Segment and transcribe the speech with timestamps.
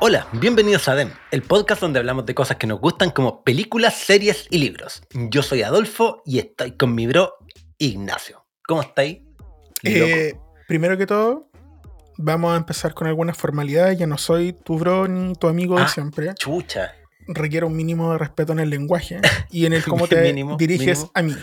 [0.00, 3.94] Hola, bienvenidos a DEM, el podcast donde hablamos de cosas que nos gustan como películas,
[3.94, 5.02] series y libros.
[5.12, 7.32] Yo soy Adolfo y estoy con mi bro
[7.78, 8.44] Ignacio.
[8.66, 9.20] ¿Cómo estáis?
[9.82, 10.34] Eh,
[10.68, 11.50] primero que todo,
[12.18, 13.98] vamos a empezar con algunas formalidades.
[13.98, 16.34] Ya no soy tu bro ni tu amigo de Ah, siempre.
[16.34, 16.92] Chucha.
[17.28, 19.20] Requiero un mínimo de respeto en el lenguaje
[19.50, 21.10] y en el cómo te Mínimo, diriges mínimo.
[21.14, 21.34] a mí.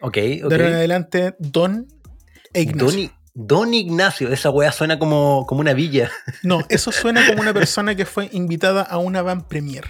[0.00, 0.52] Ok, De ok.
[0.52, 1.86] ahora en adelante, Don
[2.52, 3.00] e Ignacio.
[3.08, 6.10] Don, Don Ignacio, esa weá suena como, como una villa.
[6.42, 9.84] No, eso suena como una persona que fue invitada a una van premier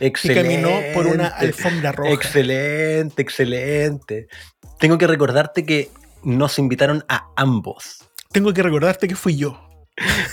[0.00, 0.42] y Excelente.
[0.42, 2.10] caminó por una alfombra roja.
[2.12, 4.28] Excelente, excelente.
[4.78, 5.90] Tengo que recordarte que
[6.22, 8.04] nos invitaron a ambos.
[8.32, 9.60] Tengo que recordarte que fui yo.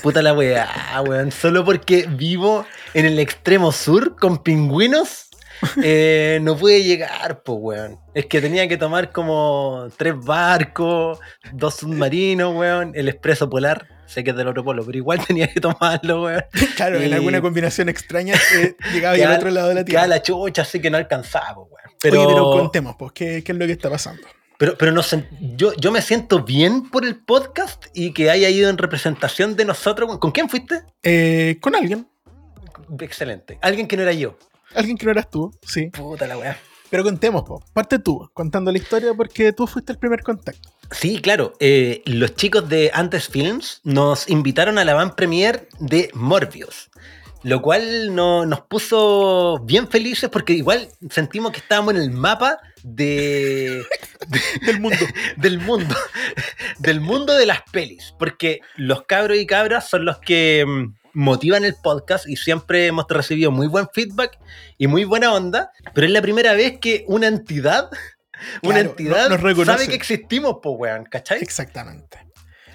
[0.02, 0.68] Puta la weá,
[1.08, 1.32] weón.
[1.32, 5.28] Solo porque vivo en el extremo sur con pingüinos,
[5.84, 8.00] eh, no pude llegar, pues, weón.
[8.14, 11.20] Es que tenía que tomar como tres barcos,
[11.54, 13.88] dos submarinos, weón, el expreso polar.
[14.06, 16.44] Sé que es del otro polo, pero igual tenía que tomarlo, weón.
[16.76, 20.08] Claro, en alguna combinación extraña eh, llegaba y al otro lado de la tierra.
[20.08, 21.70] la chucha, así que no alcanzaba, weón.
[22.02, 24.22] Pero, Oye, pero contemos, pues, ¿qué, qué es lo que está pasando?
[24.58, 28.48] pero, pero no sé, yo, yo me siento bien por el podcast y que haya
[28.48, 30.20] ido en representación de nosotros.
[30.20, 30.84] ¿Con quién fuiste?
[31.02, 32.08] Eh, con alguien,
[33.00, 33.58] Excelente.
[33.62, 34.38] Alguien que no era yo.
[34.76, 35.88] Alguien que no eras tú, sí.
[35.90, 36.58] Puta la weá.
[36.90, 37.64] Pero contemos, po.
[37.74, 40.70] parte tú, contando la historia porque tú fuiste el primer contacto.
[40.92, 41.54] Sí, claro.
[41.62, 46.90] eh, los chicos de Antes Films nos invitaron a la van premier de Morbius.
[47.44, 52.60] Lo cual no- nos puso bien felices porque igual sentimos que estábamos en el mapa
[52.84, 53.84] de,
[54.66, 54.98] Del mundo.
[55.38, 55.96] del mundo.
[56.78, 58.14] Del mundo de las pelis.
[58.20, 63.06] Porque los cabros y cabras son los que mm, motivan el podcast y siempre hemos
[63.10, 64.38] recibido muy buen feedback
[64.78, 65.72] y muy buena onda.
[65.94, 67.90] Pero es la primera vez que una entidad.
[68.64, 71.42] Una Claro, entidad no- sabe que existimos, po, weón, ¿cachai?
[71.42, 72.26] Exactamente.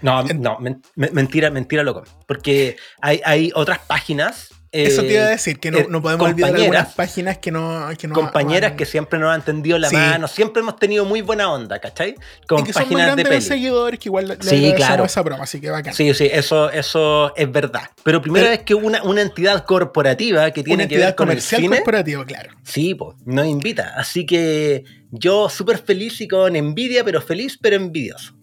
[0.03, 2.05] No, no, men- men- mentira, mentira, loco.
[2.29, 4.51] Porque hay, hay otras páginas.
[4.73, 7.51] Eh, Eso te iba a decir, que no, eh, no podemos olvidar algunas páginas que
[7.51, 7.89] no.
[7.99, 9.97] Que no compañeras que siempre nos han tendido la Sí.
[9.97, 12.15] mano, siempre hemos tenido muy buena onda, ¿cachai?
[12.49, 13.43] Con y que son muy páginas de grandes peli.
[13.43, 15.05] seguidores que igual le Sí, claro.
[15.05, 15.95] esa broma, así que bacán.
[15.95, 17.91] Sí, sí, eso, eso es verdad.
[18.03, 21.15] Pero primera Pero- vez que una, una entidad corporativa que tiene Una que entidad ver
[21.17, 22.51] con el comercial cine, corporativa, claro.
[22.65, 23.95] sí, pues, nos invita.
[23.97, 28.35] Así que yo súper feliz y con envidia, pero feliz, pero envidioso.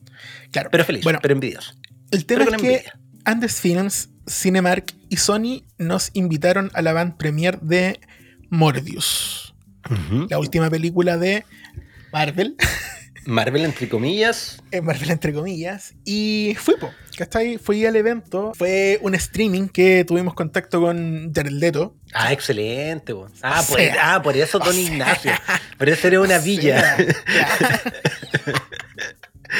[0.51, 0.69] claro.
[0.71, 1.73] Pero feliz, Bueno, pero envidioso.
[2.11, 2.99] el tema pero es que envidia.
[3.25, 7.99] Andes Films, Cinemark y Sony nos invitaron a la van premier de
[8.49, 9.53] Morbius,
[9.89, 10.27] Ujú.
[10.29, 11.45] la última película de
[12.11, 12.55] Marvel.
[13.25, 17.57] Marvel, entre comillas, en Marvel entre comillas, y fui, po, ¿cachai?
[17.57, 21.95] Fui al evento, fue un streaming que tuvimos contacto con Jared Leto.
[22.13, 23.13] Ah, excelente.
[23.13, 23.29] po.
[23.41, 24.77] Ah, O por, sea, ah, por eso Don.
[24.77, 25.31] Ignacio.
[25.77, 26.97] Por eso era una O villa.
[26.97, 27.81] sea,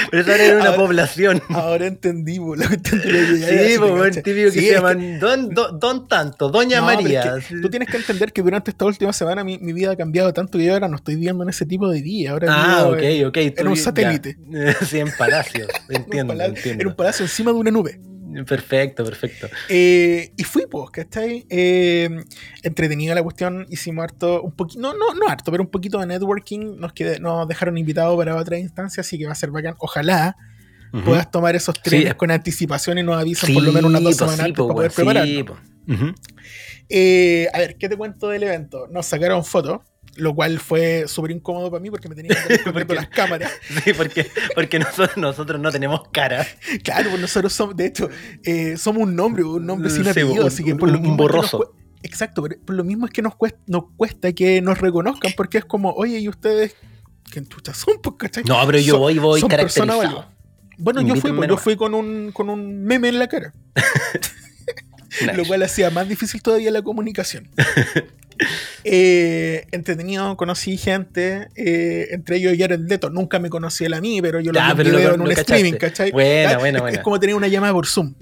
[0.09, 1.42] Por eso era una Ahora- población.
[1.50, 4.74] ahora entendí, po, lo que entendí, ya Sí, pues, típico que Sí, se es que-
[4.74, 7.34] llaman don, don, don tanto, Doña no, pero es María.
[7.36, 7.62] que sí.
[7.62, 10.58] tú tienes que entender que durante esta última semana mi, mi vida ha cambiado tanto
[10.58, 12.31] que yo ahora no estoy viviendo en ese tipo de día.
[12.31, 13.38] Ahora Ah, ok, ok.
[13.38, 13.84] en tú un ya.
[13.84, 14.38] satélite.
[14.88, 15.66] Sí, en palacio.
[15.90, 16.81] en un Entiendo, palacio- entiendo.
[16.81, 18.00] en un palacio encima de una nube.
[18.47, 19.47] Perfecto, perfecto.
[19.69, 21.45] Eh, y fui, pues, ¿cachai?
[21.49, 22.09] Eh,
[22.63, 26.05] entretenida la cuestión, hicimos harto, un poquito, no, no, no harto, pero un poquito de
[26.07, 29.75] networking, nos, quedé- nos dejaron invitados para otra instancia, así que va a ser bacán.
[29.79, 30.35] Ojalá
[31.05, 32.16] puedas tomar esos trenes Sí.
[32.16, 35.01] con anticipación y nos avisan por lo menos unas dos semanas sí, para poder sí.
[35.88, 36.13] Ujú.
[36.89, 38.88] Eh, a ver, ¿qué te cuento del evento?
[38.91, 39.79] Nos sacaron fotos,
[40.16, 42.57] lo cual fue súper incómodo para mí porque me tenían que
[42.88, 42.94] qué?
[42.96, 43.51] las cámaras.
[43.84, 46.46] Sí, porque, porque nosotros, nosotros no tenemos cara.
[46.84, 48.09] Claro, pues nosotros somos, de hecho,
[48.44, 50.97] eh, somos un nombre, un nombre sin Sí, apellido, un- así que un- por lo
[50.97, 51.75] un mismo es que nos borroso.
[52.03, 55.57] Exacto, pero por lo mismo es que nos cuesta, nos cuesta que nos reconozcan, porque
[55.59, 56.75] es como, oye, ¿y ustedes
[57.31, 57.95] qué chuchas son?
[58.03, 58.44] Pues, ¿cachai?
[58.44, 60.28] No, pero yo Son- voy, voy caracterizado.
[60.78, 63.53] Bueno, yo fui, pues, yo fui con un, con un meme en la cara,
[65.35, 67.50] lo cual hacía más difícil todavía la comunicación.
[68.83, 73.09] Eh, entretenido, conocí gente, eh, entre ellos Jared Leto.
[73.09, 75.41] Nunca me conocí él a mí, pero yo lo Ya, vi en un cachaste.
[75.41, 76.12] streaming, ¿cachai?
[76.12, 76.97] Buena, Ah, buena, es, buena.
[76.97, 78.13] es como tener una llamada por Zoom.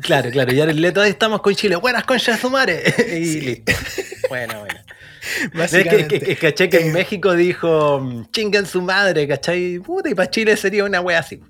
[0.00, 1.76] Claro, claro, ya le todos estamos con Chile.
[1.76, 2.82] Buenas conchas de su madre.
[3.20, 3.40] Y Sí.
[3.40, 3.72] listo.
[4.28, 4.80] Bueno, bueno.
[5.60, 9.80] Es que, que- que caché que Eh, en México dijo chingan su madre, ¿cachai?
[9.80, 11.40] Puta, y para Chile sería una wea así.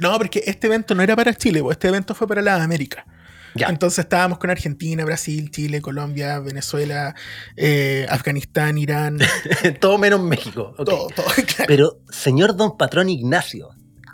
[0.00, 3.06] No, porque este evento no era para Chile, este evento fue para la América.
[3.54, 3.68] Ya.
[3.68, 7.14] Entonces estábamos con Argentina, Brasil, Chile, Colombia, Venezuela,
[7.56, 9.18] eh, Afganistán, Irán,
[9.80, 10.74] Todo menos México.
[10.76, 11.26] todo, todo.
[11.46, 11.64] claro.
[11.68, 13.70] Pero, señor don patrón Ignacio,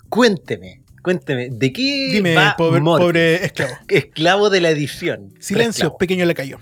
[0.09, 3.73] cuénteme, cuénteme, ¿de qué Dime, va pobre, pobre esclavo.
[3.89, 5.33] Esclavo de la edición.
[5.41, 6.59] Silencio, pequeño lacayo.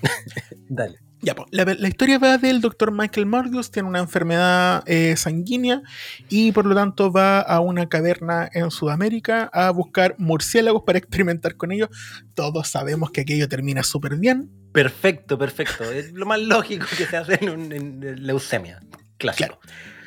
[0.69, 0.99] Dale.
[1.21, 5.83] Ya, pues, la, la historia va del doctor Michael Morbius, tiene una enfermedad eh, sanguínea
[6.29, 11.57] y por lo tanto va a una caverna en Sudamérica a buscar murciélagos para experimentar
[11.57, 11.89] con ellos.
[12.35, 14.49] Todos sabemos que aquello termina súper bien.
[14.73, 15.85] Perfecto, perfecto.
[15.91, 18.79] Es lo más lógico que se hace en, un- en leucemia.
[19.17, 19.59] Clásico.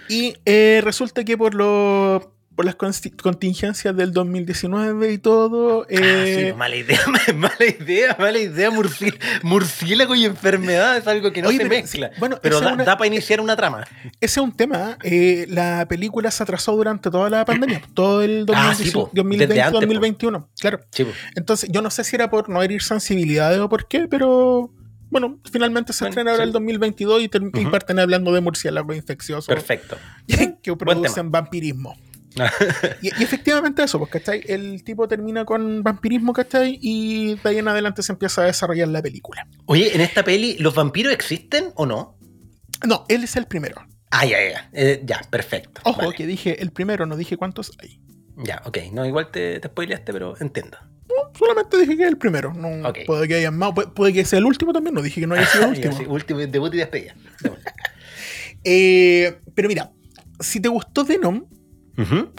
[0.08, 5.96] Y eh, resulta que por lo por las contingencias del 2019 y todo, Ah, sí,
[5.98, 7.00] eh, mala idea,
[7.36, 8.70] mala idea, mala idea.
[8.70, 12.12] Murci- murciélago y enfermedad es algo que no Oye, se pero mezcla.
[12.20, 13.88] bueno, pero da, una- da para iniciar una trama.
[14.20, 14.98] ese es un tema.
[15.04, 19.12] eh, la película se atrasó durante toda la pandemia, todo el Ah, sí, 2019, po,
[19.14, 19.80] 2020, desde antes, po.
[19.80, 20.50] 2021.
[20.60, 20.80] Claro.
[20.92, 21.08] Sí.
[21.36, 24.72] Entonces, yo no sé si era por no herir sensibilidades o por qué, pero
[25.10, 26.48] bueno, finalmente se Bueno, estrena ahora sí.
[26.48, 27.72] el 2022 y, ter- y Ujú.
[27.72, 29.98] parten hablando de murciélagos infecciosos perfecto.
[30.62, 31.96] que producen vampirismo.
[33.02, 34.42] Y, y efectivamente eso, pues, ¿cachai?
[34.48, 36.80] El tipo termina con vampirismo, ¿cachai?
[36.82, 39.48] Y de ahí en adelante se empieza a desarrollar la película.
[39.66, 42.18] Oye, en esta peli, ¿los vampiros existen o no?
[42.88, 43.86] No, él es el primero.
[44.12, 44.70] Ah, ya, ya.
[44.74, 45.82] Eh, ya, perfecto.
[45.86, 46.16] Ojo, Vale.
[46.16, 48.02] que dije el primero, no dije cuántos hay.
[48.38, 48.78] Ya, ok.
[48.92, 50.78] No, igual te, te spoileaste, pero entiendo.
[51.38, 52.54] Solamente dije que es el primero.
[52.54, 52.92] No.
[53.06, 55.36] Puede que haya más, puede, puede que sea el último también, no dije que no
[55.36, 55.98] haya sido el último.
[55.98, 57.16] sí, último, debut y despedida.
[58.64, 59.92] Eh, pero mira,
[60.40, 61.46] si te gustó Venom,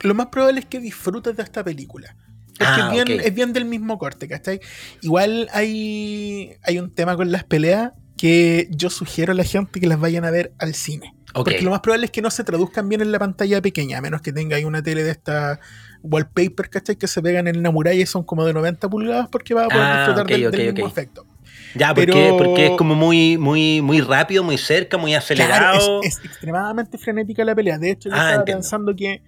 [0.03, 2.17] Lo más probable es que disfrutes de esta película.
[2.59, 4.61] Porque Ah, es, bien, es bien del mismo corte, ¿cachai?
[5.01, 9.87] Igual hay, hay un tema con las peleas que yo sugiero a la gente que
[9.87, 11.15] las vayan a ver al cine.
[11.35, 14.01] Porque lo más probable es que no se traduzcan bien en la pantalla pequeña, a
[14.03, 15.59] menos que tenga ahí una tele de esta
[16.03, 16.97] wallpaper, ¿cachai?
[16.97, 19.69] Que se pegan en la muralla y son como de 90 pulgadas porque va a
[19.69, 21.27] poder Ah, disfrutar ok, del, del mismo efecto.
[21.75, 26.01] Ya, porque, Pero- porque es como muy, muy, muy rápido, muy cerca, muy Claro, acelerado.
[26.03, 27.79] es, es extremadamente frenética la pelea.
[27.79, 28.61] De hecho, yo Ah, estaba entiendo.
[28.61, 29.23] pensando que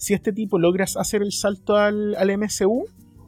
[0.00, 2.86] si este tipo logras hacer el salto al, al MCU,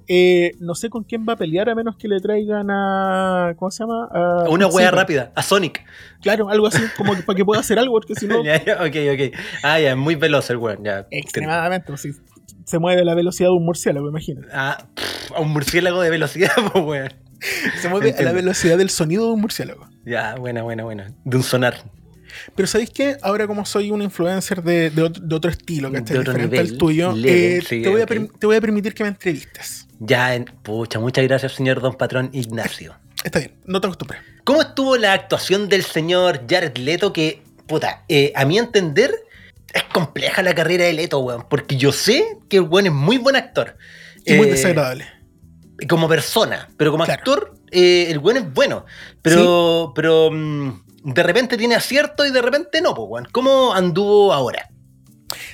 [0.09, 3.53] eh, no sé con quién va a pelear a menos que le traigan a.
[3.59, 4.09] ¿Cómo se llama?
[4.11, 5.85] A Una wea rápida, a Sonic.
[6.23, 9.39] Claro, algo así, como que, para que pueda hacer algo, porque si no, ok, ok.
[9.63, 10.83] Ah, ya, muy veloz el weón.
[10.83, 12.13] Ya, extremadamente, pues, si
[12.65, 14.49] se mueve a la velocidad de un murciélago, imagínate.
[14.51, 17.13] Ah, pff, a un murciélago de velocidad, pues weón.
[17.83, 19.89] Se mueve a la velocidad del sonido de un murciélago.
[20.07, 21.13] Ya, buena, buena, buena.
[21.25, 21.75] De un sonar.
[22.55, 23.17] Pero ¿sabéis qué?
[23.23, 25.91] Ahora como soy un influencer de, de otro, de otro estilo.
[25.91, 28.95] De otro Diferente nivel, al tuyo, eh, sí, te, voy a te voy a permitir
[28.95, 29.87] que me entrevistes.
[30.01, 32.95] Ya, en- pucha, muchas gracias, señor Don Patrón Ignacio.
[33.25, 34.21] Está bien, no te acostumbres.
[34.45, 37.13] ¿Cómo estuvo la actuación del señor Jared Leto?
[37.13, 39.15] Que, puta, eh, a mi entender,
[39.73, 41.47] es compleja la carrera de Leto, weón.
[41.49, 43.77] Porque yo sé que el weón es muy buen actor.
[44.27, 45.07] Y muy Eh, desagradable.
[45.89, 47.19] Como persona, pero como Claro.
[47.21, 48.85] actor, eh, el weón es bueno.
[49.23, 53.29] Pero, pero mm, de repente tiene acierto y de repente no, pues, weón.
[53.33, 54.69] ¿Cómo anduvo ahora?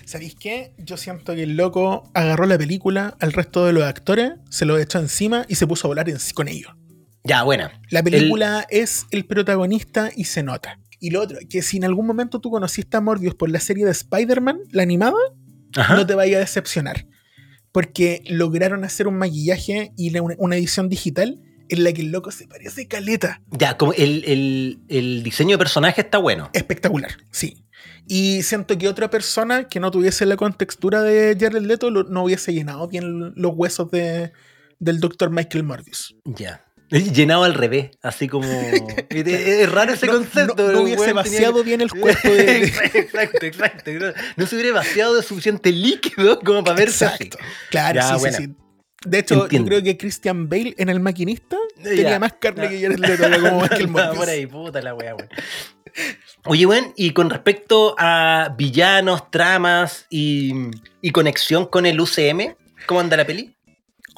[0.04, 0.72] ¿Sabéis qué?
[0.78, 4.78] Yo siento que el loco agarró la película al resto de los actores, se lo
[4.78, 6.72] echó encima y se puso a volar en- con ellos.
[7.24, 7.80] Ya, buena.
[7.90, 10.80] La película es el protagonista y se nota.
[10.98, 13.84] Y lo otro, que si en algún momento tú conociste a Morbius por la serie
[13.84, 15.16] de Spider-Man, la animada,
[15.76, 15.94] Ajá.
[15.94, 17.06] no te vaya a decepcionar.
[17.70, 22.46] Porque lograron hacer un maquillaje y una edición digital en la que el loco se
[22.46, 23.40] parece caleta.
[23.50, 26.50] Ya, como el, el- el diseño de personaje está bueno.
[26.52, 27.64] Espectacular, sí.
[28.06, 32.24] Y siento que otra persona que no tuviese la contextura de Jared Leto lo- no
[32.24, 34.32] hubiese llenado bien los huesos de,
[34.78, 35.30] del Dr.
[35.30, 36.16] Michael Morbius.
[36.24, 36.64] Ya.
[36.90, 38.48] Llenado al revés, así como.
[39.10, 40.54] es, raro ese No, concepto.
[40.68, 42.44] no- no hubiese tenía vaciado bien el cuerpo de...
[42.44, 42.64] de-
[42.98, 43.90] exacto, exacto.
[44.38, 47.24] No, se hubiera vaciado de suficiente líquido como para verse así.
[47.24, 47.46] Exacto.
[47.70, 48.54] Claro, Ya, sí, sí, sí.
[49.04, 49.70] De hecho, Entiendo.
[49.70, 51.82] yo creo que Christian Bale en El Maquinista Ya.
[51.90, 54.16] tenía más carne que Jared Leto como Michael Morbius.
[54.16, 55.28] por ahí, puta la wea, weón.
[56.44, 60.52] Oye, weón, y con respecto a villanos, tramas y,
[61.00, 62.54] y conexión con el UCM,
[62.86, 63.54] ¿cómo anda la peli?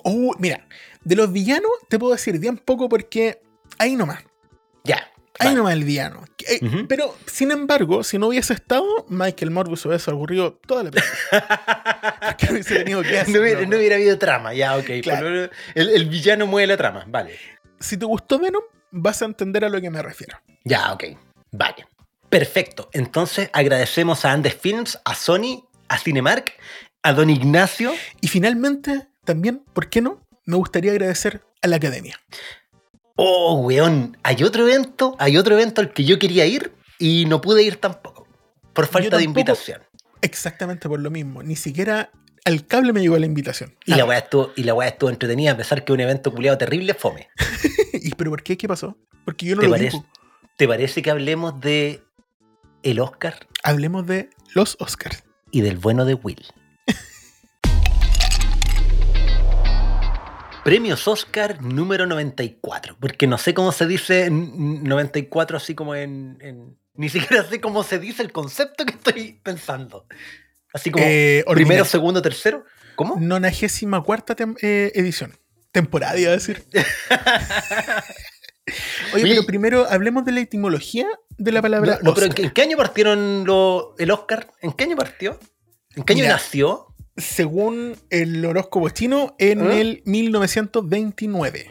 [0.03, 0.67] Oh, mira,
[1.05, 3.41] de los villanos te puedo decir bien poco porque
[3.79, 4.23] ahí nomás.
[4.85, 5.11] Ya.
[5.49, 6.25] Ahí nomás el villano.
[6.89, 12.37] Pero, sin embargo, si no hubiese estado, Michael Morbius hubiese aburrido toda la película.
[12.43, 13.35] No hubiese tenido que hacer.
[13.35, 13.71] No hubiera, loco.
[13.71, 14.87] no hubiera habido trama, ya, ok.
[15.03, 15.27] Claro.
[15.27, 17.39] Por lo- El, el villano mueve la trama, vale.
[17.79, 20.39] Si te gustó Venom, vas a entender a lo que me refiero.
[20.65, 21.05] Ya, ok.
[21.53, 21.87] Vale.
[22.29, 22.89] Perfecto.
[22.93, 26.53] Entonces agradecemos a Andes Films, a Sony, a Cinemark,
[27.03, 27.93] a Don Ignacio.
[28.21, 30.21] Y finalmente, también, ¿por qué no?
[30.47, 32.19] Me gustaría agradecer a la academia.
[33.23, 34.17] Oh, weón.
[34.23, 37.77] Hay otro evento, hay otro evento al que yo quería ir y no pude ir
[37.77, 38.27] tampoco.
[38.73, 39.83] Por falta de invitación.
[40.23, 41.43] Exactamente por lo mismo.
[41.43, 42.11] Ni siquiera
[42.47, 43.77] al cable me llegó la invitación.
[43.85, 44.09] Y la Nada.
[44.09, 47.29] weá estuvo, y la weá estuvo entretenida a pesar que un evento culiado terrible fome.
[47.93, 48.57] ¿Y pero por qué?
[48.57, 48.97] ¿Qué pasó?
[49.27, 50.03] Porque yo no ¿Te lo parece?
[50.57, 52.03] ¿Te parece que hablemos de
[52.83, 55.25] el Oscar Hablemos de los Oscars.
[55.51, 56.47] y del bueno de Will?
[60.65, 62.97] Premios Oscar número 94.
[63.01, 67.61] Porque no sé cómo se dice n- 94 así como en, en- Ni siquiera sé
[67.61, 70.07] cómo se dice el concepto que estoy pensando.
[70.73, 72.65] Así como Eh, primero, segundo, tercero.
[72.97, 73.17] ¿Cómo?
[73.19, 75.37] Nonagésima cuarta tem- eh, edición.
[75.73, 76.65] Temporada, iba a decir.
[79.15, 81.07] Oye, Oye, pero primero hablemos de la etimología
[81.39, 81.99] de la palabra.
[82.03, 82.35] No, no, pero ¿en Oscar.
[82.35, 84.49] qué, en qué año partieron lo- el Oscar?
[84.61, 85.39] ¿En qué año partió?
[85.97, 86.35] ¿En qué año Mira.
[86.35, 86.90] nació?
[87.17, 89.79] Según el horóscopo chino, en ¿Ah?
[89.79, 91.71] el 1929.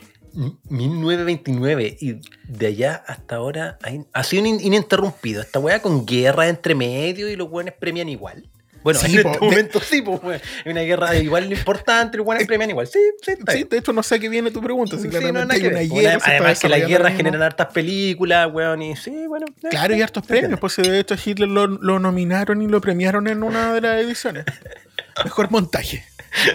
[0.69, 3.79] 1929 y de allá hasta ahora
[4.13, 5.41] ha sido in- ininterrumpido.
[5.41, 8.49] Esta weá con guerra entre medio y los buenos premian igual.
[8.83, 10.41] Bueno, Sí, en po, este de- momento sí, pues.
[10.63, 12.87] Es una guerra igual importante, los buenos premian igual.
[12.87, 14.95] Sí, sí, está Sí, de hecho, no sé qué viene tu pregunta.
[14.97, 16.17] Si Sí, no, nada hay que una guerra.
[16.17, 19.45] Una- además que las guerras generan hartas películas, weón, y sí, bueno.
[19.63, 20.59] eh, Claro, y hartos premios.
[20.59, 24.45] Pues de hecho, Hitler lo, lo nominaron y lo premiaron en una de las ediciones.
[25.25, 26.05] Mejor montaje.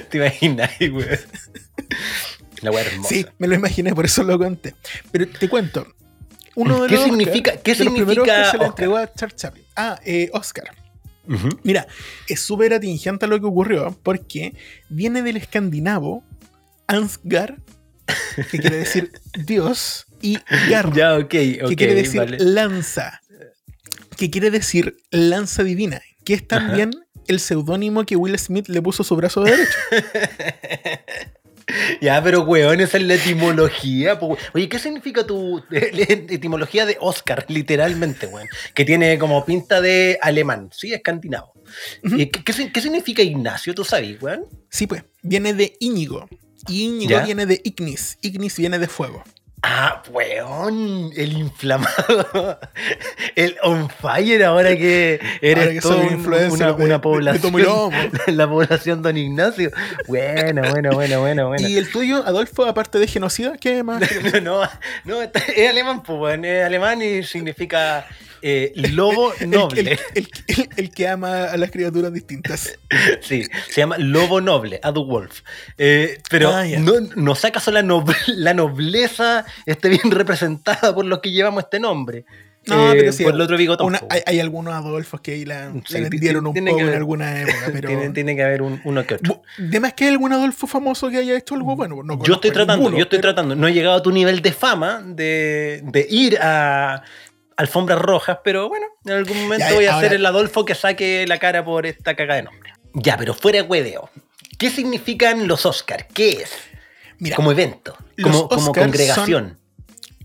[0.08, 1.06] Te imaginas, weón.
[2.62, 3.08] La weá hermosa.
[3.14, 4.74] Sí, me lo imaginé, por eso lo conté.
[5.12, 5.86] Pero te cuento.
[6.54, 9.12] Uno de ¿Qué los significa- Oscar- qué de los primeros que se le entregó a
[9.12, 9.64] Charles Chaplin.
[9.76, 10.70] Ah, eh, Oscar.
[11.62, 11.86] Mira,
[12.28, 14.54] es súper atingente lo que ocurrió porque
[14.88, 16.22] viene del escandinavo
[16.86, 17.56] Ansgar,
[18.50, 19.10] que quiere decir
[19.46, 20.38] Dios, y
[20.68, 22.38] Gar, Ya, que quiere decir vale.
[22.40, 23.20] lanza,
[24.16, 26.90] que quiere decir lanza divina, que es también
[27.26, 29.72] el seudónimo que Will Smith le puso a su brazo derecho.
[32.00, 34.18] Ya, pero weón, esa es la etimología.
[34.52, 38.48] Oye, ¿qué significa tu etimología de Oscar, literalmente, weón?
[38.74, 41.52] Que tiene como pinta de alemán, sí, escandinavo.
[42.02, 43.74] ¿Y ¿Qué, qué, si- qué significa Ignacio?
[43.74, 44.44] ¿Tú sabes, weón?
[44.68, 46.28] Sí, pues, viene de Íñigo.
[46.68, 47.24] Íñigo ¿Ya?
[47.24, 48.18] viene de Ignis.
[48.22, 49.22] Ignis viene de fuego.
[49.66, 52.58] Ah, weón, el inflamado.
[53.34, 57.90] El on fire ahora que eres Ahora que todo un- influencer una, población.
[58.26, 59.70] la población Don Ignacio.
[60.06, 61.66] Bueno, bueno, bueno, bueno, bueno.
[61.66, 64.02] Y el tuyo, Adolfo, aparte de genocida, ¿qué más?
[64.34, 64.68] No, no,
[65.04, 68.06] no, es alemán, pues, es alemán y significa
[68.46, 69.80] eh, lobo noble.
[69.80, 72.78] El, el- el- el que ama a las criaturas distintas.
[73.22, 75.40] Sí, se llama lobo noble, Adu Wolf.
[75.78, 81.04] Eh, pero Ah, no, ¿no sé acaso la, noble- la nobleza esté bien representada por
[81.06, 82.24] los que llevamos este nombre?
[82.66, 83.24] No, Eh, pero sí.
[83.24, 83.86] Por el otro bigotón.
[83.88, 86.94] una- hay, hay algunos Adolfos que ahí la, Sí, la vendieron un poco que en
[86.94, 87.88] alguna época, pero.
[87.88, 89.42] tiene, tiene que haber un- uno que otro.
[89.58, 92.02] Bu- De más que hay algún Adolfo famoso que haya hecho algo bueno.
[92.04, 93.54] no yo estoy tratando, ninguno, yo estoy pero- tratando.
[93.56, 97.02] No he llegado a tu nivel de fama de, de ir a
[97.56, 100.74] alfombras rojas, pero bueno, en algún momento Ya, voy a ahora- ser el Adolfo que
[100.74, 102.72] saque la cara por esta caga de nombre.
[102.94, 104.10] Ya, pero fuera de hueveo.
[104.58, 106.06] ¿Qué significan los Oscars?
[106.14, 106.52] ¿Qué es?
[107.18, 109.58] Mira, como evento, como, congregación.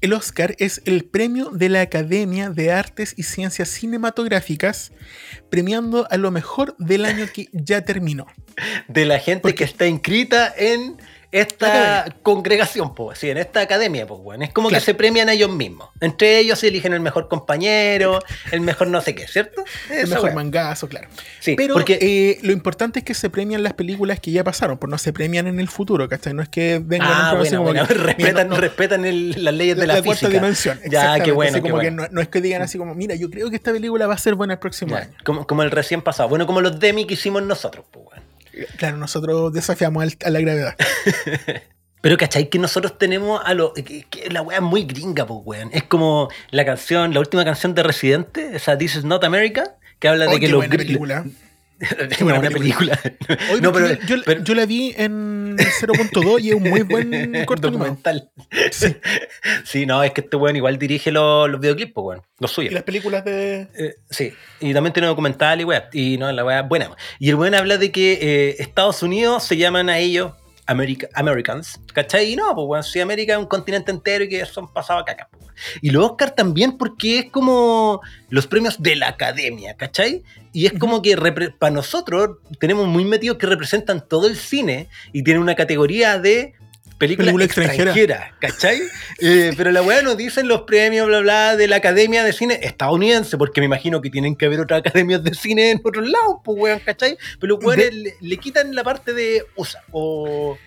[0.01, 4.91] el Oscar es el premio de la Academia de Artes y Ciencias Cinematográficas,
[5.49, 8.27] premiando a lo mejor del año que ya terminó.
[8.89, 10.97] de la gente Porque- que está inscrita en
[11.31, 14.43] esta congregación, pues, sí, en esta academia, pues, bueno.
[14.43, 14.81] Es como Claro.
[14.81, 15.89] que se premian a ellos mismos.
[16.01, 18.19] Entre ellos se eligen el mejor compañero,
[18.51, 19.63] el mejor no sé qué, ¿cierto?
[19.89, 20.33] El mejor wea.
[20.35, 21.07] mangazo, claro.
[21.39, 24.77] Sí, Pero porque eh, lo importante es que se premian las películas que ya pasaron,
[24.77, 26.33] pues no se premian en el futuro, ¿cachai?
[26.33, 28.55] No es que vengan Ah, un programa así bueno, como bueno, que, mira, respetan, no-
[28.55, 30.79] no, respetan el- las leyes de la, la, cuarta dimensión.
[30.89, 32.03] Ya, qué bueno, así qué como que bueno.
[32.03, 34.17] no, no es que digan así como, mira, yo creo que esta película va a
[34.17, 35.13] ser buena el próximo Ya, año.
[35.23, 36.27] como, como el recién pasado.
[36.29, 38.23] Bueno, como los demi que hicimos nosotros, pues, bueno.
[38.77, 40.75] Claro, nosotros desafiamos al- a la gravedad.
[42.01, 42.49] Pero ¿cachai?
[42.49, 43.73] Que nosotros tenemos a lo.
[43.73, 45.69] Que, que la wea es muy gringa, pues, weón.
[45.73, 50.07] Es como la canción, la última canción de Residente, esa This is Not America, que
[50.07, 51.25] habla de Oh, que los película.
[52.21, 52.99] Una buena película.
[53.51, 56.81] Oye, no, pero, yo, yo- pero- yo la vi en 0.2 y es un muy
[56.81, 58.29] buen corto documental.
[59.63, 59.85] Sí.
[59.85, 62.21] no, es que este weón igual dirige los, los videoclips, pues, weón.
[62.39, 62.73] Los Y suyos.
[62.73, 63.67] las películas de.
[63.77, 65.89] Eh, sí, y también tiene documental y weá.
[65.93, 66.91] Y no, la weá buena.
[67.19, 70.33] Y el weón habla de que eh, Estados Unidos se llaman a ellos
[70.65, 72.33] America- Americans, ¿cachai?
[72.33, 75.05] Y no, pues weón, si América es un continente entero y que son pasados a
[75.05, 75.38] caca, pues.
[75.81, 80.23] Y los Oscar también porque es como los premios de la academia, ¿cachai?
[80.53, 81.15] Y es como que
[81.57, 86.55] para nosotros tenemos muy metidos que representan todo el cine y tienen una categoría de
[86.99, 88.35] película, Película extranjera, extranjera.
[88.39, 88.81] ¿cachai?
[89.21, 92.59] Eh, pero la weá nos dicen los premios, bla, bla, de la Academia de Cine
[92.61, 96.37] estadounidense, porque me imagino que tienen que haber otras academias de cine en otros lados,
[96.43, 97.17] pues weón, ¿cachai?
[97.39, 100.57] Pero los weones le, le quitan la parte de USA o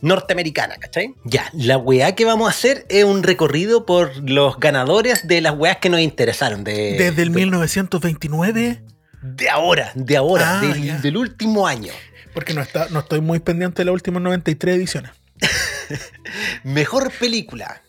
[0.00, 1.14] norteamericana, ¿cachai?
[1.24, 5.56] Ya, la weá que vamos a hacer es un recorrido por los ganadores de las
[5.56, 6.64] weas que nos interesaron.
[6.64, 8.82] De, Desde el de, 1929,
[9.22, 11.92] de ahora, de ahora, Ah, del, último año.
[12.34, 15.10] porque no, está, no estoy muy pendiente de las últimas 93 ediciones.
[16.64, 17.82] Mejor película.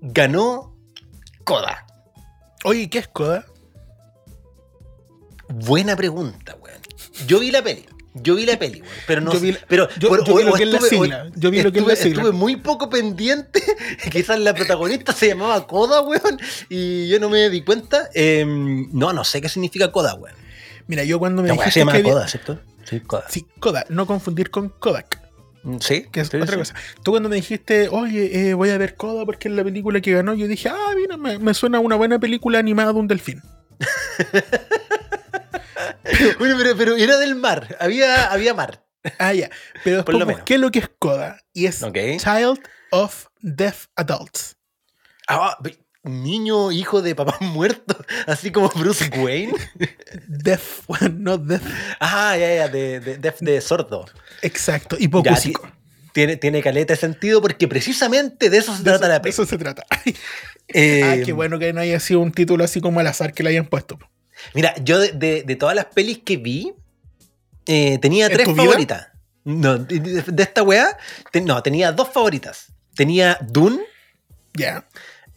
[0.00, 0.74] Ganó
[1.44, 1.86] Coda.
[2.64, 3.46] Oye, ¿qué es Coda?
[5.48, 6.80] Buena pregunta, weón.
[7.26, 7.86] Yo vi la peli.
[8.14, 10.46] Yo vi la peli, weón, pero no Yo vi pero yo- por- yo vi o-
[10.46, 12.22] lo que es la estuve- sigla, yo vi lo que es la estuve- sigla.
[12.22, 13.60] Estuve muy poco pendiente,
[14.12, 18.08] quizás la protagonista se llamaba Coda, weón, y yo no me di cuenta.
[18.14, 20.36] Eh, no, no sé qué significa Coda, weón.
[20.86, 22.60] Mira, yo cuando me dijiste se llama que había- Coda, ¿cierto?
[22.84, 23.24] Sí, Coda.
[23.28, 25.18] Sí, Kodak, no confundir con Kodak,
[25.80, 26.58] Sí, que es sí, otra sí.
[26.58, 26.74] cosa.
[27.02, 30.12] Tú cuando me dijiste, oye, eh, voy a ver Kodak porque es la película que
[30.12, 33.08] ganó, yo dije, ah, mira, me, me suena a una buena película animada de un
[33.08, 33.40] delfín.
[36.38, 38.84] Bueno, pero, pero era del mar, había, había mar.
[39.18, 39.50] Ah, ya.
[39.84, 40.60] Pero Por después lo menos.
[40.60, 41.80] lo que es Kodak y es.
[41.80, 42.58] Child
[42.90, 44.56] of Deaf Adults.
[45.28, 45.58] Ah,
[46.04, 47.96] niño, hijo de papá muerto,
[48.26, 49.52] así como Bruce Wayne.
[50.26, 51.62] Deaf, no deaf.
[52.00, 54.06] Ah, ya, ya, de, de, de, de sordo.
[54.42, 55.52] Exacto, y ti-
[56.12, 59.20] tiene, tiene caleta de sentido porque precisamente de eso se De trata eso, la de
[59.20, 59.30] peli.
[59.32, 59.84] eso se trata.
[60.68, 63.42] Eh, ah, qué bueno que no haya sido un título así como al azar que
[63.42, 63.98] le hayan puesto.
[64.52, 66.72] Mira, yo de, de- de todas las pelis que vi,
[67.66, 69.08] eh, tenía ¿En tres favoritas.
[69.44, 70.96] No, de, esta weá,
[71.32, 72.66] te- no, tenía dos favoritas.
[72.96, 73.80] Tenía Dune
[74.54, 74.86] Ya.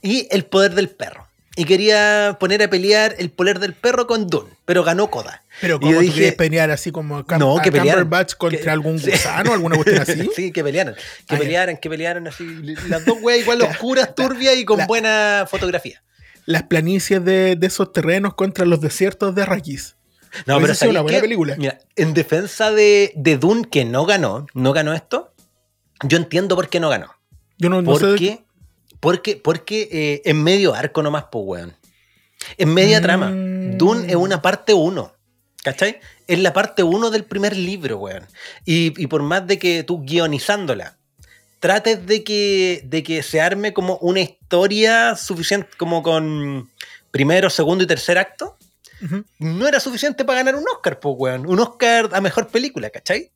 [0.02, 1.26] y El Poder del Perro.
[1.60, 5.42] Y quería poner a pelear El Poder del Perro con Dune, pero ganó Coda.
[5.60, 7.72] Pero como dije- quieres pelear así como Cam- No, que.
[7.72, 9.10] Cumberbatch contra Que- algún sí.
[9.10, 10.30] gusano o alguna cuestión así.
[10.36, 10.94] sí, que pelearan.
[11.28, 12.46] Que Ah, pelearan, que pelearan así.
[12.90, 16.04] Las dos weas igual oscuras, turbias y con la- buena fotografía.
[16.48, 19.96] Las planicies de, de esos terrenos contra los desiertos de Arrakis.
[20.46, 21.56] No, pero ¿sabéis una buena película.
[21.58, 25.34] Mira, en defensa de, de Dune, que no ganó, no ganó esto,
[26.04, 27.12] yo entiendo por qué no ganó.
[27.60, 28.44] Yo no, no ¿Por sé.
[29.00, 31.76] Porque, porque eh, en medio arco nomás, pues, weón.
[32.58, 33.04] En media Mm.
[33.04, 33.32] trama.
[33.78, 35.14] Dune es una parte uno.
[35.64, 36.00] ¿Cachai?
[36.28, 38.26] Es la parte uno del primer libro, weón.
[38.66, 40.98] Y, y por más de que tú guionizándola,
[41.60, 46.72] trates de que, de que se arme como una historia suficiente, como con
[47.12, 48.58] primero, segundo y tercer acto,
[49.40, 51.46] no era suficiente para ganar un Oscar, pues, weón.
[51.48, 53.32] Un Oscar a mejor película, ¿cachai?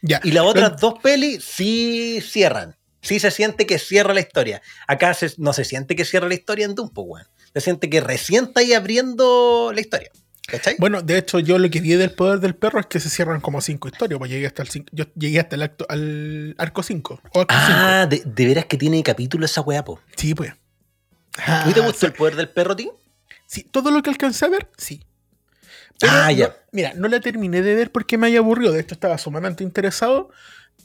[0.00, 0.20] Ya.
[0.24, 2.76] Y las otras dos pelis sí cierran.
[3.00, 4.62] Sí se siente que cierra la historia.
[4.86, 7.26] Acá se- no se siente que cierra la historia en Doom, pues, weón.
[7.52, 10.10] Se siente que recién está ahí abriendo la historia.
[10.52, 10.76] ¿Cachai?
[10.78, 13.40] Bueno, de hecho, yo lo que vi del poder del perro es que se cierran
[13.40, 14.18] como cinco historias.
[14.18, 17.20] Pues llegué hasta el cin- yo llegué hasta el acto, al arco 5.
[17.48, 19.98] ah, de, de veras que tiene capítulo esa weá, po.
[20.14, 20.52] Sí, pues.
[21.46, 22.94] ¿A ti te Ah, gustó el poder del perro, tío?
[23.46, 25.02] Sí, todo lo que alcancé a ver, sí.
[26.02, 26.56] Ah, no- ya.
[26.72, 28.72] mira, no la terminé de ver porque me haya aburrido.
[28.72, 30.30] De hecho, estaba sumamente interesado.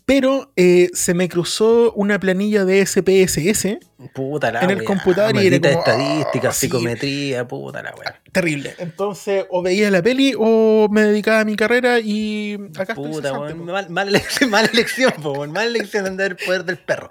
[0.10, 3.78] Pero eh, se me cruzó una planilla de SPSS
[4.14, 6.68] Puta la En el weá, computador y era como, estadística, ah, sí.
[6.68, 8.22] psicometría, puta la weá.
[8.32, 8.74] terrible.
[8.78, 13.32] Entonces, o veía la peli o me dedicaba a mi carrera y acá estoy Puta,
[13.32, 13.64] cesante, po.
[13.66, 17.10] mal- mala elección, mala elección, po, mala elección de el poder del perro.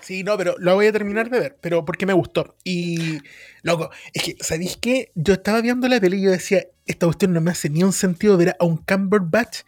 [0.00, 2.56] Sí, no, pero lo voy a terminar de ver, pero porque me gustó.
[2.64, 3.18] Y,
[3.62, 5.12] loco, es que, ¿sabéis qué?
[5.14, 7.92] Yo estaba viendo la peli y yo decía, esta cuestión no me hace ni un
[7.92, 9.58] sentido ver a un Cumberbatch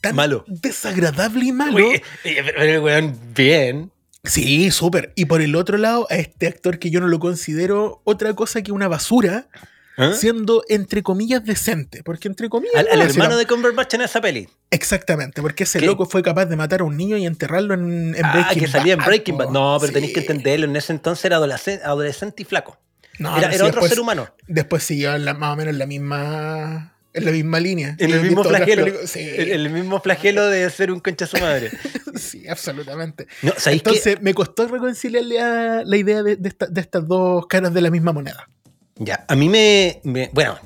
[0.00, 0.44] tan Malo.
[0.46, 1.88] desagradable y malo.
[2.22, 3.90] Pero el weón, bien.
[4.24, 5.12] Sí, súper.
[5.16, 8.60] Y por el otro lado, a este actor que yo no lo considero otra cosa
[8.62, 9.48] que una basura,
[9.96, 10.12] ¿Ah?
[10.14, 12.02] siendo entre comillas decente.
[12.02, 12.76] Porque entre comillas.
[12.76, 14.48] Al, no, al si hermano de Cumberbatch en esa peli.
[14.70, 15.86] Exactamente, porque ese ¿Qué?
[15.86, 18.68] loco fue capaz de matar a un niño y enterrarlo en, en ah, Breaking que
[18.68, 19.36] salía en Bad, Breaking.
[19.38, 19.48] Bad.
[19.50, 20.66] No, pero tenéis que entenderlo.
[20.66, 22.78] En ese entonces era adolescente, adolescente y flaco.
[23.18, 24.28] No, era no, era sí, otro después- ser humano.
[24.46, 26.94] Después siguió la- más o menos en la misma.
[27.12, 27.96] En la misma línea.
[27.98, 28.86] En el mismo flagelo.
[29.06, 31.70] Sí, El, el mismo flagelo de ser un concha su madre.
[32.16, 33.26] sí, absolutamente.
[33.66, 37.80] Entonces me costó reconciliarle a la idea de, de esta- de estas dos caras de
[37.80, 38.48] la misma moneda.
[38.96, 40.58] Ya, a mí me, me- Bueno,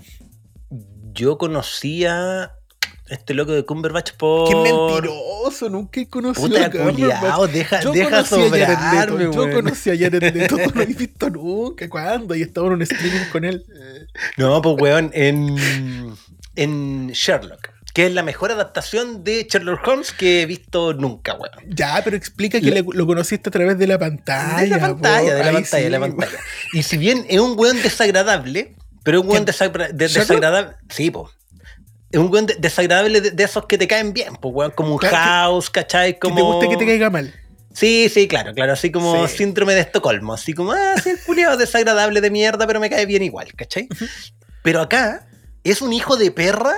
[1.15, 2.51] yo conocía
[3.09, 4.49] este loco de Cumberbatch por.
[4.49, 5.69] ¡Qué mentiroso!
[5.71, 6.95] Nunca he conocido Puta a Cumberbatch.
[7.21, 11.89] culiao, deja, Yo deja sobrarme, Yo conocí a Jared Leto, no lo he visto nunca.
[11.89, 12.35] ¿Cuándo?
[12.35, 13.65] Y estaba en un streaming con él.
[14.37, 15.57] No, pues weón, en,
[16.57, 21.53] en Sherlock, que es la mejor adaptación de Sherlock Holmes que he visto nunca, weón.
[21.75, 24.61] Ya, pero explica que le- lo conociste a través de la pantalla.
[24.63, 25.37] de la pantalla, po.
[25.39, 26.39] de la pantalla, de la pantalla.
[26.73, 30.77] Y si bien es un weón desagradable, pero es un weón desagradable.
[30.89, 31.31] Sí, pues.
[32.11, 34.93] Es un weón de- desagradable de, de esos que te caen bien, pues weón, como
[34.93, 36.15] un Claro, house, ¿cachai?
[36.15, 36.37] Que Como...
[36.37, 37.35] te guste que te caiga mal.
[37.73, 39.39] Sí, sí, claro, claro, así como Sí.
[39.39, 43.05] síndrome de Estocolmo, así como, ah, sí, el culiao desagradable de mierda, pero me cae
[43.05, 43.89] bien igual, ¿cachai?
[44.63, 45.27] Pero acá
[45.65, 46.73] es un hijo de perra.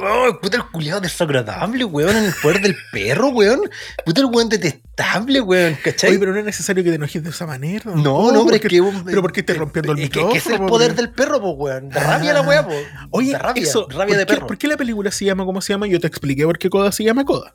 [0.00, 3.60] Oh, puta el culiado desagradable, weón, en el poder del perro, weón.
[4.04, 6.10] Puta el weón detestable, weón, ¿cachai?
[6.10, 7.82] Oye, pero no es necesario que te enojes de esa manera.
[7.94, 8.80] no, no, pero es porque- que.
[8.80, 10.32] un- Pero ¿por qué estás rompiendo el es micrófono?
[10.32, 11.88] que es el po, poder porque- del perro, pues, weón.
[11.90, 12.04] De Ah.
[12.04, 12.74] rabia la weá, po.
[13.10, 14.46] Oye, rabia, eso, rabia de ¿por qué- perro.
[14.46, 15.86] ¿Por qué la película se llama como se llama?
[15.86, 17.54] Yo te expliqué por qué Coda se llama Coda.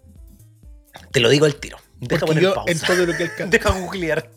[1.14, 1.78] Te lo digo al tiro.
[2.02, 2.72] Deja poner yo pausa.
[2.74, 4.30] en todo lo que alcanza Deja googlear.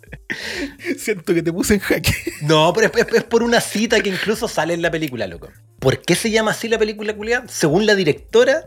[0.99, 2.15] siento que te puse en jaque.
[2.43, 5.49] No, pero es, es- es por una cita que incluso sale en la película, loco.
[5.81, 7.49] ¿Por qué se llama así la película culiada?
[7.49, 8.67] Según la directora,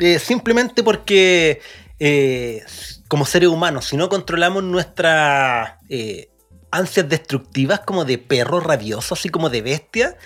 [0.00, 1.60] eh, simplemente porque
[2.00, 2.62] eh,
[3.08, 6.28] como seres humanos, si no controlamos nuestras eh,
[6.72, 10.16] ansias destructivas como de perro rabioso, así como de bestia,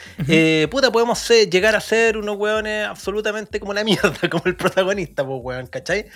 [0.71, 5.27] puta, podemos ser- llegar a ser unos hueones absolutamente como la mierda, como el protagonista,
[5.27, 6.07] pues hueón, ¿cachai?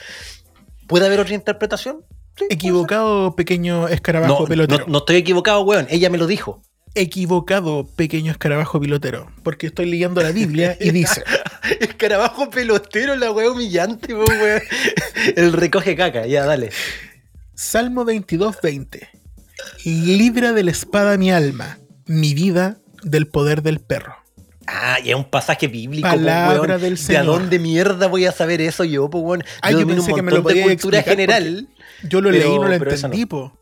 [0.88, 1.98] ¿Puede haber otra interpretación?
[2.36, 4.84] Sí, Equivocado, pequeño escarabajo No, pelotero.
[4.86, 5.86] no, no estoy equivocado, weón.
[5.90, 6.62] Ella me lo dijo.
[6.94, 9.30] Equivocado, pequeño escarabajo pilotero.
[9.42, 11.22] Porque estoy leyendo la Biblia y dice:
[11.80, 14.62] Escarabajo pelotero, la weá humillante, weón.
[15.36, 16.70] El recoge caca, ya, dale.
[17.54, 19.08] Salmo 22, 20.
[19.84, 24.14] Libra de la espada mi alma, mi vida del poder del perro.
[24.70, 26.80] Ah, y es un pasaje bíblico, po, Palabra weón.
[26.82, 27.24] del ¿De Señor.
[27.24, 29.42] dónde mierda voy a saber eso yo, po, weón?
[29.62, 31.68] Ah, yo domino pensé que me lo montón de cultura general.
[32.02, 33.58] Yo lo Pero- leí y no lo entendí, po.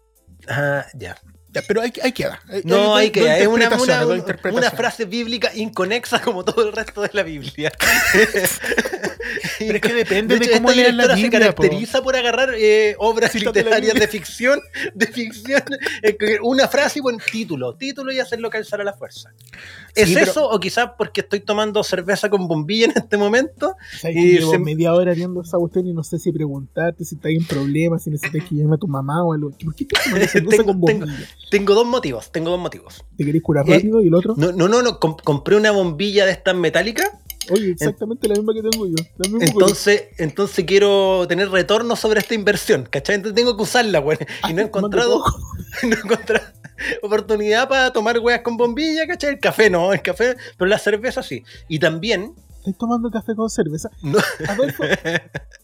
[0.48, 1.16] Ah, ya.
[1.52, 2.38] Ya, pero ahí, ahí queda.
[2.64, 3.20] No, ahí hay doy- que.
[3.20, 7.72] doy Es una, una, una frase bíblica inconexa como todo el resto de la Biblia.
[9.58, 11.62] Pero es que depende de, hecho, cómo esta la se Biblia, po.
[11.62, 14.60] caracteriza por agarrar eh, obras de literarias de ficción,
[14.94, 15.62] de ficción,
[16.42, 19.32] una frase y buen título, título y hacerlo calzar a la fuerza.
[19.94, 23.76] ¿Es Sí, pero- eso o quizás porque estoy tomando cerveza con bombilla en este momento?
[24.00, 27.14] ¿Sabes Y llevo se- media hora viendo esa cuestión y no sé si preguntarte si
[27.16, 29.50] está en problemas, si necesitas que llame a tu mamá o algo.
[29.50, 29.96] ¿Por qué te
[30.28, 31.28] cerveza Tengo- con bombilla?
[31.50, 33.04] Tengo dos motivos, tengo dos motivos.
[33.16, 34.02] ¿Te querés curar Eh, rápido?
[34.02, 34.34] ¿Y el otro?
[34.36, 37.10] No, no, no, no, com- compré una bombilla de estas metálicas,
[37.50, 38.94] Oye, exactamente la misma que tengo yo.
[39.18, 39.68] La misma color.
[39.68, 43.16] entonces, entonces quiero tener retorno sobre esta inversión, ¿cachai?
[43.16, 44.18] Entonces tengo que usarla, güey.
[44.48, 45.22] Y no he encontrado,
[45.82, 46.44] no he encontrado
[47.02, 49.30] oportunidad para tomar weas con bombilla, ¿cachai?
[49.34, 51.42] El café no, el café, pero la cerveza sí.
[51.68, 53.90] Y también, Estoy tomando café con cerveza.
[54.02, 54.82] no, Adolfo,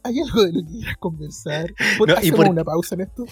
[0.05, 1.75] ¿hay algo de lo que quieras conversar?
[1.99, 3.25] ¿Por- No, y ¿Hacemos por- una pausa en esto?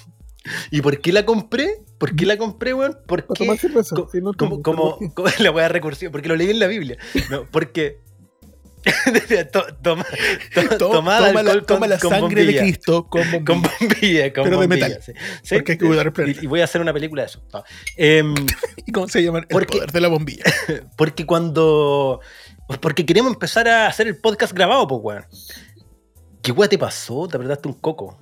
[0.70, 1.84] ¿y por qué la compré?
[1.98, 2.92] ¿Por qué la compré, weón?
[3.06, 3.94] ¿Para Porque tomar cerveza?
[3.94, 4.98] co- Sí, no como, como,
[5.38, 6.96] la wea recursiva, porque lo leí en la Biblia.
[7.30, 8.00] No, porque
[9.83, 10.05] toma,
[10.55, 12.59] to- To- tomada toma la, toma con- la con sangre de.
[12.59, 13.45] Cristo con bombilla.
[13.45, 14.99] Con bombilla, con Pero de metal.
[15.03, 15.12] sí.
[15.43, 16.40] Sí, Porque hay que cuidar el y, planeta.
[16.43, 17.43] y voy a hacer una película de eso.
[17.53, 17.62] No.
[17.97, 18.35] Em,
[18.87, 19.40] ¿Y cómo se llama?
[19.40, 20.45] El Porque- poder de la bombilla.
[20.97, 22.21] porque cuando.
[22.81, 25.25] Porque queremos empezar a hacer el podcast grabado, pues, weón.
[26.43, 27.27] ¿Qué weón te pasó?
[27.29, 28.19] Te apretaste un coco.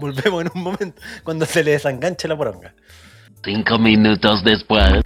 [0.00, 2.74] Volvemos en un momento cuando se le desenganche la poronga.
[3.44, 5.02] Cinco minutos después.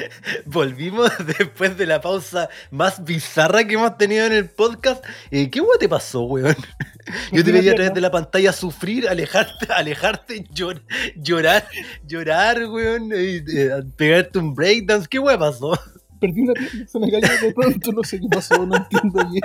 [0.46, 5.04] Volvimos después de la pausa más bizarra que hemos tenido en el podcast.
[5.30, 6.56] Eh, ¿Qué weón te pasó, weón?
[7.32, 10.82] Yo te veía a través de la pantalla sufrir, alejarte, alejarte, llor-
[11.16, 11.66] llorar,
[12.04, 15.06] llorar, weón, y, eh, pegarte un breakdance.
[15.08, 15.78] ¿Qué weón pasó?
[16.20, 16.54] Perdí una
[16.86, 19.42] se me cayó de pronto, no sé qué pasó, no entiendo bien.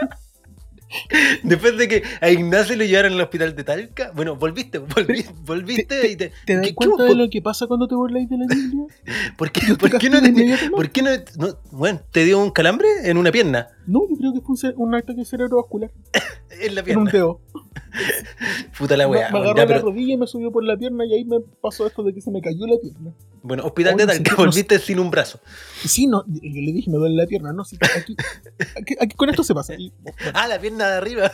[1.44, 6.10] Después de que a Ignacio lo llevaron al hospital de Talca, bueno, volviste, volvi- volviste
[6.12, 6.32] y te.
[6.46, 8.84] ¿Te das ¿qué- cuenta qué- de lo que pasa cuando te burláis de la Biblia?
[9.38, 10.76] ¿Por qué, por qué no te, inmediatamente.
[10.76, 13.70] ¿Por qué no, no- Bueno, ¿te dio un calambre en una pierna?
[13.88, 15.92] No, yo creo que fue un, un ataque cerebrovascular
[16.62, 17.12] En la en un pierna.
[17.12, 17.42] dedo.
[18.78, 19.32] Puta la weá.
[19.32, 21.88] me agarró ya, la rodilla y me subió por la pierna y ahí me pasó
[21.88, 23.14] esto de que se me cayó la pierna.
[23.44, 25.40] Bueno, hospital de sí, no volviste sin un brazo.
[25.86, 28.16] Sí, no, yo le dije, me duele la pierna, no, sí, aquí,
[28.80, 29.74] aquí, aquí con esto se pasa.
[29.76, 31.32] Y, bueno, Ah, la pierna de arriba.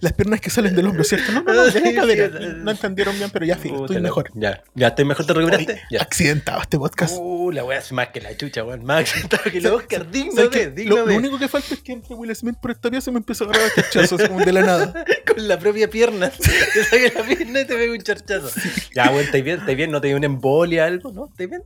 [0.00, 1.32] Las piernas que salen del hombro, ¿cierto?
[1.32, 2.28] No, no, no, cadera.
[2.28, 4.30] No entendieron bien, pero ya filo, estoy mejor.
[4.34, 5.72] Ya, ya estoy mejor, te recuperaste.
[5.72, 6.02] Oye, Ya.
[6.02, 7.16] accidentado este podcast.
[7.18, 8.84] Uh, la weá es más que la chucha, weón.
[8.84, 10.84] Más accidentado que el Oscar, digno lo, de.
[10.86, 13.44] lo único que falta es que entre Will Smith por esta vía se me empieza
[13.44, 15.04] a agarrar cachazos de la nada.
[15.26, 16.30] Con la propia pierna.
[16.74, 18.50] Te saque la pierna y te pega un charchazo.
[18.94, 19.58] Ya, weón, ¿estáis bien?
[19.60, 19.90] ¿Estáis bien?
[19.90, 21.12] ¿No te dio una embolia algo?
[21.12, 21.28] ¿No?
[21.30, 21.62] ¿Estáis bien?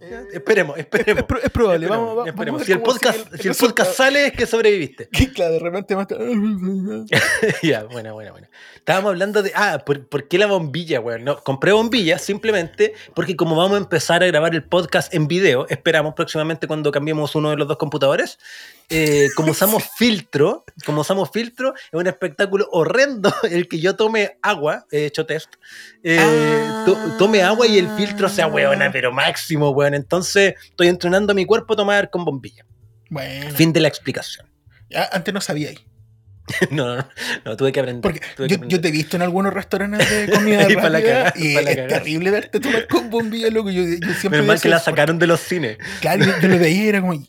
[0.00, 1.24] Ya, Esperemos, Es, esperemos.
[1.24, 2.60] pro- es probable, Esperemos, vamos, esperemos.
[2.60, 5.08] vamos Si el podcast, sigue si el podcast sale es que sobreviviste.
[5.08, 6.06] Que claro, de repente más.
[7.62, 8.46] ya, bueno, bueno, bueno.
[8.88, 9.52] Estábamos hablando de.
[9.54, 11.22] Ah, ¿por, por qué la bombilla, weón?
[11.22, 15.66] No, compré bombilla simplemente porque, como vamos a empezar a grabar el podcast en video,
[15.68, 18.38] esperamos próximamente cuando cambiemos uno de los dos computadores.
[18.88, 24.38] eh, como usamos filtro, como usamos filtro, es un espectáculo horrendo el que yo tome
[24.40, 25.56] agua, he hecho test,
[26.02, 26.84] eh, Ah.
[26.86, 29.92] to- tome agua y el filtro sea weona, pero máximo, weón.
[29.92, 32.64] Entonces, estoy entrenando a mi cuerpo a tomar con bombilla.
[33.10, 34.46] Bueno, Fin de la explicación.
[34.88, 35.78] ya, antes no sabía ahí.
[36.70, 37.08] no, no,
[37.44, 38.02] no, tuve que aprender.
[38.02, 38.68] Porque tuve que yo, aprender.
[38.78, 41.54] yo te he visto en algunos restaurantes de comida Y pa' la rápida cagá, y
[41.54, 43.70] la es terrible verte tomar con bombilla, loco.
[43.70, 45.78] Yo, yo siempre Menos mal que la sacaron de los cines.
[46.00, 47.22] Claro, yo, yo lo veía y era como,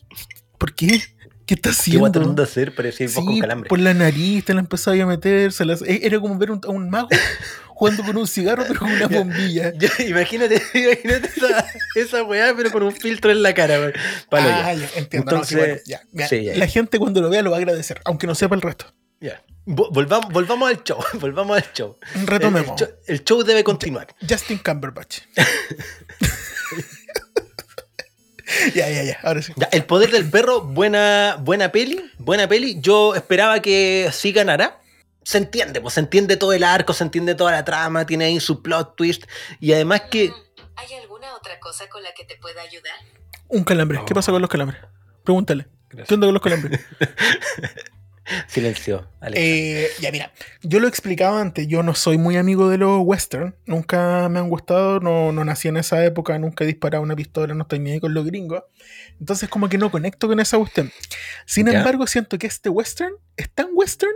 [0.58, 1.00] ¿por qué?
[1.46, 2.00] ¿Qué estás ¿Qué haciendo?
[2.00, 2.74] guay tratando de hacer?
[2.76, 3.68] Parecía vos con Sí, calambre.
[3.68, 5.50] por la nariz te la empezaba a meter.
[5.52, 7.08] se las- e- Era como ver un- a un mago
[7.74, 9.72] jugando con un cigarro, pero con una bombilla.
[10.06, 13.92] Imagínate, imagínate esa, esa weá, pero con un filtro en la cara, weón.
[14.30, 15.32] Ah, ya, entiendo.
[15.38, 18.00] no, sí, Entonces, bueno, ya, sí, La gente cuando lo vea lo va a agradecer,
[18.04, 18.94] aunque no sepa el resto.
[19.20, 19.42] Ya.
[19.66, 21.98] Vo- Volvamos, volvamos al show, volvamos al show.
[22.24, 22.80] Retomemos.
[22.80, 24.08] el show, el show debe continuar.
[24.28, 25.20] Justin Cumberbatch.
[28.74, 29.18] Ya, ya, ya.
[29.22, 29.52] Ahora sí.
[29.56, 32.80] Ya, el poder del perro, buena, buena peli, buena peli.
[32.80, 34.80] Yo esperaba que sí ganara.
[35.22, 38.40] Se entiende, pues se entiende todo el arco, se entiende toda la trama, tiene ahí
[38.40, 39.24] su plot twist.
[39.60, 40.32] Y además que.
[40.76, 42.94] ¿Hay alguna otra cosa con la que te pueda ayudar?
[43.48, 44.00] Un calambre.
[44.04, 44.80] ¿Qué pasa con los calambres?
[45.22, 45.68] Pregúntale.
[46.08, 46.80] ¿Qué onda con los calambres?
[48.50, 49.40] Silencio, Alex.
[49.40, 50.32] Eh, ya, mira,
[50.62, 54.40] yo lo he explicado antes, yo no soy muy amigo de los western, nunca me
[54.40, 57.78] han gustado, no, no nací en esa época, nunca he disparado una pistola, no estoy
[57.78, 58.64] ni ahí con los gringos,
[59.20, 60.90] entonces como que no conecto con esa cuestión.
[61.46, 61.78] Sin Ya.
[61.78, 64.12] embargo, siento que este western es tan western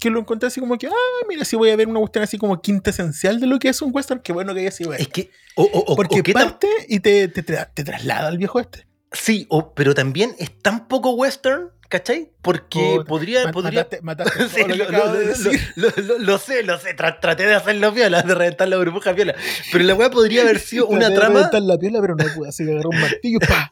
[0.00, 2.36] que lo encontré así como que, ah, mira, si voy a ver una cuestión así
[2.38, 5.06] como quinta esencial de lo que es un western, qué bueno que haya sido es
[5.06, 5.30] que.
[5.54, 8.88] O, o- o- Porque o parte y te, te, te traslada al viejo este.
[9.12, 12.30] Sí, o- pero también es tan poco western, ¿cachai?
[12.40, 13.44] Porque podría.
[13.44, 14.62] Ma- podría Mataste, mataste Sí,
[14.96, 16.96] lo de sé, lo sé.
[16.96, 19.34] Tra- traté de hacerlo viola, de reventar la burbuja viola.
[19.70, 22.48] Pero la weá podría haber sido una de trama reventar la piola, pero no pude,
[22.48, 23.70] así que agarré un martillo, pa.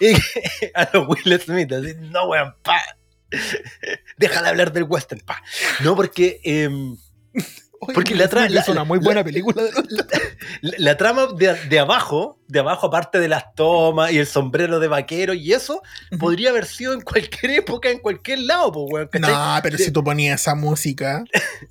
[0.74, 1.72] a los Will Smith.
[1.72, 2.80] Así, no, weón, pa.
[4.16, 5.42] Déjala hablar del western, pa.
[5.80, 6.40] No, porque.
[6.44, 6.96] em,
[7.94, 10.06] Porque la tra- es una muy la- buena película de la,
[10.78, 14.88] la trama de, de abajo, de abajo, aparte de las tomas y el sombrero de
[14.88, 15.82] vaquero y eso,
[16.18, 19.30] podría haber sido en cualquier época, en cualquier lado, pues, weón, ¿cachai?
[19.32, 21.24] No, pero si tú ponías esa música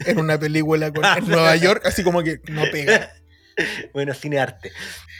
[0.05, 3.11] en una película con- en Nueva York, así como que no pega.
[3.93, 4.71] Bueno, cine arte.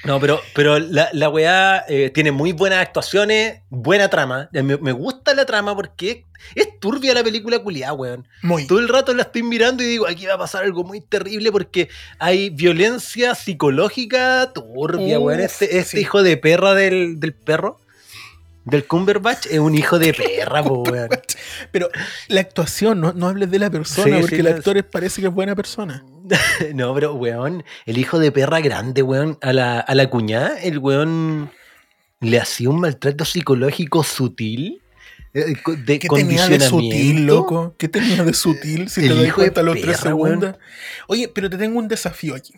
[0.06, 4.49] No, pero, pero la, la weá eh, tiene muy buenas actuaciones, buena trama.
[4.54, 6.25] Eh, Me, me gusta la trama porque
[6.56, 8.25] es, es turbia la película culiada, weón.
[8.41, 8.65] Muy.
[8.65, 11.52] Todo el rato la estoy mirando y digo, aquí va a pasar algo muy terrible
[11.52, 15.39] porque hay violencia psicológica turbia, Uf, weón.
[15.41, 17.80] Este, este hijo de perra del, del perro,
[18.65, 21.10] del Cumberbatch, es un hijo de perra, po, weón.
[21.71, 21.89] Pero
[22.30, 25.19] la actuación, no, no hables de la persona, Sí, porque sí, el actor es- parece
[25.21, 26.06] que es buena persona.
[26.74, 30.78] No, pero, weón, el hijo de perra grande, weón, a la, a la cuñada, el
[30.80, 31.52] weón
[32.22, 34.82] le hacía un maltrato psicológico sutil.
[35.34, 35.54] eh,
[35.86, 37.76] De ¿Qué tenía de sutil, loco?
[37.78, 38.89] ¿Qué tenía de sutil?
[38.89, 40.18] Si El te de cuenta los tres weón.
[40.39, 40.56] segundos.
[41.08, 42.54] Oye, pero te tengo un desafío aquí.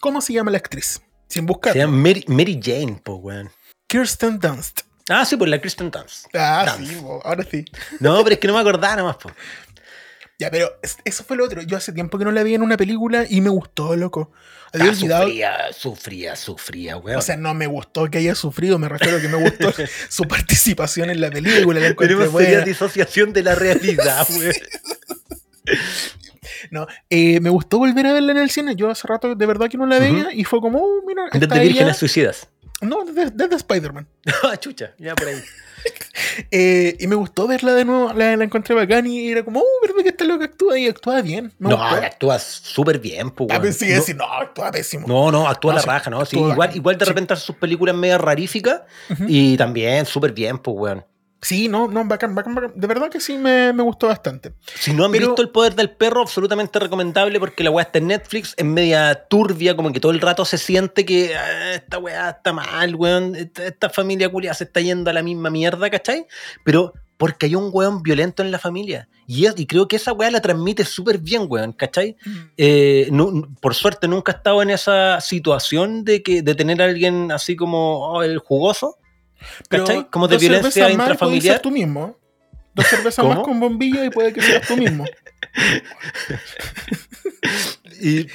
[0.00, 1.00] ¿Cómo se llama la actriz?
[1.28, 1.74] Sin Se buscar.
[1.76, 3.50] llama Mary, Mary Jane, po, weón.
[3.86, 4.80] Kirsten Dunst.
[5.08, 6.26] Ah, sí, pues la Kristen Dunst.
[6.34, 6.90] Ah, Dunst.
[6.92, 7.64] sí, ahora sí.
[8.00, 9.30] No, pero es que no me acordaba nomás, po.
[10.38, 11.62] Ya, pero es- eso fue lo otro.
[11.62, 14.32] Yo hace tiempo que no la vi en una película y me gustó, loco.
[14.72, 15.22] Había Ah, olvidado.
[15.24, 17.18] sufría, sufría, sufría, weón.
[17.18, 19.72] O sea, no me gustó que haya sufrido, me refiero a que me gustó
[20.08, 21.78] su participación en la película.
[21.80, 24.52] La tenemos seria disociación de la realidad, weón.
[26.70, 28.74] No, eh, me gustó volver a verla en el cine.
[28.76, 31.60] Yo hace rato de verdad que no la veía y fue como, oh, mira, Desde.
[31.60, 32.48] Vírgenes Suicidas.
[32.84, 34.06] No, desde, desde Spider-Man.
[34.44, 35.36] Ah, chucha, ya por ahí.
[36.50, 39.64] Eh, y me gustó verla de nuevo, la, la encontré bacán y era como, oh,
[39.82, 41.52] verdad que esta loca actúa y actúa bien.
[41.58, 43.62] Me No, actúa súper bien, pues, Ah, weón.
[43.64, 45.06] pensé que No- decir, no, actúa pésimo.
[45.06, 46.24] No, no, actúa No, la sí, raja, ¿no?
[46.24, 46.76] Sí, igual, bacán.
[46.76, 47.08] igual de Sí.
[47.10, 48.82] repente hace sus películas medio raríficas
[49.28, 51.04] y también súper bien, pues, weón.
[51.44, 52.72] Sí, no, no, bacán, bacán, bacán.
[52.74, 54.54] De verdad que sí me, me gustó bastante.
[54.64, 57.98] Si no han Pero- visto El Poder del Perro, absolutamente recomendable porque la weá está
[57.98, 61.98] en Netflix, es media turbia, como que todo el rato se siente que ah, esta
[61.98, 65.90] weá está mal, weón, esta, esta familia culia se está yendo a la misma mierda,
[65.90, 66.26] ¿cachai?
[66.64, 69.08] Pero porque hay un weón violento en la familia.
[69.26, 72.16] Y, es- y creo que esa weá la transmite súper bien, weón, ¿cachai?
[72.56, 76.80] Eh, nu- nu- por suerte nunca he estado en esa situación de que de tener
[76.80, 78.96] a alguien así como oh, el jugoso,
[79.68, 80.08] ¿cachai?
[80.10, 81.54] Como de violencia intrafamiliar.
[81.56, 82.16] ser tú mismo.
[82.74, 85.04] Dos cervezas más con bombilla y puede que seas tú mismo.
[88.00, 88.26] Y-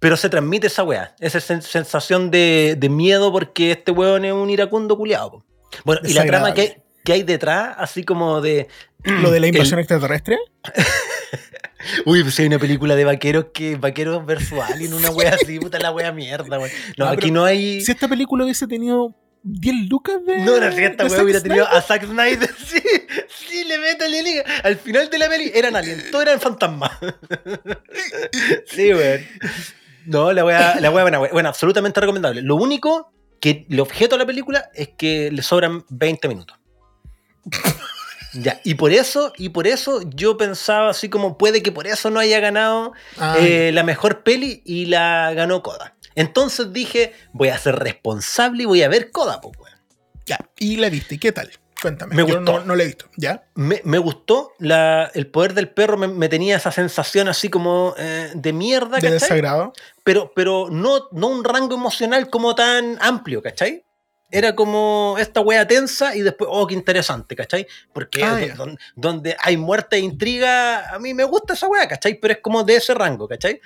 [0.00, 4.32] pero se transmite esa weá, esa sen- sensación de, de miedo porque este weón es
[4.32, 5.44] un iracundo culiado.
[5.84, 8.66] Bueno, y la trama que, hay detrás, así como de.
[9.04, 10.38] Lo de la el- invasión extraterrestre.
[12.06, 15.78] Uy, pues hay una película de vaqueros que vaqueros versus alien, una wea así, puta
[15.78, 16.58] la wea mierda.
[16.58, 16.64] No,
[16.96, 17.80] No, aquí pero no hay.
[17.82, 20.38] Si esta película hubiese tenido 10 lucas de.
[20.40, 22.50] No, de wea Zack hubiera tenido a Zack Snyder.
[22.64, 22.80] Sí,
[23.28, 24.44] sí, le mete alienígena.
[24.62, 26.92] Al final de la peli eran aliens, todos eran fantasmas.
[28.66, 29.26] Sí, weón.
[30.06, 31.32] No, la wea, la wea buena, wea.
[31.32, 32.42] Bueno, absolutamente recomendable.
[32.42, 36.58] Lo único que le objeto a la película es que le sobran 20 minutos.
[38.34, 42.08] Ya, y por eso, y por eso yo pensaba así como puede que por eso
[42.08, 42.92] no haya ganado
[43.38, 45.96] eh, la mejor peli y la ganó Coda.
[46.14, 49.78] Entonces dije, voy a ser responsable y voy a ver Coda, pues, weón.
[50.26, 50.38] ya.
[50.58, 51.14] Y la viste.
[51.16, 51.50] ¿Y qué tal?
[51.80, 52.14] Cuéntame.
[52.14, 52.60] Me Yo gustó.
[52.60, 53.06] no, no la he visto.
[53.16, 53.44] ¿Ya?
[53.56, 57.94] Me, me gustó, la, el poder del perro me, me tenía esa sensación así como
[57.98, 59.12] eh, de mierda, De ¿cachai?
[59.14, 59.72] desagrado.
[60.04, 63.84] Pero, pero no, no un rango emocional como tan amplio, ¿cachai?
[64.32, 67.66] Era como esta wea tensa y después, oh, qué interesante, ¿cachai?
[67.92, 68.40] Porque Ah,
[68.96, 72.18] donde hay muerte e intriga, a mí me gusta esa wea, ¿cachai?
[72.18, 73.60] Pero es como de ese rango, ¿cachai?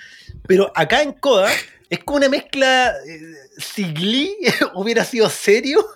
[0.46, 1.50] Pero acá en Coda
[1.88, 3.20] es como una mezcla, eh,
[3.58, 4.36] si Glee
[4.74, 5.86] hubiera sido serio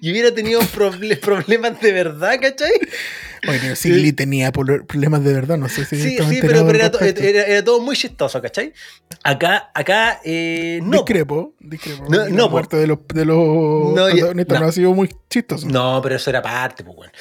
[0.00, 2.72] y hubiera tenido proble- problemas de verdad, ¿cachai?
[3.48, 6.64] Oye, pero si Glee tenía por- problemas de verdad, no sé si Sí, sí, pero,
[6.64, 8.72] pero era, to- era- era todo muy chistoso, ¿cachai?
[9.24, 10.98] Acá, acá, eh, no.
[10.98, 12.04] Discrepo, discrepo.
[12.08, 12.50] No, no, la po.
[12.50, 13.36] muerte de los, de los
[13.94, 14.06] No,
[14.66, 15.66] ha sido muy chistoso.
[15.68, 17.12] No, pero eso era parte, pues, weón.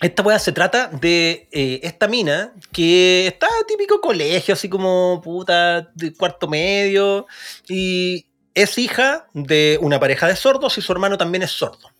[0.00, 5.90] Esta weá se trata de eh, esta mina que está típico colegio, así como puta
[5.96, 7.26] de cuarto medio,
[7.68, 8.27] y
[8.62, 11.90] es hija de una pareja de sordos y su hermano también es sordo.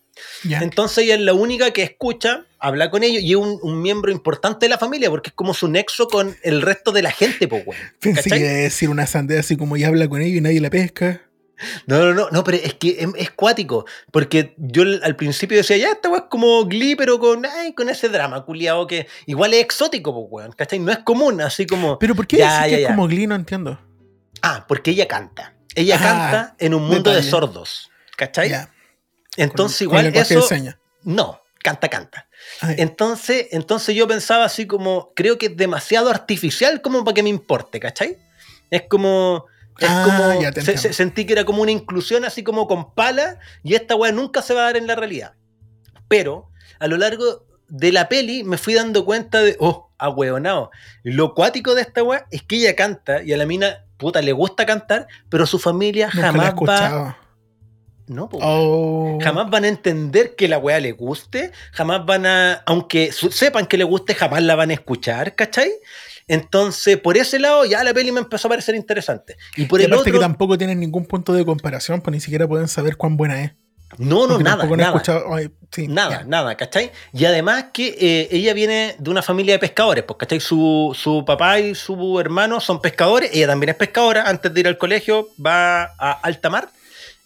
[0.43, 0.59] Ya.
[0.61, 4.11] Entonces ella es la única que escucha, habla con ellos y es un, un miembro
[4.11, 7.47] importante de la familia porque es como su nexo con el resto de la gente,
[7.47, 7.81] pues, weón.
[8.01, 11.23] Pensé que decir una sandía así como ya habla con ellos y nadie la pesca.
[11.87, 15.77] No, no, no, no, pero es que es, es cuático, porque yo al principio decía,
[15.77, 19.53] ya, esta weá es como Glee, pero con, ay, con ese drama, culiado, que igual
[19.55, 20.79] es exótico, pues, weón, ¿cachai?
[20.79, 22.79] No es común, así como, Pero ¿por qué Ya, que ya.
[22.79, 23.27] es como Glee?
[23.27, 23.77] No entiendo.
[24.43, 28.51] ah, porque ella canta, ella Ah, canta en un mundo de sordos, ¿cachai?
[28.51, 28.73] Ya.
[29.37, 30.77] Entonces Con- con igual de eso, señas.
[31.05, 32.29] no, canta, canta.
[32.61, 37.23] Ay, Entonces, entonces yo pensaba así como, creo que es demasiado artificial como para que
[37.23, 38.17] me importe, ¿cachai?
[38.71, 39.47] Es como,
[39.79, 40.83] es Ah, como, ya te se- entiendo.
[40.83, 44.43] se- sentí que era como una inclusión así como con pala y esta weá nunca
[44.43, 45.35] se va a dar en la realidad.
[46.09, 50.71] Pero a lo largo de la peli me fui dando cuenta de, oh, ahueonado.
[51.03, 54.33] Lo cuático de esta weá es que ella canta y a la mina, puta, le
[54.33, 57.19] gusta cantar, pero su familia nunca jamás va...
[58.07, 59.19] No, Oh.
[59.23, 63.77] Jamás van a entender que la weá le guste, jamás van a, aunque sepan que
[63.77, 65.71] le guste, jamás la van a escuchar, ¿cachai?
[66.27, 69.37] Entonces, por ese lado, ya la peli me empezó a parecer interesante.
[69.57, 72.21] Y por Y el aparte otro, que tampoco tienen ningún punto de comparación, pues ni
[72.21, 73.53] siquiera pueden saber cuán buena es.
[73.97, 75.35] No, no, Porque nada, no nada, escuchado.
[75.35, 76.25] ay, sí, nada, ya.
[76.25, 76.93] nada, ¿cachai?
[77.13, 80.41] Y además que eh, ella viene de una familia de pescadores, pues, ¿cachai?
[80.41, 84.69] Su, su papá y su hermano son pescadores, ella también es pescadora, antes de ir
[84.69, 86.69] al colegio va a alta mar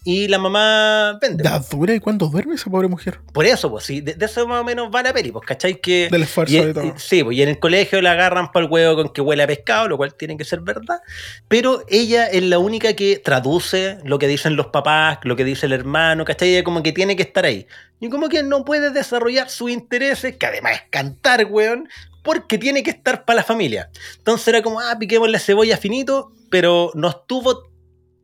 [0.04, 1.44] y la mamá vende.
[1.44, 3.20] Da dura y cuándo duerme esa pobre mujer.
[3.32, 5.80] Por eso, pues sí, de, de eso más o menos va la peli, pues, ¿cachai?
[5.80, 6.84] Que, Del esfuerzo y, de todo.
[6.86, 9.44] y- sí, pues, y en el colegio la agarran para el huevo con que huele
[9.44, 11.00] a pescado, lo cual tiene que ser verdad.
[11.48, 15.66] Pero ella es la única que traduce lo que dicen los papás, lo que dice
[15.66, 16.48] el hermano, ¿cachai?
[16.54, 17.66] Ella como que tiene que estar ahí.
[18.00, 21.88] Y como que no puede desarrollar sus intereses, que además es cantar, weón,
[22.24, 23.90] porque tiene que estar para la familia.
[24.18, 27.70] Entonces era como, ah, piquemos la cebolla finito, pero no estuvo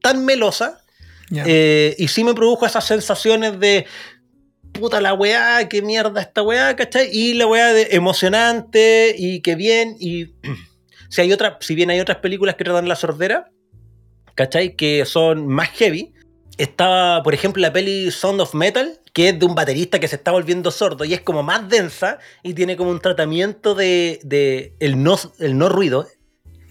[0.02, 0.82] tan melosa
[1.30, 1.44] Ya.
[1.46, 3.86] eh, y sí me produjo esas sensaciones de
[4.72, 7.08] puta la weá, qué mierda esta weá, ¿cachai?
[7.12, 9.96] Y la weá de emocionante y qué bien.
[9.98, 10.34] Y
[11.08, 13.50] si hay otra, si bien hay otras películas que tratan la sordera,
[14.34, 14.76] ¿cachai?
[14.76, 16.12] Que son más heavy.
[16.56, 20.16] Estaba, por ejemplo, la peli Sound of Metal, que es de un baterista que se
[20.16, 24.74] está volviendo sordo y es como más densa y tiene como un tratamiento de, de
[24.80, 26.06] el, no, el no ruido.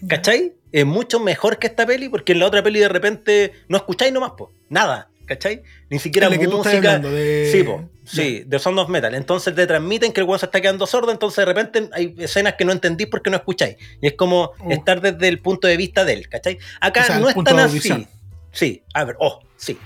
[0.06, 0.54] ¿Cachai?
[0.72, 4.12] Es mucho mejor que esta peli porque en la otra peli de repente no escucháis
[4.12, 4.52] nomás, po.
[4.68, 5.62] Nada, ¿cachai?
[5.90, 6.88] Ni siquiera Es la que tú estás música.
[6.94, 7.88] hablando, de- Sí, po.
[8.04, 9.14] Sí, de Sound of Metal.
[9.14, 12.54] Entonces te transmiten que el weón se está quedando sordo, entonces de repente hay escenas
[12.54, 13.76] que no entendís porque no escucháis.
[14.00, 14.72] Y es como Uh.
[14.72, 16.58] estar desde el punto de vista de él, ¿cachai?
[16.80, 18.06] Acá O sea, no es tan así.
[18.50, 19.78] Sí, a ver, oh, sí.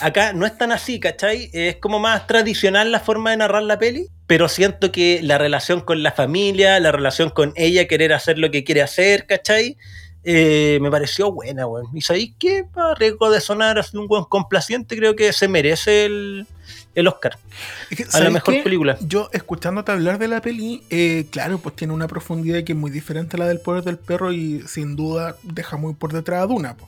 [0.00, 1.48] Acá no es tan así, ¿cachai?
[1.52, 5.80] Es como más tradicional la forma de narrar la peli, pero siento que la relación
[5.80, 9.76] con la familia, la relación con ella, querer hacer lo que quiere hacer, ¿cachai?
[10.22, 11.86] Eh, me pareció buena, weón.
[11.96, 16.04] Y sabéis que, para riesgo de sonar así un buen complaciente, creo que se merece
[16.04, 16.46] el,
[16.94, 17.38] el Oscar.
[17.90, 18.62] Es que, A la ¿sabes mejor qué?
[18.62, 18.98] película.
[19.00, 22.90] Yo, escuchándote hablar de la peli, eh, claro, pues tiene una profundidad que es muy
[22.90, 26.46] diferente a la del poder del perro y sin duda deja muy por detrás a
[26.46, 26.76] Duna.
[26.76, 26.86] po.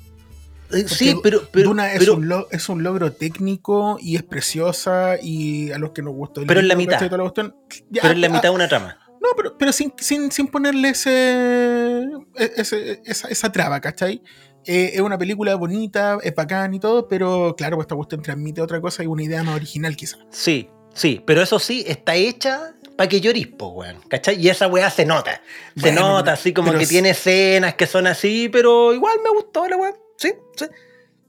[0.70, 4.22] Eh, sí, pero, pero, Duna es, pero- un lo- es un logro técnico y es
[4.22, 6.92] preciosa y a los que nos gustó el Pero en la libro, mitad.
[6.96, 7.08] ¿cachai?
[7.08, 7.56] Toda la cuestión,
[7.90, 8.98] ya, pero en la ah, mitad de una trama.
[9.20, 11.91] No, pero, pero sin, sin, sin ponerle ese,
[12.37, 14.22] ese- esa, esa traba, ¿cachai?
[14.64, 18.61] Eh, es una película bonita, es bacán y todo, pero claro, pues esta cuestión transmite
[18.62, 20.20] otra cosa y una idea más original quizás.
[20.31, 24.01] Sí, sí, pero eso sí, está hecha para que llorís, weón.
[24.09, 24.40] ¿Cachai?
[24.40, 25.42] Y esa weá se nota.
[25.75, 29.66] Se Bueno, nota, así como que tiene escenas que son así, pero igual me gustó
[29.66, 29.94] la weón.
[30.16, 30.66] Sí, sí.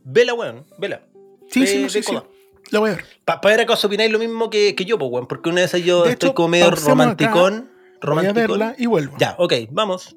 [0.03, 1.07] Vela, weón, vela.
[1.49, 2.13] Sí, Ve- sí, no, sí, sí.
[2.71, 3.05] La voy a ver.
[3.25, 6.03] Para ver acaso opináis lo mismo que, que yo, pues, weón, porque una vez yo
[6.03, 7.69] De estoy hecho, como medio romanticón.
[7.69, 7.69] Voy
[8.01, 8.35] a romanticón.
[8.59, 9.15] verla y vuelvo.
[9.17, 10.15] Ya, ok, vamos.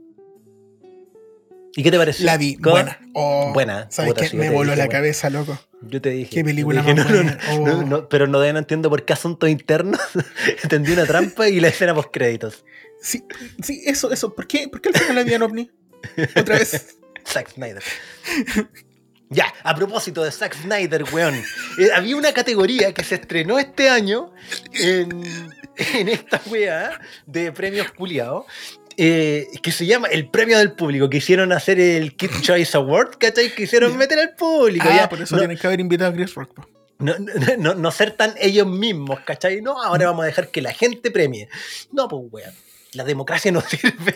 [1.77, 2.25] ¿Y qué te pareció?
[2.25, 2.73] La vi, ¿Coda?
[2.73, 3.01] buena.
[3.13, 3.87] Oh, Buena.
[3.91, 4.37] ¿Sabes qué?
[4.37, 5.59] Me voló dije, la cabeza, loco.
[5.83, 6.31] Yo te dije.
[6.37, 7.39] Qué película dije, más no, no, buena.
[7.49, 7.83] no, Oh.
[7.83, 10.01] no, pero no deben entiendo por qué asuntos internos.
[10.69, 12.65] Tendí una trampa y la escena post créditos.
[13.03, 13.23] Sí,
[13.63, 14.35] sí, eso, eso.
[14.35, 15.71] ¿Por qué, ¿Por qué al final la vi en OVNI?
[16.37, 16.97] Otra vez.
[17.27, 17.83] Zack Snyder.
[19.29, 21.35] Ya, a propósito de Zack Snyder, weón.
[21.35, 24.33] eh, había una categoría que se estrenó este año
[24.73, 25.25] en,
[25.77, 28.45] en esta weá de premios culiados.
[28.97, 31.09] Eh, que se llama el premio del público.
[31.11, 33.55] Quisieron hacer el Kid Choice Award, ¿cachai?
[33.55, 34.87] Quisieron meter al público.
[34.91, 35.09] Ah, ya.
[35.09, 36.67] por eso No- tienen que haber invitado a Chris Rock.
[36.99, 39.61] No, no, no- no ser tan ellos mismos, ¿cachai?
[39.61, 41.49] No, ahora vamos a dejar que la gente premie.
[41.93, 42.55] No, pues, weón.
[42.95, 44.15] La democracia no sirve.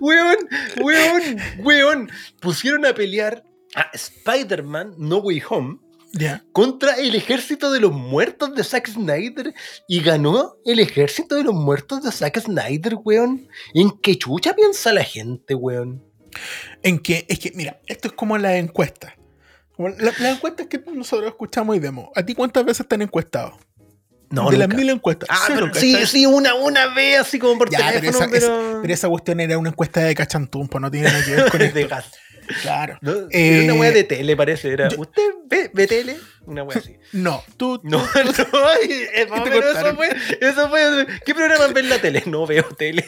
[0.00, 0.36] weón,
[0.80, 1.22] weón,
[1.58, 2.10] weón.
[2.40, 3.44] Pusieron a pelear
[3.74, 5.78] a Spider-Man No Way Home
[6.52, 9.52] Contra el ejército de los muertos de Zack Snyder
[9.86, 13.48] y ganó el ejército de los muertos de Zack Snyder, weón.
[13.74, 16.02] ¿En qué chucha piensa la gente, weón?
[16.82, 19.14] En que, es que, mira, esto es como la encuesta.
[19.76, 22.08] Como la- las encuestas que nosotros escuchamos y vemos.
[22.16, 23.58] ¿A ti cuántas veces te han encuestado?
[24.30, 25.28] No, de las mil encuestas.
[25.32, 28.30] Ah, cero, pero sí, sí, una, una vez así como por Ya, pero teléfono, esa,
[28.30, 28.46] pero...
[28.72, 31.50] esa- pero esa cuestión era una encuesta de cachantún, pues no tiene nada que ver
[31.50, 31.96] con de esto.
[32.62, 32.98] Claro.
[33.02, 33.12] ¿no?
[33.30, 34.72] Eh, Era una wea de tele, parece.
[34.72, 36.16] Era, yo- ¿Usted ve, ve tele?
[36.46, 36.96] Una wea así.
[37.12, 40.08] No, tú, No, no, ay, más o te menos eso fue,
[40.40, 41.06] eso fue.
[41.24, 42.22] ¿Qué programa ves en la tele?
[42.26, 43.04] No veo tele.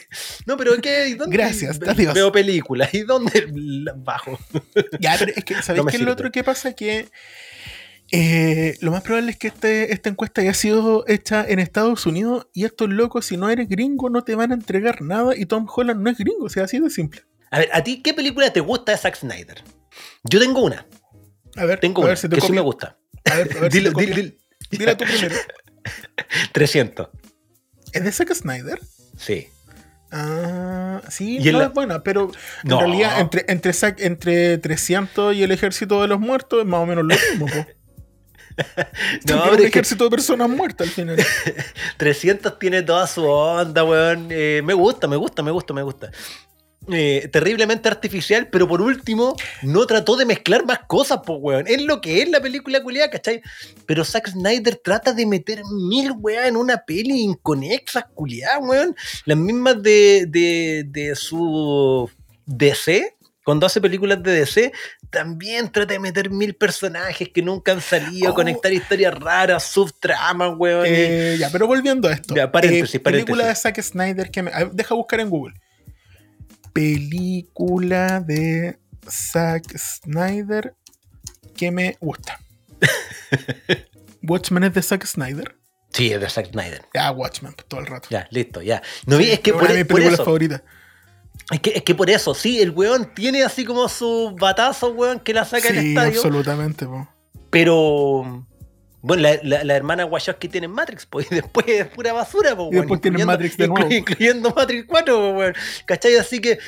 [0.46, 1.08] No, pero ¿qué?
[1.08, 1.36] ¿Y dónde?
[1.36, 2.14] Gracias, Ve- adiós.
[2.14, 2.92] Veo películas.
[2.94, 3.46] ¿Y dónde?
[3.96, 4.38] Bajo.
[5.00, 6.72] Ya, pero es que, ¿sabéis No qué es lo otro que pasa?
[6.74, 7.08] Que
[8.12, 12.48] eh, lo más probable es que este, esta encuesta haya sido hecha en Estados Unidos
[12.52, 15.66] y estos locos, si no eres gringo, no te van a entregar nada y Tom
[15.72, 17.22] Holland no es gringo, o sea, así de simple.
[17.50, 19.62] A ver, ¿a ti qué película te gusta de Zack Snyder?
[20.24, 20.86] Yo tengo una.
[21.56, 22.96] A ver, Tengo a una ver si te que sí me gusta.
[23.24, 24.06] A ver, a ver si copio.
[24.06, 24.38] dile, dile.
[24.70, 25.34] Dila tú primero.
[26.52, 27.08] 300.
[27.92, 28.78] ¿Es de Zack Snyder?
[29.18, 29.48] Sí.
[30.12, 32.30] Ah, sí, no la- es buena, pero
[32.64, 32.78] en No.
[32.80, 36.86] realidad entre, entre, Zack- entre 300 y el ejército de los muertos es más o
[36.86, 37.46] menos lo mismo.
[37.46, 37.66] po.
[39.26, 41.16] No, pero un que ejército de personas muertas al final.
[41.96, 44.28] 300 tiene toda su onda, weón.
[44.30, 46.10] Eh, me gusta, me gusta, me gusta, me gusta.
[46.88, 51.64] Eh, terriblemente artificial, pero por último, no trató de mezclar más cosas, pues, weón.
[51.68, 53.42] Es lo que es la película culiada, ¿cachai?
[53.86, 58.96] Pero Zack Snyder trata de meter mil, weón, en una peli inconexas, culiadas, weón.
[59.26, 62.10] Las mismas de, de, de su
[62.46, 63.14] DC,
[63.44, 64.72] cuando hace películas de DC,
[65.10, 68.34] también trata de meter mil personajes que nunca han salido, Oh.
[68.34, 70.84] conectar historias raras, subtramas, weón.
[70.88, 72.34] Eh, ya, pero volviendo a esto.
[72.34, 74.50] Ya, paréntesis, Eh, Película de Zack Snyder que me.
[74.72, 75.54] deja buscar en Google.
[76.72, 80.74] Película de Zack Snyder
[81.56, 82.40] que me gusta.
[84.22, 85.56] Watchmen es de Zack Snyder.
[85.92, 86.82] Sí, es de Zack Snyder.
[86.94, 88.08] Ya, Watchmen, pues, todo el rato.
[88.10, 88.82] Ya, listo, ya.
[89.06, 90.24] No vi, es que una por, de mis por películas eso.
[90.24, 90.62] favoritas.
[91.50, 95.18] Es que, es que por eso, sí, el weón tiene así como su batazo, weón,
[95.20, 96.20] que la saca Sí, estadio.
[96.20, 96.86] absolutamente.
[96.86, 97.08] po.
[97.50, 98.46] Pero.
[99.02, 102.68] Bueno, la, la, la hermana Wachowski tiene Matrix, pues, y después es pura basura, pues,
[102.72, 103.90] Y después tiene Matrix de nuevo.
[103.90, 105.56] Incluyendo Matrix 4, pues.
[105.86, 106.16] ¿Cachai?
[106.16, 106.58] Así que,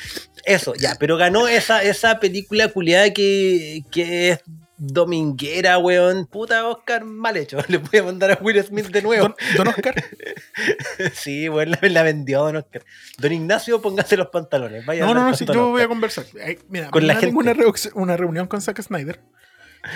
[0.45, 4.39] eso, ya, pero ganó esa, esa película culiada que, que es
[4.77, 6.25] dominguera, weón.
[6.25, 7.59] Puta Oscar, mal hecho.
[7.67, 9.23] Le voy a mandar a Will Smith de nuevo.
[9.23, 9.95] Don, Don Oscar.
[11.13, 12.83] Sí, weón, la, la vendió Don Oscar.
[13.17, 14.85] Don Ignacio, póngase los pantalones.
[14.85, 16.25] Vaya No, no, no, sí, yo voy a conversar.
[16.43, 17.89] Ay, Mira, Con la mañana tengo gente.
[17.93, 19.21] Una, una reunión con Zack Snyder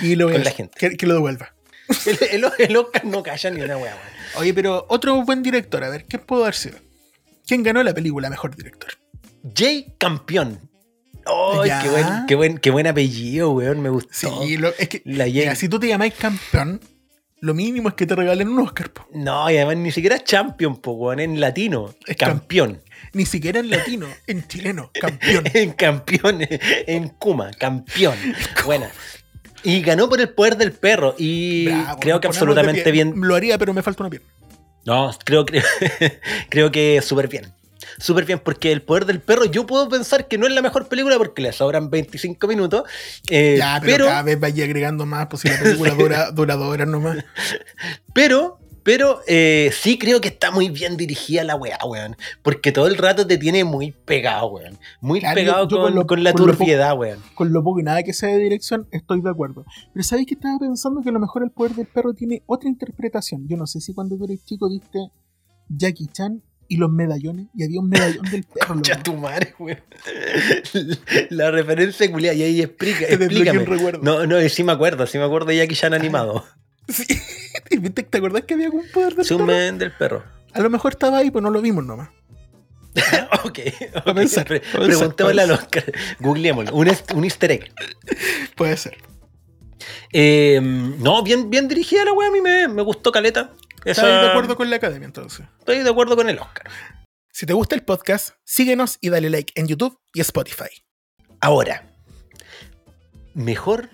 [0.01, 0.77] y le voy Con a la gente.
[0.77, 1.56] Que, que lo devuelva.
[2.05, 3.97] El, el- el Oscar no calla ni una weá.
[4.35, 6.77] Oye, pero otro buen director, a ver, ¿quién puedo dar sido?
[7.45, 8.91] ¿Quién ganó la película Mejor Director?
[9.55, 10.69] Jay Campeón.
[11.25, 11.81] ¡Ay, Ya.
[11.83, 13.81] qué, buen, qué, buen, qué buen apellido, weón!
[13.81, 14.43] Me gustó.
[14.43, 16.79] Sí, lo- es que La mira, si tú te llamáis campeón,
[17.39, 19.07] lo mínimo es que te regalen un Oscar, po.
[19.13, 21.93] No, y además ni siquiera es champion, po, weón, en latino.
[22.05, 22.81] Es campeón.
[23.13, 25.43] Ni siquiera en latino, en chileno, campeón.
[25.53, 28.17] en campeón, en Kuma, campeón.
[28.65, 28.89] Buena.
[29.63, 31.15] Y ganó por el poder del perro.
[31.17, 33.13] Y Bravo, creo que absolutamente bien.
[33.15, 34.27] Lo haría, pero me falta una pierna.
[34.85, 35.63] No, creo, creo,
[36.49, 37.53] creo que súper bien.
[37.99, 40.87] Súper bien, porque El Poder del Perro, yo puedo pensar que no es la mejor
[40.87, 42.83] película porque le sobran 25 minutos.
[43.29, 46.55] eh, ya, pero, pero, cada vez vaya agregando más, pues si la película dura, dura
[46.55, 47.25] dos horas nomás.
[48.13, 48.56] pero,
[48.87, 52.15] pero eh, sí creo que está muy bien dirigida la weá, weón.
[52.41, 54.77] Porque todo el rato te tiene muy pegado, weón.
[55.01, 57.19] Muy Claro, pegado con, con lo- con la con poco- turbiedad, weón.
[57.35, 59.65] Con lo poco y nada que sea de dirección, estoy de acuerdo.
[59.93, 62.69] Pero ¿sabéis que estaba pensando que a lo mejor el poder del perro tiene otra
[62.69, 63.45] interpretación?
[63.49, 64.99] Yo no sé si cuando tú eres chico viste
[65.67, 68.81] Jackie Chan y los medallones, y había un medallón del perro.
[68.83, 69.79] Ya tu madre, weón.
[71.29, 73.59] La referencia culiada, y ahí explica, explícame.
[73.59, 73.99] un recuerdo.
[74.01, 76.45] No, no, sí me acuerdo, sí me acuerdo de Jackie Chan animado.
[76.93, 77.05] Sí.
[77.69, 79.77] ¿Y viste- ¿Te acordás que había algún poder del un perro?
[79.77, 80.23] del perro.
[80.53, 82.09] A lo mejor estaba ahí, pues no lo vimos nomás.
[83.43, 83.59] ok,
[83.93, 84.15] Pa' ok.
[84.15, 85.83] pensar, Pre- pensar, preguntémosle al Oscar.
[86.19, 86.73] Googleémoslo.
[86.75, 87.71] Un, un easter egg.
[88.55, 88.97] Puede ser.
[90.13, 93.51] Eh, no, bien, bien dirigida la wea, a mí me, me gustó Caleta.
[93.85, 95.45] Esa- ¿Estás de acuerdo con la academia entonces?
[95.59, 96.69] Estoy de acuerdo con el Oscar.
[97.31, 100.69] Si te gusta el podcast, síguenos y dale like en YouTube y Spotify.
[101.39, 101.93] Ahora,
[103.35, 103.89] mejor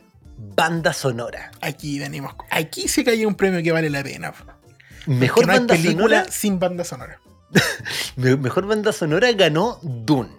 [0.55, 1.51] banda sonora.
[1.61, 2.35] Aquí venimos.
[2.49, 4.33] Aquí sí que hay un premio que vale la pena.
[5.05, 6.31] Mejor hay banda película sonora.
[6.31, 7.19] sin banda sonora.
[8.15, 10.29] me- Mejor banda sonora ganó Dune.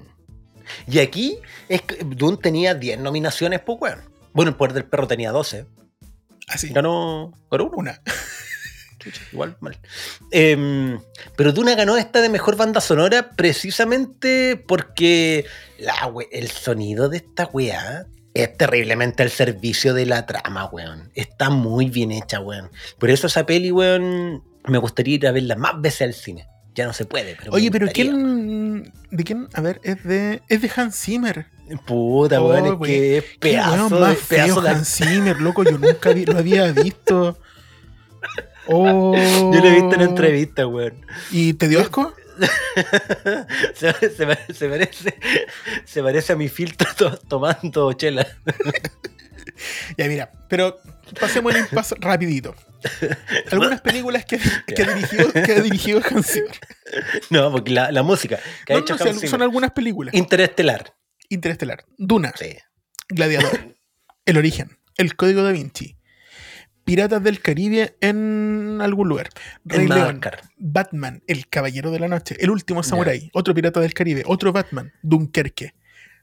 [0.86, 1.38] Y aquí
[1.68, 4.00] es que Dune tenía 10 nominaciones, pues weón.
[4.32, 5.66] Bueno, el poder del perro tenía 12.
[6.48, 6.68] Así.
[6.70, 7.76] Ganó, ganó uno.
[7.76, 8.00] Una.
[8.98, 9.78] Chucha, igual mal.
[10.30, 10.98] Em,
[11.36, 15.44] pero Duna ganó esta de mejor banda sonora precisamente porque
[15.78, 21.10] la we- el sonido de esta weá es terriblemente al servicio de la trama, weón.
[21.14, 22.70] Está muy bien hecha, weón.
[22.98, 26.46] Por eso esa peli, weón, me gustaría ir a verla más veces al cine.
[26.74, 27.52] Ya no se puede, pero.
[27.52, 27.86] Oye, pero.
[27.92, 28.92] ¿quién.
[29.12, 29.48] ¿De quién?
[29.54, 30.42] A ver, es de.
[30.48, 31.46] Es de Hans Zimmer.
[31.86, 34.88] Puta, Oh, weón, es que es Qué pedazo, weón más de, pedazo feo de Hans
[34.96, 35.62] Zimmer, loco.
[35.62, 37.38] Yo nunca vi- lo había visto.
[38.66, 39.14] Oh.
[39.52, 41.06] Yo lo he visto en entrevistas, weón.
[41.30, 42.12] ¿Y te dio asco?
[43.74, 45.18] se, se pare- se parece,
[45.84, 48.26] se parece a mi filtro to- tomando chela.
[49.96, 50.78] Ya, mira, pero
[51.20, 52.54] pasemos el impasse rapidito.
[53.52, 56.58] Algunas películas que, que ha dirigido, que ha dirigido Hans Zimmer.
[57.30, 59.30] No, porque la, la música que ha No, hecho no, Hans sí, Zimmer.
[59.30, 60.14] son algunas películas.
[60.14, 60.94] Interestelar.
[61.28, 62.56] Interestelar, Duna, Sí.
[63.08, 63.74] Gladiador,
[64.24, 65.98] El Origen, El Código da Vinci,
[66.84, 69.28] Piratas del Caribe en algún lugar,
[69.64, 70.20] Rey En León.
[70.58, 74.92] Batman, El Caballero de la Noche, El Último Samurai, otro Pirata del Caribe, otro Batman,
[75.02, 75.74] Dunkerque,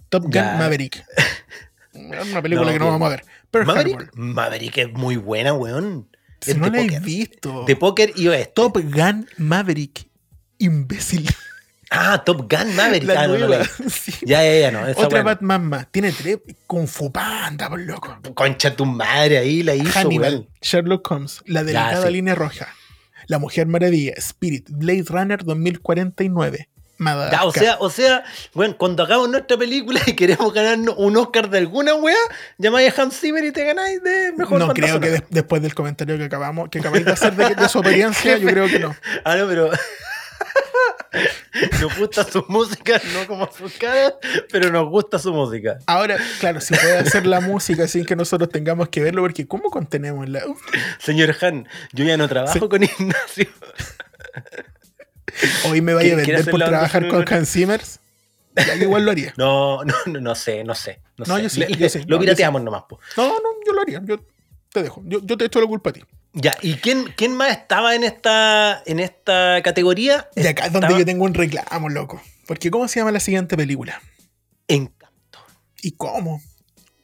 [0.10, 0.56] Top Gun Ya.
[0.58, 1.04] Maverick.
[1.94, 3.24] Una película No, que no vamos a ver.
[3.50, 4.12] Pearl Maverick.
[4.16, 6.08] Maverick es muy buena, weón.
[6.40, 7.66] Si Es no la he visto.
[7.66, 8.54] De póker y oeste.
[8.56, 10.08] Top Gun Maverick.
[10.58, 11.30] Imbécil.
[11.94, 13.04] Ah, Top Gun Maverick.
[13.04, 13.64] La Ah, no, no, nueva.
[13.80, 13.90] no.
[13.90, 14.14] Sí.
[14.22, 14.88] Ya, ya, ya, no.
[14.88, 15.26] Esa Otra weón.
[15.26, 15.88] Batman más.
[15.92, 16.38] Tiene tres.
[16.66, 18.18] Kung Fu Panda, por loco.
[18.34, 20.50] Concha tu madre ahí la hizo, Hannibal, weón.
[20.62, 22.14] Sherlock Holmes, La delicada sí.
[22.14, 22.70] línea roja,
[23.28, 27.40] La Mujer Maravilla, Spirit, Blade Runner 2049, Madagascar.
[27.42, 28.24] Ya, o sea, o sea,
[28.54, 32.16] bueno, cuando hagamos nuestra película y queremos ganarnos un Oscar de alguna weá,
[32.58, 36.18] llamáis a Hans Zimmer y te ganáis de mejor no creo que después del comentario
[36.18, 38.96] que acabamos, que acabáis de hacer de, de su experiencia, yo creo que no.
[39.26, 39.72] Ah, no, pero.
[41.82, 44.16] nos gusta su música, no como su cara,
[44.52, 45.80] pero nos gusta su música.
[45.88, 49.70] Ahora, claro, si puede hacer la música sin que nosotros tengamos que verlo, porque ¿cómo
[49.70, 50.42] contenemos la.
[51.00, 52.60] Señor Han, yo ya no trabajo Sí.
[52.68, 53.48] con Ignacio.
[55.70, 57.26] Hoy me vaya a ¿Quiere- quiere vender por trabajar con?
[57.34, 57.82] Hans Zimmer.
[58.56, 59.34] Ya, igual lo haría.
[59.38, 61.00] No, no, no, no sé, no sé.
[61.18, 61.44] No, No, sé.
[61.44, 63.00] yo sí, Le- yo le- Lo no, yo pirateamos nomás, po.
[63.16, 64.02] No, no, yo lo haría.
[64.04, 64.18] Yo
[64.74, 65.02] te dejo.
[65.06, 66.04] Yo, yo te echo la culpa a ti.
[66.34, 70.30] Ya, ¿y quién, quién más estaba en esta, en esta categoría?
[70.36, 72.22] Y acá es donde Estaba yo tengo un reclamo, loco.
[72.48, 74.02] Porque ¿cómo se llama la siguiente película?
[74.68, 75.40] Encanto.
[75.82, 76.42] ¿Y cómo?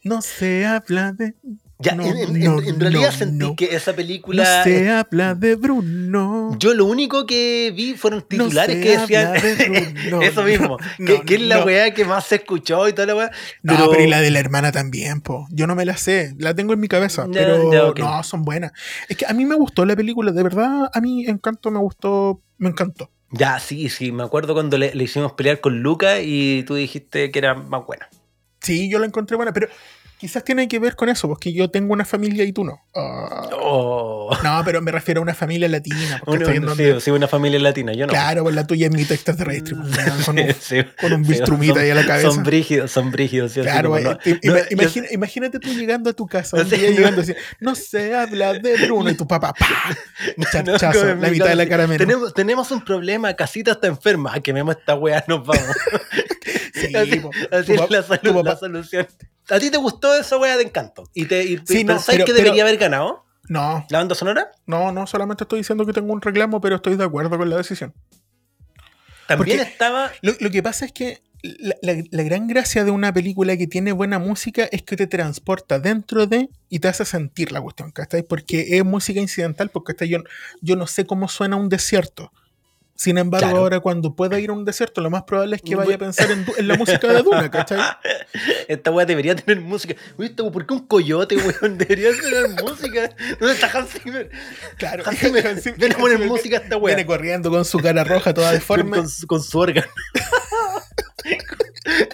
[0.04, 1.34] No se habla de.
[1.80, 3.56] Ya, No, en, en- no, en realidad no, sentí no.
[3.56, 4.64] que esa No película.
[4.64, 6.56] se habla de Bruno.
[6.58, 11.14] Yo lo único que vi fueron No titulares que decían de eso mismo, No, que,
[11.20, 11.66] no, que es la no.
[11.66, 13.32] weá que más se escuchó y toda la weá.
[13.62, 14.04] No, pero...
[14.04, 15.46] y la de la hermana también, po.
[15.52, 18.72] Yo no me la sé, la tengo en mi cabeza, pero no, son buenas.
[19.08, 22.42] Es que a mí me gustó la película, de verdad, a mí Encanto me gustó,
[22.58, 23.12] me encantó.
[23.30, 27.30] Ya, sí, sí, me acuerdo cuando le, le hicimos pelear con Luca y tú dijiste
[27.30, 28.08] que era más buena.
[28.62, 29.68] Sí, yo la encontré buena, pero
[30.20, 32.82] quizás tiene que ver con eso, porque yo tengo una familia y tú no.
[32.95, 34.30] Ah, Oh.
[34.43, 37.59] no, pero me refiero a una familia latina, porque estoy sí, donde- sí, una familia
[37.59, 38.11] latina, yo no.
[38.13, 39.76] Claro, pues la tuya es mi extraterrestre.
[39.76, 42.32] pues, weón, con un- Sí, con un bistrumita ahí a la cabeza.
[42.32, 43.51] Son brígidos, son brígidos.
[43.51, 46.78] sí, Claro, como no- no, yo- imagina- imagínate tú llegando a tu casa, un día
[46.89, 46.95] no.
[46.95, 49.68] llegando así, no se habla de Bruno y tu papá, ¡pa!
[50.38, 52.05] No, Chachazo, como en la mi mitad de la cara menos.
[52.07, 54.39] Tenemos, tenemos un problema, Casita está enferma.
[54.41, 55.63] Quememos esta weá, nos vamos.
[56.74, 57.32] Sí, así po.
[57.51, 59.07] así Tu es la, solu- tu la solución.
[59.50, 61.04] ¿A ti te gustó esa weá de encanto?
[61.14, 64.14] ¿Y, te, y Sí, no, pensáis pero- que pero- debería haber ganado No, la banda
[64.16, 64.52] sonora?
[64.66, 67.58] no, no, solamente estoy diciendo que tengo un reclamo, pero estoy de acuerdo con la
[67.58, 67.93] decisión.
[69.28, 70.12] También Porque- estaba.
[70.22, 73.68] Lo, lo que pasa es que la, la- la gran gracia de una película que
[73.68, 77.91] tiene buena música es que te transporta dentro de y te hace sentir la cuestión,
[77.91, 78.24] ¿cachai?
[78.24, 80.08] Porque es música incidental, porque.
[80.08, 80.20] Yo,
[80.62, 82.32] yo no sé cómo suena un desierto.
[82.98, 83.60] Sin embargo, Claro.
[83.62, 86.32] ahora cuando pueda ir a un desierto, lo más probable es que vaya a pensar
[86.32, 87.80] en, en la música de Duna, ¿cachai?
[88.68, 89.93] Esta weá debería tener música.
[90.18, 91.78] Uy, esta- ¿por qué un coyote, weón?
[91.78, 93.10] Debería tener música.
[93.39, 94.32] ¿Dónde está Hans Zimmer?
[94.78, 96.95] Claro, Hans Zimmer, Hans Zimmer- ven a poner Hans música a esta weá.
[96.95, 98.98] Viene corriendo con su cara roja toda deforme.
[98.98, 99.88] con su- con su órgano.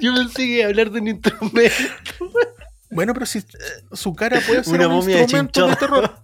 [0.01, 1.73] Yo pensé que hablar de un instrumento.
[2.93, 3.43] Bueno, pero si
[3.91, 6.15] su cara puede ser Una un momia instrumento de terror.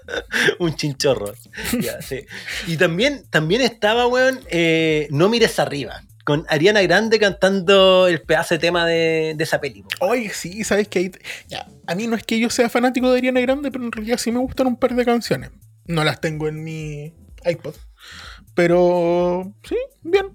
[0.58, 1.32] un chinchorro.
[1.80, 2.24] Ya, sí.
[2.66, 6.02] Y también, también estaba, weón, eh, No mires arriba.
[6.24, 9.96] Con Ariana Grande cantando el pedazo de tema de, de esa película.
[10.00, 11.12] Oye, sí, sabes que ahí.
[11.48, 14.18] Ya, a mí no es que yo sea fanático de Ariana Grande, pero en realidad
[14.18, 15.50] sí me gustan un par de canciones.
[15.86, 17.14] No las tengo en mi
[17.44, 17.74] iPod.
[18.54, 19.52] Pero.
[19.66, 20.26] Sí, bien.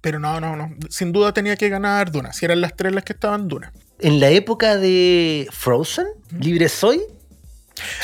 [0.00, 0.74] Pero no, no, no.
[0.88, 2.32] Sin duda tenía que ganar Duna.
[2.32, 3.72] Si eran las tres las que estaban Duna.
[4.00, 6.06] En la época de Frozen,
[6.38, 7.02] Libre Soy,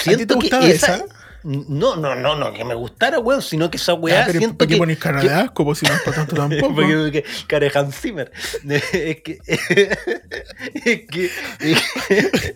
[0.06, 1.04] ¿A ti te gustaba esa?
[1.46, 4.66] No, no, no, no, que me gustara, weón, sino que esa weá pero siento ¿para
[4.66, 4.78] qué que.
[4.78, 5.64] pones cara de asco?
[5.64, 6.74] Pues si no es para tanto tampoco.
[6.74, 8.32] Porque, cara de Hans Zimmer.
[8.92, 9.38] Es que.
[9.46, 11.30] Es que.
[11.60, 12.54] es que-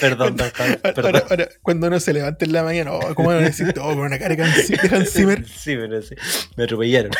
[0.00, 0.50] Perdón, don
[0.82, 1.22] perdón.
[1.30, 4.18] ahora, cuando uno se levanta en la mañana, oh, ¿cómo a decir todo con una
[4.18, 5.46] cara de Hans Zimmer?
[5.48, 6.14] Sí, pero sí.
[6.56, 7.12] Me atropellaron.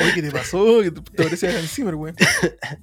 [0.00, 0.80] Oye, ¿qué te pasó?
[0.82, 2.14] ¿Qué te, te parecía Hans Zimmer, güey?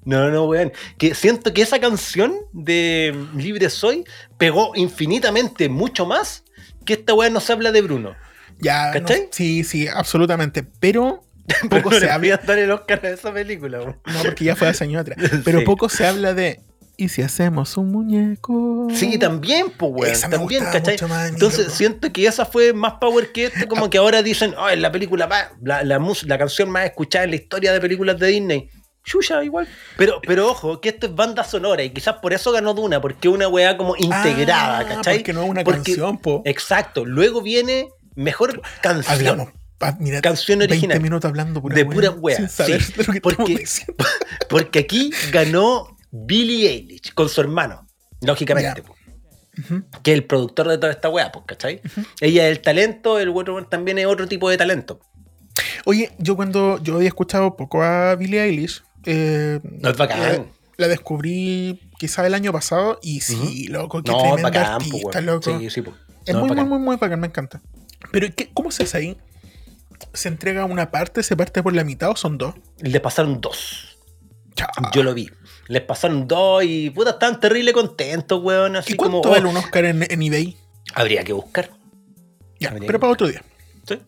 [0.06, 0.72] No, no, weón.
[0.98, 4.06] Que siento que esa canción de Libre Soy
[4.38, 6.44] pegó infinitamente mucho más
[6.86, 8.16] que esta weá no se habla de Bruno.
[8.60, 9.28] Ya, no- ¿Cachai?
[9.32, 10.64] sí, sí, absolutamente.
[10.80, 11.22] Pero
[11.70, 12.38] poco no se habla.
[12.38, 14.00] dar el Oscar a esa película, weón.
[14.06, 15.18] No, porque ya fue hace años atrás.
[15.46, 15.66] Pero Sí.
[15.66, 16.62] poco se habla de.
[16.98, 18.88] ¿Y si hacemos un muñeco?
[18.94, 20.12] Sí, también, pues, weón.
[20.14, 20.94] Esa me También, ¿cachai?
[20.94, 21.72] mucho más Entonces loco.
[21.76, 24.94] siento que esa fue más power que esto, como que ahora dicen, oh, es la
[24.94, 28.28] película más, la, la, mus- la canción más escuchada en la historia de películas de
[28.28, 28.70] Disney.
[29.06, 29.68] Chucha, igual.
[29.98, 33.28] Pero, pero ojo, que esto es banda sonora y quizás por eso ganó Duna, porque
[33.28, 35.18] es una weá como integrada, Ah, ¿cachai?
[35.20, 36.42] Porque no es una Porque- canción, po.
[36.46, 37.06] Exacto.
[37.06, 39.14] Luego viene mejor canción.
[39.40, 39.50] Hablamos.
[40.00, 41.02] mira, Canción 20 original.
[41.02, 42.64] minutos hablando pura De wea, pura wea, sí,
[43.22, 43.66] porque-.
[44.50, 47.86] Porque aquí ganó Billie Eilish con su hermano,
[48.22, 48.84] lógicamente.
[49.58, 49.84] Ujú.
[50.04, 51.80] que es el productor de toda esta weá, pues, ¿cachai?
[52.20, 55.00] Ella es el talento, el otro también es otro tipo de talento.
[55.86, 60.20] Oye, yo cuando yo había escuchado poco a Billie Eilish, eh, No es bacán.
[60.22, 60.46] la,
[60.78, 65.26] la descubrí quizá el año pasado y sí, loco, qué no, tremenda bacán, artista, weón.
[65.26, 65.60] loco.
[65.60, 65.96] Sí, sí, pues.
[66.26, 67.62] Es No, muy, muy, muy, muy bacán, me encanta.
[68.12, 69.18] Pero ¿qué- ¿cómo se hace ahí?
[70.14, 72.56] ¿Se entrega una parte, se parte por la mitad o son dos?
[72.80, 73.98] Les pasaron dos.
[74.94, 75.30] Yo lo vi.
[75.68, 78.76] Les pasaron dos y puta, estaban terrible contentos, weón.
[78.76, 79.30] Así ¿Y cuánto como.
[79.32, 80.58] oh, vale un Oscar en, en eBay?
[80.94, 81.70] Habría que buscar.
[82.60, 83.44] Ya, Habría pero para otro día.
[83.88, 84.00] ¿sí?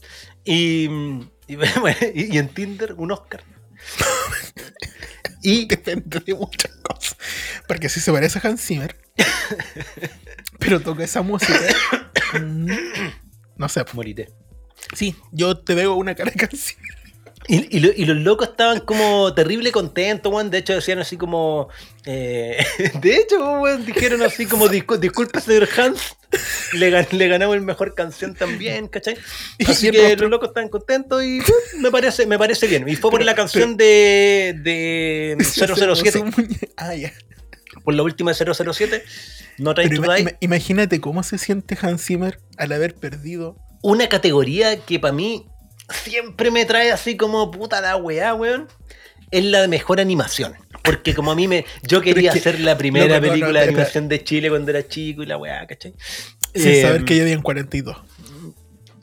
[0.46, 0.86] Y,
[1.48, 3.44] y- y en Tinder, un Oscar.
[5.42, 7.18] y Depende de muchas cosas.
[7.68, 8.96] Porque si se parece a Hans Zimmer,
[10.60, 11.60] pero toca esa música.
[13.58, 13.86] no sé.
[13.94, 14.30] morite.
[14.96, 16.97] Sí, yo te veo una cara de Hans Zimmer.
[17.48, 20.50] Y, y lo- y los locos estaban como terrible contentos, weón.
[20.50, 21.70] De hecho, decían así como.
[22.06, 22.58] eh,
[23.02, 26.18] de hecho, weón, dijeron así como: "Discul- Disculpe, señor Hans,
[26.74, 29.18] le, gan- le ganamos el mejor canción también, ¿cachai?
[29.58, 31.44] Y Así que los locos estaban contentos y uh,
[31.80, 32.88] me parece, me parece bien.
[32.88, 36.24] Y fue por la canción de, de 007,
[36.76, 37.14] Ah, ya.
[37.86, 39.04] por la última de 007,
[39.58, 43.56] No Pero ima- ima- imagínate cómo se siente Hans Zimmer al haber perdido.
[43.82, 45.46] Una categoría que para mí
[45.90, 48.68] siempre me trae así como puta la weá, weón.
[49.30, 50.54] Es la de mejor animación.
[50.84, 51.66] Porque como a mí me.
[51.84, 54.50] Yo quería es que- hacer la primera no, no, no, película de animación de Chile
[54.50, 55.94] cuando era chico y la weá, ¿cachai?
[56.56, 57.98] Sin Eh, saber que ya habían 42.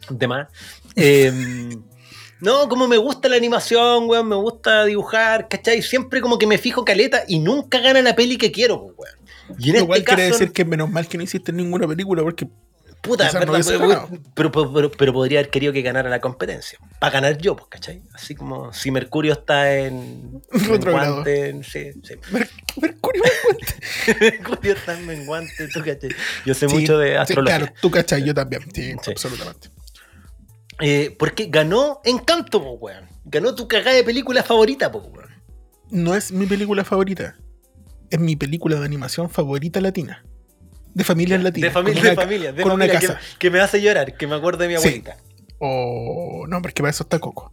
[0.09, 0.49] de más.
[0.97, 1.77] Eh,
[2.41, 5.83] no, como me gusta la animación, weón, me gusta dibujar, ¿cachai?
[5.83, 9.19] Siempre como que me fijo caleta y nunca gana la peli que quiero, weón.
[9.59, 11.87] Y en Lo este cual caso, quiere decir que menos mal que no hiciste ninguna
[11.87, 12.49] película porque
[13.05, 14.09] puta, no verdad, pero, ganado.
[14.35, 16.79] pero, pero- pero- pero podría haber querido que ganara la competencia.
[16.99, 18.03] Para ganar yo, pues, ¿cachai?
[18.13, 20.43] Así como si Mercurio está en.
[20.51, 21.25] Retrogrado.
[21.25, 21.63] sí,
[22.03, 22.15] sí.
[22.33, 22.49] Mer-
[22.81, 23.23] Mercurio.
[24.21, 26.11] Mercurio está en menguante, tú, ¿cachai?
[26.45, 27.59] Yo sé Sí, mucho de sí, astrología.
[27.59, 28.63] claro, tú cachai, yo también.
[28.75, 29.11] Sí, Sí.
[29.11, 29.71] absolutamente.
[30.81, 33.09] Eh, porque ganó Encanto, pues, weón.
[33.27, 35.29] Ganó tu cagada de película favorita, pues, weón.
[35.91, 37.37] No es mi película favorita.
[38.11, 40.25] Es mi película de animación favorita latina.
[40.95, 41.69] De familias latinas.
[41.71, 43.21] De familia, con de una ca- familia, de con una familia que, casa.
[43.39, 44.79] que me hace llorar, que me acuerdo de mi Sí.
[44.79, 45.17] abuelita.
[45.59, 47.53] O no, porque para eso está Coco.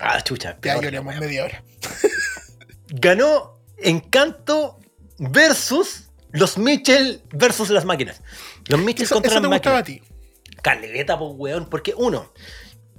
[0.00, 0.56] Ah, chucha.
[0.62, 1.62] Ya lloramos media hora.
[2.88, 4.78] Ganó Encanto
[5.18, 8.22] versus los Mitchell versus las máquinas.
[8.68, 10.06] Los Mitchell Eso, contra eso te las gustaba a máquinas.
[10.08, 10.14] ti.
[10.62, 11.68] Caleta, pues, weón.
[11.70, 12.30] Porque uno,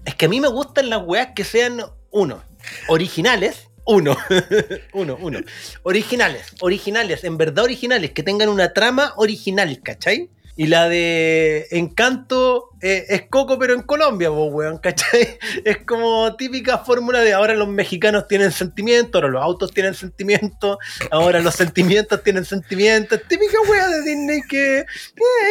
[0.05, 2.43] es que a mí me gustan las weas que sean, uno,
[2.87, 3.67] originales.
[3.85, 4.15] Uno,
[4.93, 5.39] uno, uno.
[5.83, 10.29] Originales, originales, en verdad originales, que tengan una trama original, ¿cachai?
[10.55, 15.39] Y la de Encanto eh, es Coco, pero en Colombia, pues, weón, ¿cachai?
[15.65, 20.77] Es como típica fórmula de ahora los mexicanos tienen sentimientos, ahora los autos tienen sentimientos,
[21.11, 23.21] ahora los sentimientos tienen sentimientos.
[23.27, 24.85] Típica wea de Disney que eh,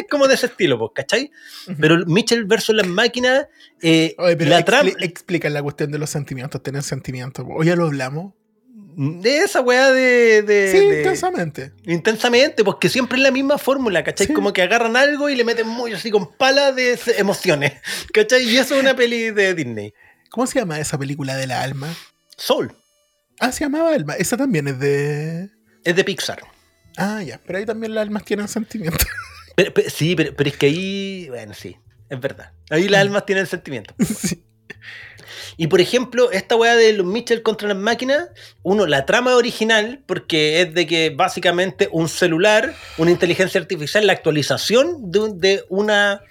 [0.01, 1.31] es como de ese estilo, pues, ¿cachai?
[1.81, 3.47] Pero Mitchell versus las máquinas,
[3.83, 4.61] eh, Oye, pero la
[5.01, 7.47] explica la cuestión de los sentimientos, tener sentimientos.
[7.49, 8.35] Hoy ya lo hablamos.
[8.97, 11.73] De esa weá de, de- Sí, de- intensamente.
[11.85, 14.27] intensamente, porque siempre es la misma fórmula, ¿cachai?
[14.29, 14.33] Sí.
[14.33, 17.75] Como que agarran algo y le meten muy así con pala de emociones,
[18.13, 18.43] ¿cachai?
[18.49, 19.93] Y eso es una peli de Disney.
[20.31, 21.93] ¿Cómo se llama esa película de la alma?
[22.37, 22.75] Soul,
[23.43, 24.15] Ah, se llamaba Alma.
[24.17, 25.49] Esa también es de.
[25.85, 26.43] es de Pixar.
[26.99, 27.41] Ah, ya.
[27.47, 29.07] Pero ahí también las almas tienen sentimientos.
[29.57, 31.77] Pero- pero- sí, pero, pero es que ahí, bueno, sí,
[32.09, 32.53] es verdad.
[32.71, 32.91] Ahí Mm.
[32.91, 33.97] las almas tienen sentimientos.
[34.19, 34.45] sí.
[35.63, 38.29] Y por ejemplo, esta weá de los Mitchell contra las máquinas,
[38.63, 44.15] uno, la trama original, porque es de que básicamente un celular, una inteligencia artificial, la
[44.15, 46.23] actualización de, un- de una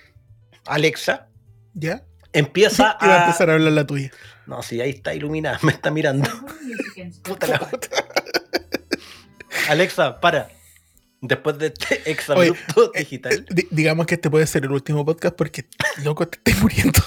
[0.65, 1.27] Alexa,
[1.75, 2.03] ¿Ya?
[2.33, 3.25] empieza Y va a a.
[3.27, 4.09] empezar a hablar la tuya.
[4.47, 6.27] No, sí, ahí está iluminada, me está mirando.
[7.21, 7.87] Puta la madre.
[9.67, 10.49] Alexa, para.
[11.21, 15.65] Después de este exabrupto digital, Di- digamos que este puede ser el último podcast porque,
[16.03, 16.99] loco, te estoy muriendo.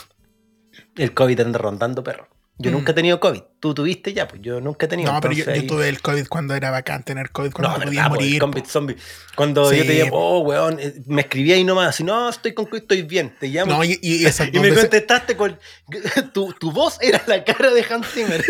[0.97, 2.29] El COVID anda rondando, perro.
[2.59, 2.75] Yo Mm.
[2.75, 3.41] nunca he tenido COVID.
[3.61, 5.11] Tú tuviste ya, pues yo nunca he tenido.
[5.11, 8.09] No, pero yo, tuve el COVID cuando era bacán tener COVID, cuando No, te verdad,
[8.09, 8.41] podías po, morir.
[8.41, 8.97] COVID zombie.
[9.35, 10.17] Cuando Sí, yo te po.
[10.19, 13.49] oh, weón, eh, me escribí ahí nomás, así, no, estoy con COVID, estoy bien, te
[13.49, 13.73] llamo.
[13.73, 15.59] No, y, y y me contestaste con.
[16.35, 18.45] Tu, tu voz era la cara de Hans Zimmer.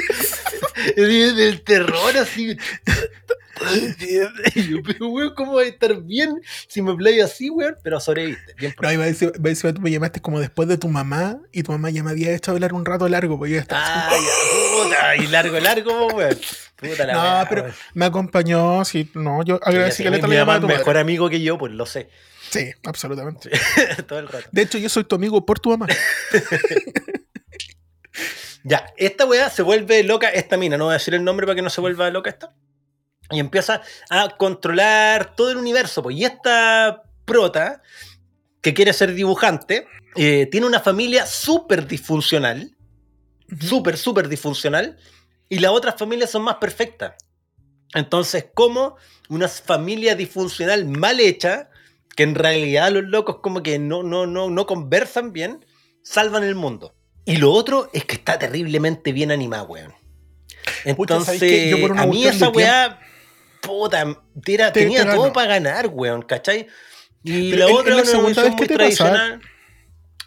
[0.97, 2.57] Del terror, así.
[4.86, 7.76] Pero weón, ¿cómo va a estar bien si me play así, weón?
[7.82, 8.54] Pero sobreviviste.
[8.58, 10.78] Bien por No, iba a decir, iba a decir, tú me llamaste como después de
[10.78, 13.58] tu mamá y tu mamá ya me había hecho hablar un rato largo, pues yo
[13.58, 16.38] estaba así, Ay, ya, puta, y largo, largo, weón.
[16.76, 20.78] Puta la No, pero me acompañó, sí, no, yo agradecí que le mi mamá madre.
[20.78, 22.08] mejor amigo que yo, pues lo sé.
[22.50, 23.50] Sí, absolutamente.
[24.06, 24.48] Todo el rato.
[24.52, 25.86] De hecho, yo soy tu amigo por tu mamá.
[28.64, 31.56] Ya, esta weá se vuelve loca, esta mina, no voy a decir el nombre para
[31.56, 32.54] que no se vuelva loca esta.
[33.33, 36.03] Y empieza a controlar todo el universo.
[36.03, 36.16] Pues.
[36.16, 37.83] Y esta prota,
[38.61, 42.76] que quiere ser dibujante, eh, tiene una familia súper disfuncional.
[43.61, 44.99] Súper, súper disfuncional.
[45.49, 47.14] Y las otras familias son más perfectas.
[47.95, 48.97] Entonces, como
[49.28, 51.68] una familia disfuncional mal hecha,
[52.16, 55.64] que en realidad los locos como que no, no, no, no conversan bien,
[56.03, 56.95] salvan el mundo.
[57.24, 59.95] Y lo otro es que está terriblemente bien animado, weón.
[60.85, 61.70] Entonces.
[61.70, 62.99] Yo por una a mí esa weá,
[63.62, 64.04] puta,
[64.44, 64.84] tenía te
[65.14, 66.66] todo para ganar, weón, ¿cachai?
[67.22, 69.38] Y Pero la otra es la segunda vez que te pasa.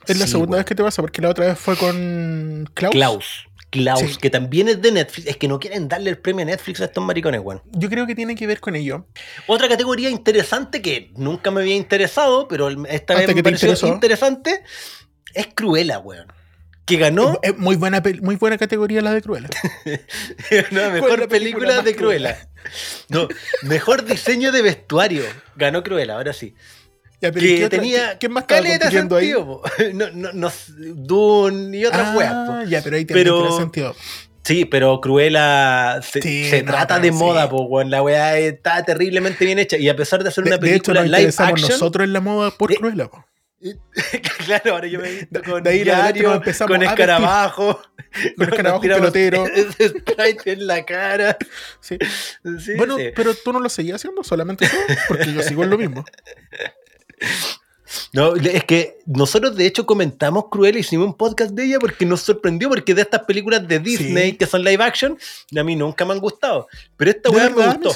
[0.08, 0.60] Es la Sí, segunda weón.
[0.62, 2.94] vez que te pasa, porque la otra vez fue con Klaus.
[2.94, 3.46] Klaus.
[3.72, 4.16] Klaus, Sí.
[4.22, 5.28] que también es de Netflix.
[5.28, 7.62] Es que no quieren darle el premio a Netflix a estos maricones, weón.
[7.74, 9.06] Yo creo que tiene que ver con ello.
[9.48, 13.88] Otra categoría interesante que nunca me había interesado, pero esta Hasta vez me pareció interesó.
[13.94, 14.64] interesante,
[15.34, 16.28] es Cruella, weón.
[16.86, 19.50] Que ganó Es muy buena, muy buena categoría la de Cruella.
[19.86, 20.00] una
[20.48, 22.50] ¿Cuál es mejor la película película de Cruella.
[23.10, 23.28] No,
[23.64, 25.24] mejor diseño de vestuario.
[25.56, 26.56] Ganó Cruella, ahora sí.
[27.22, 28.94] Ya, pero ¿y Que otra- tenía qué- ¿Quién más caleta ahí?
[28.94, 29.62] sentido, po.
[29.94, 33.96] No, no, no, Dune y otras Ah, weas, ya, pero ahí también Pero- tiene sentido.
[34.44, 37.90] Sí, pero Cruella se, Sí, se no, trata de moda, po, weón.
[37.90, 39.76] La weá está terriblemente bien hecha.
[39.78, 41.72] Y a pesar de ser De, una de hecho, película nos live action.
[41.72, 43.08] nosotros en la moda por de- Cruella.
[43.10, 43.26] po.
[44.46, 47.00] claro, ahora yo me he visto con de ahí diario, empezamos con a vestir.
[47.10, 47.82] escarabajo,
[48.38, 49.46] Con escarabajo pelotero.
[49.72, 51.38] Sprite en la cara.
[51.80, 51.98] Sí.
[52.60, 53.10] Sí, Bueno, sí.
[53.16, 54.76] pero tú no lo seguías haciendo, solamente tú,
[55.08, 56.06] porque yo sigo en lo mismo.
[58.14, 62.22] No, es que nosotros de hecho comentamos Cruella, hicimos un podcast de ella porque nos
[62.22, 65.18] sorprendió porque de estas películas de Disney que son live action,
[65.58, 66.68] a mí nunca me han gustado.
[66.98, 67.96] Pero esta ¿De weá me gustó.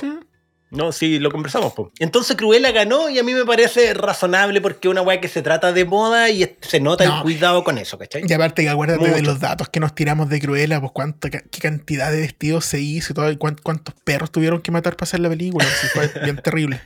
[0.72, 1.74] No, sí, lo conversamos.
[1.74, 1.92] po.
[1.98, 5.42] Entonces Cruella ganó y a mí me parece razonable porque es una weá que se
[5.42, 7.16] trata de moda y se nota No.
[7.18, 8.22] el cuidado con eso, ¿cachai?
[8.28, 11.42] Y aparte, que acuérdate de los datos que nos tiramos de Cruella, pues cuánta, ca-
[11.50, 14.96] qué cantidad de vestidos se hizo y todo, y cuán- cuántos perros tuvieron que matar
[14.96, 15.66] para hacer la película.
[15.66, 16.82] Sí, fue bien terrible.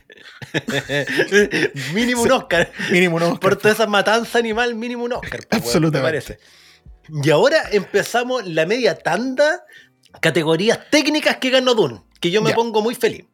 [1.94, 2.70] mínimo un Oscar.
[2.90, 3.38] Mínimo, ¿no?
[3.38, 5.40] Por toda esa matanza animal, mínimo un Oscar.
[5.46, 5.98] po, weón, Absolutamente.
[5.98, 6.38] me parece.
[7.22, 9.62] Y ahora empezamos la media tanda,
[10.20, 12.56] categorías técnicas que ganó Dune, que yo me Ya.
[12.56, 13.24] pongo muy feliz.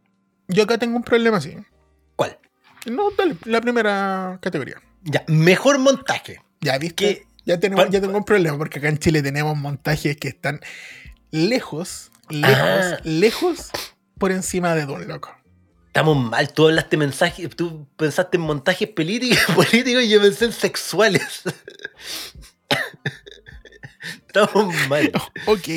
[0.50, 1.56] Yo acá tengo un problema así.
[2.16, 2.38] ¿Cuál?
[2.86, 4.76] No, dale, la primera categoría.
[5.02, 6.40] Ya, mejor montaje.
[6.60, 6.94] Ya, ¿viste?
[7.16, 10.60] Que- Ya, tenemos, ya tengo un problema porque acá en Chile tenemos montajes que están
[11.30, 12.98] lejos, lejos, Ah.
[13.04, 13.70] lejos
[14.18, 15.34] por encima de Don Loco.
[15.86, 20.52] Estamos mal, tú hablaste mensajes, tú pensaste en montajes políticos, políticos y yo pensé en
[20.52, 21.42] sexuales.
[24.26, 25.10] Estamos mal.
[25.46, 25.68] Ok.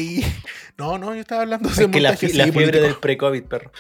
[0.77, 2.87] No, no, yo estaba hablando de Es que la, montajes fi- la sí, fiebre políticos.
[2.89, 3.71] del pre-COVID, perro.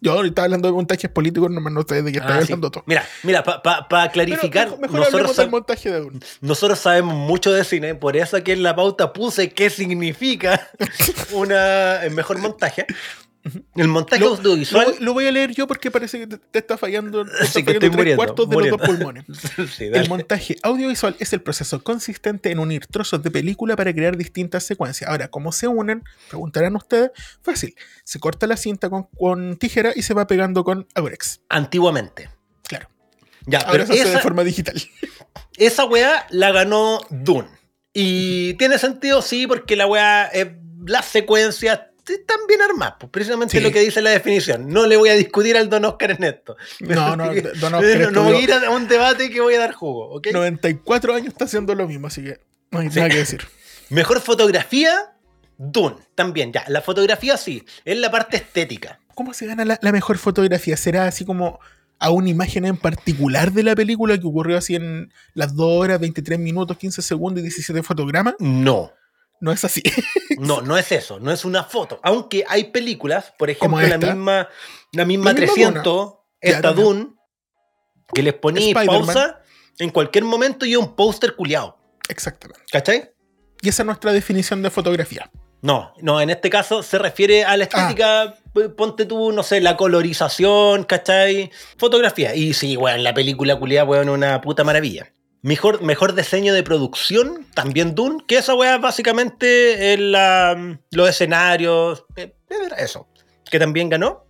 [0.00, 2.44] Yo ahorita estaba hablando de montajes políticos, no, no sé de qué estaba Ah, sí.
[2.52, 2.82] hablando tú.
[2.86, 6.20] Mira, mira, para clarificar, mejor, mejor nosotros, hablemos del sab- montaje de Dune.
[6.40, 10.70] nosotros sabemos mucho de cine, por eso aquí en la pauta puse qué significa
[11.32, 12.86] una, el mejor montaje.
[13.76, 14.96] El montaje Lo, audiovisual.
[14.98, 17.62] lo- lo voy a leer yo porque parece que te, te está fallando, te Sí,
[17.62, 18.76] fallando tres cuartos de muriendo.
[18.76, 19.24] los dos pulmones.
[19.76, 19.84] Sí.
[19.84, 24.64] El montaje audiovisual es el proceso consistente en unir trozos de película para crear distintas
[24.64, 25.08] secuencias.
[25.08, 26.02] Ahora, ¿cómo se unen?
[26.28, 27.10] Preguntarán ustedes.
[27.40, 27.74] Fácil.
[28.04, 31.40] Se corta la cinta con, con tijera y se va pegando con Agorex.
[31.48, 32.30] Antiguamente.
[32.68, 32.88] Claro.
[33.46, 34.82] Ya, Ahora pero se hace de esa, forma digital.
[35.56, 37.48] esa weá la ganó Dune.
[37.94, 41.80] Y tiene sentido, sí, porque la weá, eh, las secuencias
[42.14, 42.94] están bien armadas.
[43.00, 43.62] Pues precisamente Sí.
[43.62, 44.68] lo que dice la definición.
[44.68, 46.56] No le voy a discutir al Don Oscar en esto.
[46.80, 47.24] No, no,
[47.60, 50.10] Don Oscar no, no voy a ir a un debate que voy a dar jugo,
[50.10, 50.28] ¿ok?
[50.32, 52.40] 94 años está haciendo lo mismo, así que
[52.70, 52.96] no hay Sí.
[52.98, 53.40] nada que decir.
[53.90, 55.14] Mejor fotografía,
[55.56, 56.64] Dune, también, ya.
[56.68, 59.00] La fotografía sí, es la parte estética.
[59.14, 60.76] ¿Cómo se gana la, la mejor fotografía?
[60.76, 61.58] ¿Será así como
[62.00, 65.98] a una imagen en particular de la película que ocurrió así en las 2 horas,
[65.98, 68.34] 23 minutos, 15 segundos y 17 fotogramas.
[68.38, 68.92] No,
[69.40, 69.82] No es así.
[70.38, 72.00] no, no es eso, no es una foto.
[72.02, 74.48] Aunque hay películas, por ejemplo, la misma,
[74.92, 76.12] la misma La misma 300,
[76.42, 76.72] Ya, esta.
[76.72, 77.08] Dune,
[78.12, 79.40] que les poní pausa
[79.78, 81.78] en cualquier momento y un póster culiado.
[82.08, 82.62] Exactamente.
[82.72, 83.10] ¿Cachai?
[83.60, 85.30] Y esa es nuestra definición de fotografía.
[85.60, 89.60] No, no, en este caso se refiere a la estética, p- ponte tú, no sé,
[89.60, 91.50] la colorización, ¿cachai?
[91.76, 92.34] Fotografía.
[92.36, 95.12] Y sí, weón, la película culiada, weón, una puta maravilla.
[95.42, 102.34] Mejor, mejor diseño de producción, también Dune, que esa weá básicamente la- los escenarios, eh,
[102.76, 103.08] eso,
[103.50, 104.26] que también ganó.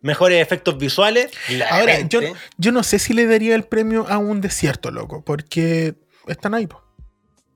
[0.00, 1.32] Mejores efectos visuales.
[1.70, 2.20] Ahora, yo,
[2.58, 5.94] yo no sé si le daría el premio a un desierto, loco, porque
[6.28, 6.82] están ahí, po.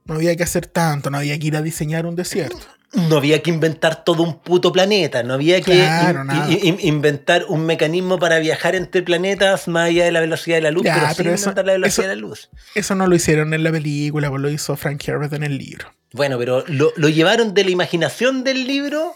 [0.07, 2.67] No había que hacer tanto, no había que ir a diseñar un desierto.
[2.95, 6.51] No había que inventar todo un puto planeta, no había que Claro, in- nada.
[6.51, 10.63] in- in- inventar un mecanismo para viajar entre planetas más allá de la velocidad de
[10.63, 12.49] la luz, Ya, pero, sin eso- inventar la velocidad eso- de la luz.
[12.75, 15.93] Eso no lo hicieron en la película, pues lo hizo Frank Herbert en el libro.
[16.15, 19.15] Bueno, pero lo, lo llevaron de la imaginación del libro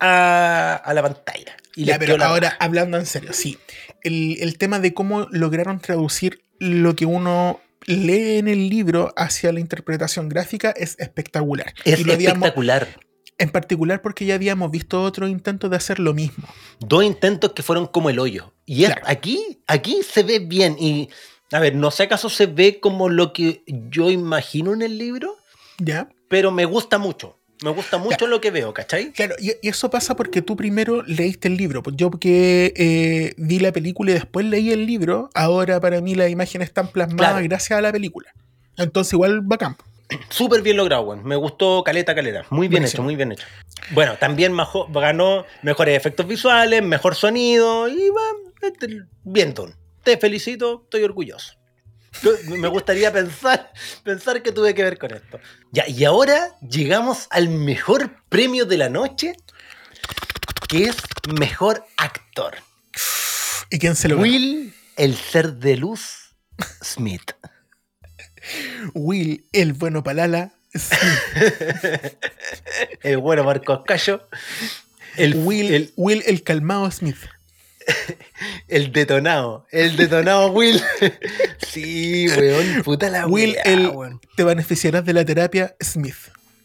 [0.00, 1.56] a, a la pantalla.
[1.74, 3.58] Y Ya, pero ahora, hablando en serio, sí.
[4.02, 7.60] El, el tema de cómo lograron traducir lo que uno
[7.96, 11.72] lee en el libro hacia la interpretación gráfica es espectacular.
[11.84, 12.88] es y espectacular.
[13.38, 16.48] en particular porque ya habíamos visto otros intentos de hacer lo mismo.
[16.80, 18.52] Dos intentos que fueron como el hoyo.
[18.66, 19.02] Y Claro.
[19.06, 20.76] aquí, aquí se ve bien.
[20.78, 21.08] Y,
[21.52, 25.36] a ver, no sé acaso se ve como lo que yo imagino en el libro,
[25.78, 26.08] ¿Ya?
[26.28, 27.37] pero me gusta mucho.
[27.62, 29.10] Me gusta mucho lo que veo, ¿cachai?
[29.12, 31.82] Claro, y, y eso pasa porque tú primero leíste el libro.
[31.92, 36.30] Yo que eh, vi la película y después leí el libro, ahora para mí las
[36.30, 37.48] imágenes están plasmadas Claro.
[37.48, 38.32] gracias a la película.
[38.76, 39.76] Entonces igual bacán.
[40.30, 41.24] Súper bien logrado, weón.
[41.24, 42.44] Me gustó caleta, caleta.
[42.50, 43.00] Muy bien Buenísimo.
[43.00, 43.46] hecho, muy bien hecho.
[43.90, 49.74] Bueno, también majo- ganó mejores efectos visuales, mejor sonido y va, este, bien, Don.
[50.04, 51.54] Te felicito, estoy orgulloso.
[52.46, 55.38] Me gustaría pensar, pensar que tuve que ver con esto.
[55.70, 59.34] Ya, y ahora llegamos al mejor premio de la noche,
[60.68, 60.96] que es
[61.38, 62.56] mejor actor.
[63.70, 64.18] ¿Y quién se lo?
[64.18, 66.34] Will, el ser de luz,
[66.82, 67.32] Smith.
[68.94, 70.52] Will, el bueno Palala.
[70.76, 70.98] Smith.
[73.02, 74.28] el bueno Marcos Cayo.
[75.16, 77.18] El, Will, el, Will, el calmado Smith.
[78.68, 80.80] El detonado, el detonado Will.
[81.66, 84.20] sí, weón, puta la Will, weá, el weón.
[84.36, 86.16] te beneficiarás de la terapia Smith.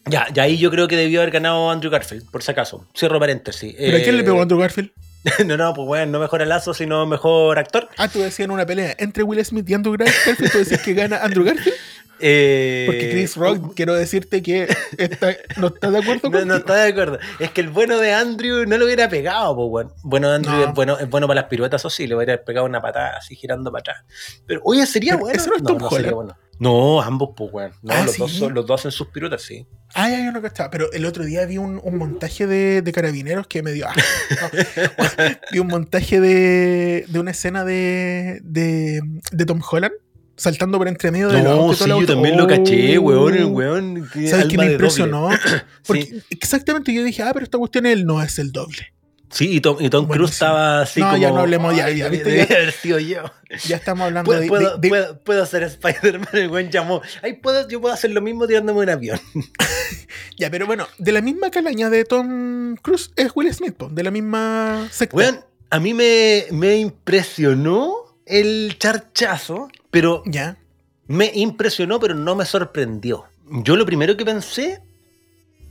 [0.06, 2.86] Ya, ya ahí yo creo que debió haber ganado Andrew Garfield, por si acaso.
[2.94, 3.74] Cierro paréntesis.
[3.76, 4.90] ¿Pero a quién Eh, le pegó a Andrew Garfield?
[5.46, 7.88] no, no, pues weón, no mejor lazo, sino mejor actor.
[7.96, 10.50] Ah, tú decías en una pelea entre Will Smith y Andrew Garfield.
[10.52, 11.74] Tú decís que gana Andrew Garfield.
[12.20, 14.68] Eh, Porque Chris Rock, quiero decirte que
[14.98, 16.44] está, no está de acuerdo No, contigo.
[16.44, 17.18] no está de acuerdo.
[17.40, 19.88] Es que el bueno de Andrew no lo hubiera pegado, pues.
[20.04, 20.64] Bueno de Andrew No.
[20.68, 23.34] es, bueno, es bueno para las piruetas, eso sí, le hubiera pegado una patada así
[23.34, 24.04] girando para atrás.
[24.46, 25.36] Pero, oye, sería Pero bueno.
[25.40, 26.14] ese no es Tom sería Holland.
[26.14, 26.36] bueno.
[26.58, 27.72] No, ambos, pues, weón.
[27.82, 28.20] No, Ah, los, ¿sí?
[28.40, 29.66] dos, los dos hacen sus piruetas, sí.
[29.94, 30.70] Ah, ya, yo no cachaba.
[30.70, 33.86] Pero el otro día vi un, un montaje de, de carabineros que me dio.
[33.86, 34.50] No,
[35.52, 39.00] vi un montaje de, de una escena de, de,
[39.32, 39.94] de Tom Holland
[40.36, 43.02] saltando por entre medio de No, sí, yo también lo caché, Oh.
[43.02, 44.08] weón, el weón.
[44.28, 45.28] ¿Sabes qué me impresionó?
[45.86, 48.93] Porque exactamente yo dije, ah, pero esta cuestión él no es el doble.
[49.34, 51.18] Sí, y Tom, y Tom Cruise estaba así No, como...
[51.20, 52.36] ya no hablemos, ya, "Ay, ya, ¿viste?
[52.36, 52.44] Ya.
[52.44, 53.24] haber sido yo.
[53.66, 57.02] Ya estamos hablando Puedo, de, puedo, de- puedo- puedo ser Spider-Man, el buen llamó.
[57.22, 59.20] Ay, puedo, yo puedo hacer lo mismo tirándome un avión.
[60.36, 64.10] Ya, pero bueno, de la misma calaña de Tom Cruise es Will Smith, de la
[64.10, 65.16] misma secta.
[65.16, 67.94] Weón, a mí me, me impresionó
[68.26, 70.56] el charchazo, pero Ya.
[71.06, 73.24] me impresionó, pero no me sorprendió.
[73.62, 74.80] Yo lo primero que pensé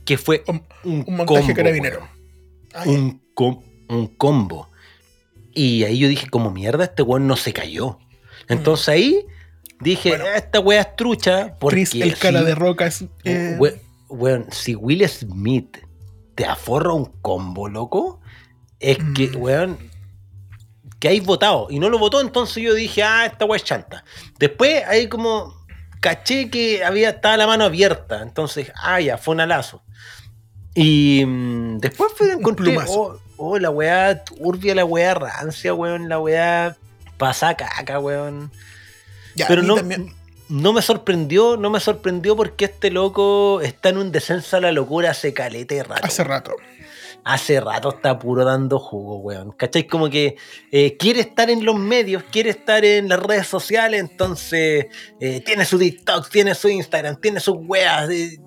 [0.06, 1.98] que fue Un- un, montaje combo, carabinero.
[1.98, 2.10] weón.
[2.74, 4.68] Ah, un, com- un combo.
[5.52, 7.98] Y ahí yo dije, como mierda, este weón no se cayó.
[8.48, 9.24] Entonces ahí
[9.80, 10.26] dije, Bueno.
[10.26, 11.56] esta weá es trucha.
[11.60, 13.04] Porque Chris, el cara de roca es.
[13.24, 15.78] eh, we- weón, si Will Smith
[16.34, 18.20] te aforra un combo, loco,
[18.80, 19.36] es que, Mm.
[19.42, 19.78] weón,
[20.98, 21.68] que hay votado.
[21.70, 24.04] Y no lo votó, entonces yo dije, ah, esta weá es chanta.
[24.40, 25.54] Después ahí como
[26.00, 28.20] caché que había, estaba la mano abierta.
[28.22, 29.83] Entonces, ah, ya, fue un alazo.
[30.74, 33.00] Y mm, después fue, encontré, plumazo.
[33.00, 36.76] oh, oh, la weá turbia, la weá rancia, weón, la weá
[37.16, 38.50] pasa caca, weón.
[39.36, 40.12] ya, Pero no, también-
[40.48, 44.72] no me sorprendió, no me sorprendió porque este loco está en un descenso a la
[44.72, 46.04] locura hace calete de rato.
[46.06, 46.52] hace rato.
[47.26, 49.52] Hace rato está puro dando jugo, weón.
[49.52, 49.86] ¿Cachai?
[49.86, 50.36] Como que
[50.70, 54.86] eh, quiere estar en los medios, quiere estar en las redes sociales, entonces
[55.20, 58.38] eh, tiene su TikTok, tiene su Instagram, tiene sus weas, eh,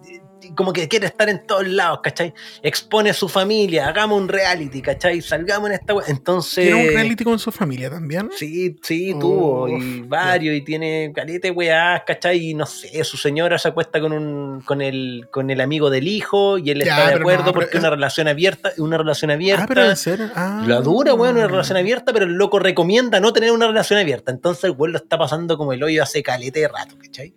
[0.55, 2.33] como que quiere estar en todos lados, ¿cachai?
[2.61, 5.21] Expone a su familia, hagamos un reality, ¿cachai?
[5.21, 5.93] Salgamos en esta.
[6.07, 6.65] Entonces.
[6.65, 8.29] ¿Tiene un reality con su familia también?
[8.35, 12.49] Sí, sí, Oh, tuvo, y varios, y tiene caleta de weás, ¿cachai?
[12.49, 16.07] Y no sé, su señora se acuesta con un, con el, con el amigo del
[16.07, 19.31] hijo, y él Ya, está de acuerdo no, porque es una relación abierta, una relación
[19.31, 19.63] abierta.
[19.63, 20.29] Ah, pero en serio.
[20.35, 20.63] Ah.
[20.67, 24.31] La dura, weón, una relación abierta, pero el loco recomienda no tener una relación abierta.
[24.31, 27.33] Entonces el weón lo está pasando como el hoyo hace calete de rato, ¿cachai?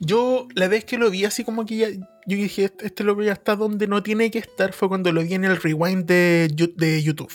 [0.00, 1.88] Yo, la vez que lo vi así como que ya.
[2.26, 4.72] Yo dije, este, loco ya está donde no tiene que estar.
[4.72, 7.32] Fue cuando lo vi en el rewind de, de YouTube.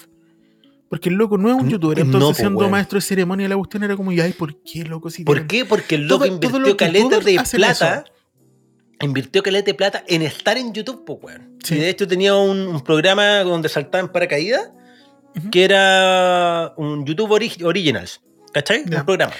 [0.89, 1.97] Porque el loco no es un youtuber.
[1.99, 5.11] no, Entonces, siendo maestro de ceremonia, la cuestión era como, ay, ¿por qué, loco?
[5.11, 5.65] Si ¿Por tienen- qué?
[5.65, 8.05] Porque el loco Todo- todo invirtió lo caleta de plata.
[9.01, 11.57] Invirtió caleta de plata en estar en YouTube, pues, weón.
[11.63, 11.75] Sí.
[11.75, 14.71] Y de hecho tenía un, un programa donde saltaba en paracaídas,
[15.51, 18.21] que era un YouTube Ori- Originals.
[18.51, 18.81] ¿Cachai?
[18.83, 19.31] Un programa.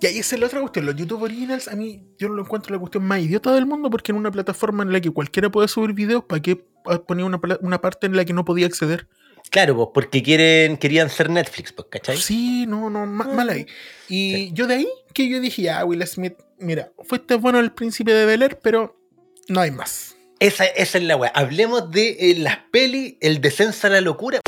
[0.00, 0.86] Y ahí esa es la otra cuestión.
[0.86, 3.90] Los YouTube Originals, a mí, yo no lo encuentro la cuestión más idiota del mundo
[3.90, 6.64] porque en una plataforma en la que cualquiera puede subir videos, ¿para qué
[7.06, 9.06] ponía una, una parte en la que no podía acceder?
[9.50, 12.16] Claro, pues, porque quieren, querían ser Netflix, pues, ¿cachai?
[12.18, 13.34] Sí, no, no, ma- Mm.
[13.36, 13.66] mal ahí.
[14.08, 14.50] Y Sí.
[14.52, 18.26] yo de ahí que yo dije, ah, Will Smith, mira, fuiste bueno el príncipe de
[18.26, 19.00] Bel Air, pero
[19.48, 20.16] no hay más.
[20.40, 21.30] Esa, esa es la weá.
[21.34, 24.40] Hablemos de eh, las pelis, el descenso a la locura.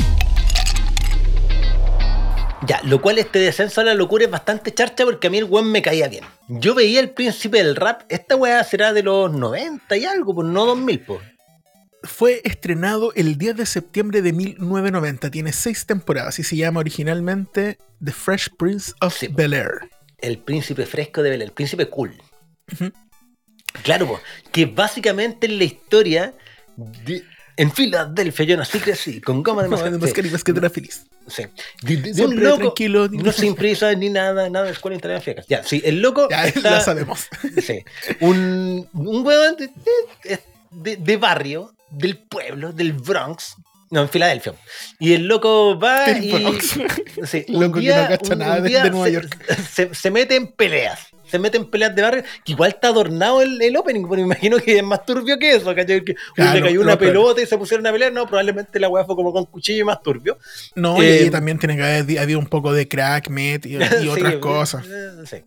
[2.67, 5.45] Ya, lo cual este descenso a la locura es bastante charcha porque a mí el
[5.45, 6.23] weón me caía bien.
[6.47, 10.47] Yo veía el príncipe del rap, esta weá será de los 90 y algo, pues
[10.47, 11.19] no 2000, pues.
[12.03, 15.29] Fue estrenado el 10 de septiembre de 1990.
[15.29, 19.27] Tiene seis temporadas y se llama originalmente The Fresh Prince of Sí.
[19.27, 19.89] Bel Air.
[20.17, 22.15] El príncipe fresco de Bel Air, el príncipe cool.
[23.83, 26.33] Claro, pues, que básicamente es la historia
[26.75, 27.23] de...
[27.57, 29.89] En Filadelfia yo nací crecí, con goma de No, mascar.
[29.89, 31.05] además que ni mascota feliz.
[31.27, 31.43] Sí.
[31.83, 33.07] De, de- de un loco, tranquilo.
[33.09, 35.45] no sin prisa ni nada, nada de escuela italiana fiecas.
[35.47, 37.27] Ya, sí, el loco Ya, está, lo sabemos.
[37.61, 37.83] sí,
[38.21, 39.67] un, un weón de,
[40.23, 40.39] de-
[40.71, 43.55] de- de barrio, del pueblo, del Bronx,
[43.89, 44.53] no, en Filadelfia.
[44.99, 46.31] Y el loco va y...
[46.31, 46.79] Bronx.
[47.25, 49.45] sí, Loco que no cacha nada de- día de Nueva se- York.
[49.69, 51.07] Se, se mete en peleas.
[51.31, 54.21] Se mete en peleas de barrio, que igual está adornado el, el opening, pero me
[54.23, 56.03] imagino que es más turbio que eso, ¿cachai?
[56.03, 59.05] Que Claro, le cayó una pelota y se pusieron a pelear, no, probablemente la weá
[59.05, 60.37] fue como con cuchillo y más turbio.
[60.75, 63.77] No, y Eh, ahí también tiene que haber habido un poco de crack, met y,
[63.77, 64.85] y otras cosas.
[64.85, 65.43] eh, sí.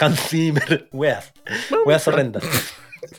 [0.00, 1.32] Hans Zimmer, weas.
[1.86, 2.44] Weas horrendas.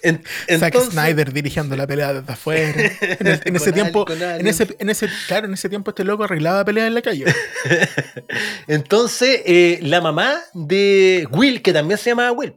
[0.01, 0.23] En-
[0.59, 2.73] Zack Snyder dirigiendo la pelea desde afuera.
[3.01, 6.23] En, el- en ese tiempo, en ese, en ese, claro, en ese tiempo este loco
[6.23, 7.25] arreglaba peleas en la calle.
[8.67, 12.53] Entonces, eh, la mamá de Will, que también se llama Will,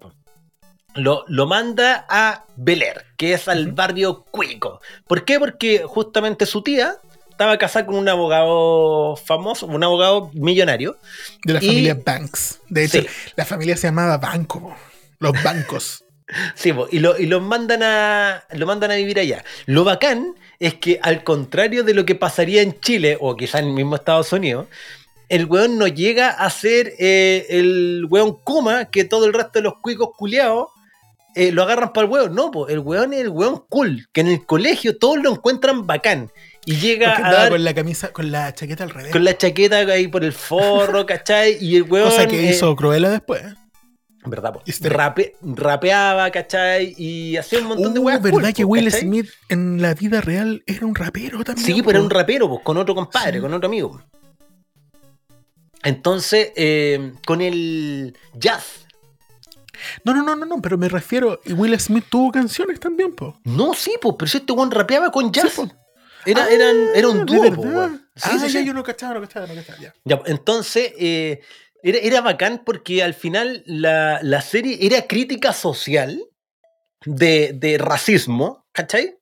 [0.95, 4.81] lo, lo manda a Bel Air, que es al barrio cuico.
[5.07, 5.39] ¿Por qué?
[5.39, 6.97] Porque justamente su tía
[7.31, 10.97] estaba casada con un abogado famoso, un abogado millonario.
[11.45, 12.61] De la Y- familia Banks.
[12.69, 13.07] De hecho, Sí.
[13.37, 14.77] la familia se llamaba Banco.
[15.19, 16.02] Los bancos.
[16.55, 19.45] Sí, po, y, lo, y los mandan a, lo mandan a vivir allá.
[19.67, 23.69] Lo bacán es que, al contrario de lo que pasaría en Chile, o quizás en
[23.69, 24.67] el mismo Estados Unidos,
[25.29, 29.63] el weón no llega a ser eh, el weón Kuma que todo el resto de
[29.63, 30.69] los cuicos culiados
[31.35, 32.35] eh, lo agarran para el weón.
[32.35, 35.87] No, po, el weón es el weón cool, que en el colegio todos lo encuentran
[35.87, 36.31] bacán.
[36.65, 39.11] Y llega a dar con la camisa, con la chaqueta al revés.
[39.11, 41.57] con la chaqueta ahí por el forro, ¿cachai?
[41.61, 42.11] Y el weón.
[42.11, 43.43] cosa que eh, hizo Cruella después.
[44.25, 44.55] ¿Verdad?
[44.67, 46.95] Este- Rape- rapeaba, ¿cachai?
[46.97, 48.23] Y hacía un montón de Uh, weas.
[48.23, 49.01] ¿verdad cool, que Will ¿cachai?
[49.01, 51.67] Smith en la vida real era un rapero también?
[51.67, 53.41] Sí, pero era un rapero, pues, con otro compadre, Sí.
[53.41, 54.01] con otro amigo.
[55.83, 58.87] Entonces, eh, con el jazz.
[60.05, 63.41] No, no, no, no, no, pero me refiero, y Will Smith tuvo canciones también, po.
[63.45, 65.53] No, sí, pues, pero si este weón rapeaba con jazz.
[65.55, 65.63] Sí,
[66.25, 67.63] era, Ah, eran, era un ¿de dúo, po.
[68.15, 68.65] Sí, ah, sí, sí.
[68.65, 69.93] yo no cachaba, no cachaba, no cachaba, ya.
[70.05, 71.41] Ya, entonces, eh,
[71.83, 76.23] era, era bacán porque al final la, la serie era crítica social
[77.05, 79.17] de, de racismo, ¿cachai?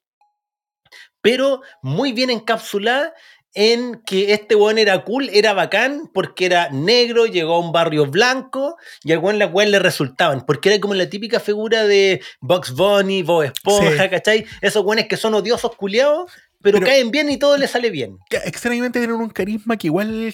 [1.23, 3.13] Pero muy bien encapsulada
[3.53, 8.07] en que este weón era cool, era bacán, porque era negro, llegó a un barrio
[8.07, 12.23] blanco, y al weón las weas le resultaban, porque era como la típica figura de
[12.41, 14.09] Bugs Bunny, Bob Esponja, Sí.
[14.11, 14.47] ¿cachai?
[14.61, 16.31] Esos weones que son odiosos culiados,
[16.63, 18.19] pero, Pero- caen bien y todo les sale bien.
[18.31, 20.33] Extrañamente tienen un carisma que igual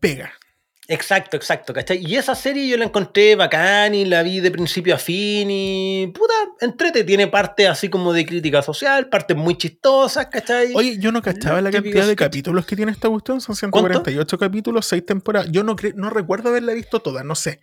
[0.00, 0.32] pega.
[0.88, 2.04] Exacto, exacto, ¿cachai?
[2.04, 6.08] Y esa serie yo la encontré bacán y la vi de principio a fin y
[6.08, 10.72] puta, entrete, tiene parte así como de crítica social, partes muy chistosas, ¿cachai?
[10.74, 13.40] Oye, yo no cachaba Los la típicos cantidad de capítulos que tiene esta cuestión.
[13.40, 15.48] Son 148 capítulos, 6 temporadas.
[15.52, 17.60] Yo no, no recuerdo haberla visto toda, no sé.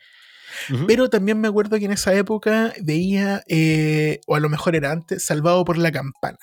[0.87, 4.91] Pero también me acuerdo que en esa época veía, eh, o a lo mejor era
[4.91, 6.37] antes, Salvado por la Campana,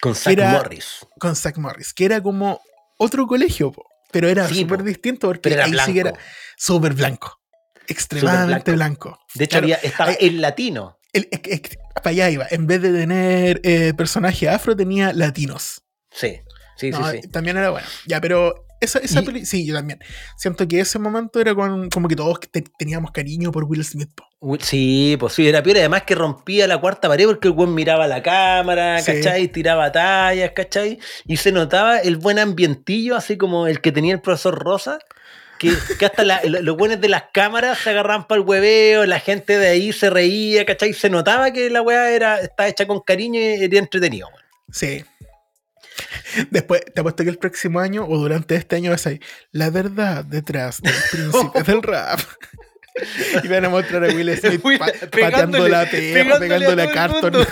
[0.00, 1.06] Con Zach era- Morris.
[1.18, 2.60] con Zack Morris, que era como
[2.98, 5.86] otro colegio, po, pero era Sí, súper distinto porque Pero era ahí blanco.
[5.86, 6.12] sí que era
[6.56, 7.40] súper blanco.
[7.86, 9.08] Extremadamente blanco.
[9.10, 9.26] blanco.
[9.34, 10.98] De hecho, Claro, había, estaba hay- el latino.
[11.12, 12.46] el- es que para allá iba.
[12.50, 15.82] En vez de tener eh, personaje afro, tenía latinos.
[16.12, 16.40] Sí,
[16.76, 17.28] sí, No, sí, sí.
[17.28, 17.86] También era bueno.
[18.06, 20.00] Ya, pero esa, esa Y- peli, sí, yo también.
[20.36, 24.10] Siento que ese momento era con, como que todos te- teníamos cariño por Will Smith.
[24.14, 24.24] po.
[24.60, 25.76] Sí, pues sí, era peor.
[25.78, 29.12] Además que rompía la cuarta pared porque el buen miraba la cámara, Sí.
[29.12, 29.48] ¿cachai?
[29.48, 30.98] Tiraba tallas, ¿cachai?
[31.26, 34.98] Y se notaba el buen ambientillo, así como el que tenía el profesor Rosa.
[35.58, 39.20] Que, que hasta la- los buenos de las cámaras se agarraban para el hueveo, la
[39.20, 40.94] gente de ahí se reía, ¿cachai?
[40.94, 44.26] Se notaba que la weá era, estaba hecha con cariño y era entretenido.
[44.72, 45.04] Sí.
[46.50, 49.20] Después, te apuesto que el próximo año o durante este año vas a ir
[49.52, 52.20] la verdad detrás del príncipe del rap.
[53.44, 57.46] Y van a mostrar a Will Smith Will- pa- pateando la perra, pegándole a Carton.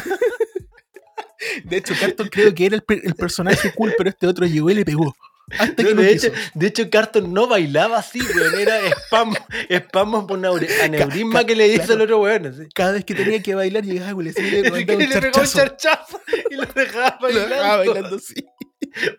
[1.64, 4.74] De hecho, Carton creo que era el, el personaje cool, pero este otro llegó y
[4.74, 5.14] le pegó.
[5.58, 8.58] Hasta No, que lo de, hecho, de hecho, Carton no bailaba así, weón.
[8.60, 9.34] Era spam,
[9.70, 11.94] spam por aneurisma que le hizo claro.
[11.94, 12.46] el otro weón.
[12.46, 12.68] así.
[12.74, 14.32] Cada vez que tenía que bailar, llegaba y le
[14.62, 16.20] le pegó un charchazo.
[16.50, 17.48] y lo dejaba Lo bailando.
[17.54, 18.34] dejaba bailando así.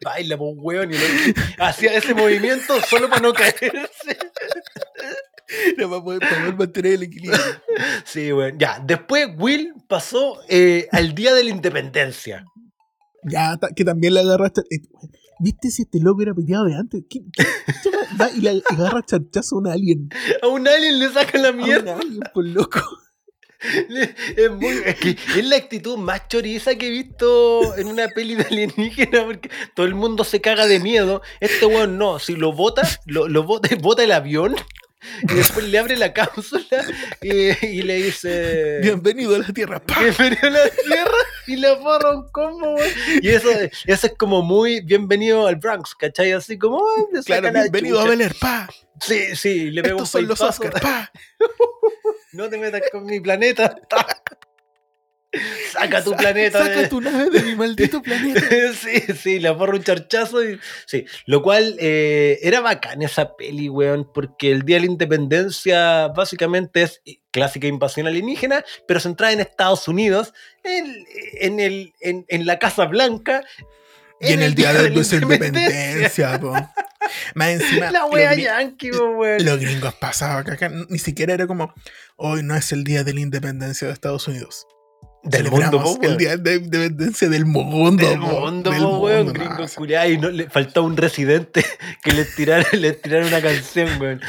[0.04, 0.92] Baila, pues, weón.
[0.94, 3.70] Y lo- hacía ese movimiento solo para no caerse.
[5.78, 7.40] Era para poder, para poder mantener el equilibrio.
[8.06, 8.60] Sí, weón.
[8.60, 12.46] Ya, después Will pasó eh, al día de la independencia.
[13.24, 14.62] Ya, que también le agarraste.
[15.40, 17.04] ¿Viste si este loco era piteado de antes?
[17.10, 17.44] ¿Qué, qué-
[18.22, 20.10] va- y le agarra charchazo a un alien?
[20.42, 21.96] A un alien le saca la A un mierda.
[21.98, 22.82] alien, por loco.
[23.90, 24.82] Le- Es, muy,
[25.38, 29.86] es la actitud más choriza que he visto en una peli de alienígena porque todo
[29.86, 31.22] el mundo se caga de miedo.
[31.42, 34.56] Este weón no, si lo bota, lo, lo bota, bota el avión
[35.30, 36.84] y después le abre la cápsula
[37.22, 39.82] y, y le dice Bienvenido a la Tierra.
[39.82, 40.00] ¡Pah!
[40.02, 41.09] bienvenido a la Tierra
[41.50, 42.90] y le forra un combo, weón.
[43.22, 43.50] Y eso,
[43.86, 46.32] eso es como muy bienvenido al Bronx, ¿cachai?
[46.32, 48.10] Así como, "Ay, le saca Claro, la bienvenido a chucha".
[48.12, 48.36] Bel Air.
[48.40, 48.70] ¡Pah!
[49.02, 50.42] Sí, sí, le pega un Estos son los.
[50.42, 50.82] Oscars.
[50.82, 51.12] ¡Pah!
[52.32, 53.76] No te metas con mi planeta.
[55.74, 56.58] Saca tu planeta.
[56.60, 58.42] Saca de- tu nave de mi maldito planeta.
[58.74, 60.60] sí, sí, le aporra un charchazo y.
[60.86, 61.06] Sí.
[61.26, 66.82] Lo cual eh, era bacán esa peli, weón, porque el Día de la Independencia básicamente
[66.82, 67.02] es
[67.32, 71.06] clásica invasión alienígena, pero centrada en Estados Unidos, en,
[71.40, 73.44] en el, en, en la Casa Blanca.
[74.22, 76.52] Y en el día de nuestra independencia, po.
[77.36, 77.90] Más encima.
[77.92, 79.46] La wea yankee, weón.
[79.46, 81.74] Los gringos pasaban que acá ni siquiera era como
[82.18, 84.68] hoy no es el día de la independencia de Estados Unidos.
[85.22, 88.08] Del mundo, po, el día de independencia del mundo.
[88.08, 91.64] Del mundo, del po, weón, gringo no, culiao, y no le faltaba un residente
[92.04, 94.22] que les tirara, les tirara una canción, weón.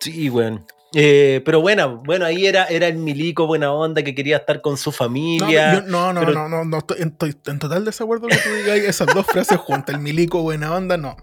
[0.00, 0.66] Sí, weón.
[0.94, 4.76] Eh, pero bueno, bueno, ahí era, era el milico buena onda que quería estar con
[4.76, 5.74] su No, familia.
[5.74, 8.76] yo- no, no, pero- no, no, no, estoy, estoy en total desacuerdo que tú digas
[8.78, 9.94] esas dos frases juntas.
[9.94, 11.16] El milico, buena onda, no.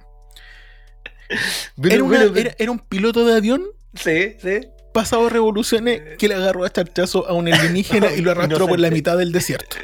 [1.82, 3.64] Pero Era, una- bueno, era, era un piloto de avión
[3.94, 4.62] Sí, sí.
[4.94, 8.90] Pasado revoluciones que le agarró a charchazo a un alienígena y lo arrastró por la
[8.90, 9.78] mitad del desierto.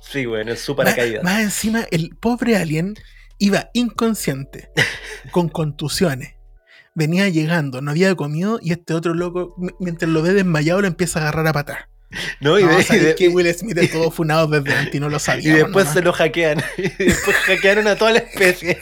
[0.00, 1.22] Sí, bueno, es su paracaídas.
[1.24, 2.94] más encima, el pobre alien
[3.38, 4.70] iba inconsciente,
[5.30, 6.34] con contusiones.
[6.94, 11.18] Venía llegando, no había comido y este otro loco, mientras lo ve desmayado, lo empieza
[11.18, 11.88] a agarrar a patar.
[12.40, 15.00] No, y, No, de- y de- que Will Smith es todo funado desde antes y
[15.00, 15.54] no lo y sabía.
[15.56, 16.62] después se lo hackean.
[16.78, 18.78] Y después hackearon a toda la especie.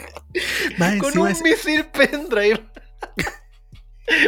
[0.78, 2.61] Más con un es, misil pendrive.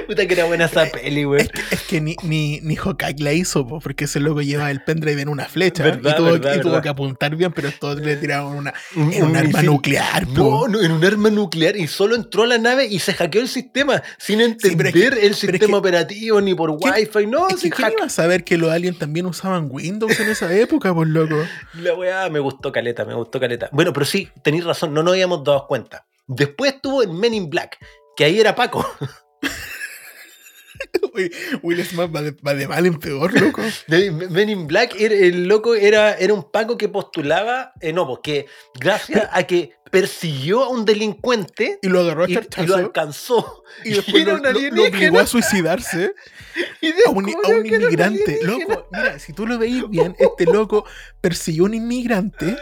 [0.07, 1.41] Puta que era buena esa peli, weón.
[1.41, 4.71] es que, es que ni, ni, ni Hawkeye la hizo, po, porque ese loco lleva
[4.71, 6.83] el pendrive en una flecha Verdad, y, tuvo, verdad, y tuvo verdad.
[6.83, 9.67] que apuntar bien, pero todos le tiraron una, Un- en un, un arma misil.
[9.67, 10.27] nuclear.
[10.27, 10.33] po.
[10.35, 13.41] No, no, en un arma nuclear y solo entró a la nave y se hackeó
[13.41, 16.95] el sistema sin entender pero es que- el es sistema que- operativo ni por ¿Quién-
[16.95, 20.29] wifi, no, Es que ¿quién iba a saber que los aliens también usaban Windows en
[20.29, 21.37] esa época, por loco?
[21.75, 23.69] La weá me gustó caleta, me gustó caleta.
[23.73, 26.05] Bueno, pero sí, tenéis razón, no nos habíamos dado cuenta.
[26.27, 27.79] Después estuvo en Men in Black,
[28.17, 28.85] que ahí era Paco.
[31.63, 33.63] Will Smith va de, va mal en peor, loco.
[33.89, 38.47] Men in Black, el loco era, era un Paco que postulaba, eh, no, porque
[38.79, 42.35] gracias a que persiguió a un delincuente Y lo agarró a y,
[42.67, 43.63] lo alcanzó.
[43.85, 46.13] y después lo, obligó a suicidarse
[47.07, 48.41] a un, a inmigrante.
[48.43, 50.85] Loco, mira, si tú lo veis bien, este loco
[51.21, 52.57] persiguió a un inmigrante,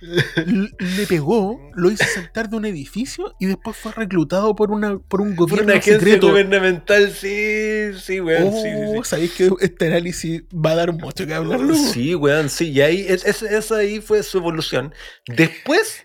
[0.00, 5.20] le pegó, lo hizo saltar de un edificio y después fue reclutado por, una, por
[5.20, 6.28] un Por gobierno una agencia secreto.
[6.28, 8.48] gubernamental, sí, sí, weón.
[8.48, 9.00] Oh, sí, sí, sí.
[9.04, 11.78] sabéis que este análisis va a dar mucho que hablar, loco?
[11.92, 12.70] Sí, weón, sí.
[12.70, 14.94] Y ahí, es, es- esa ahí fue su evolución.
[15.26, 16.04] Después,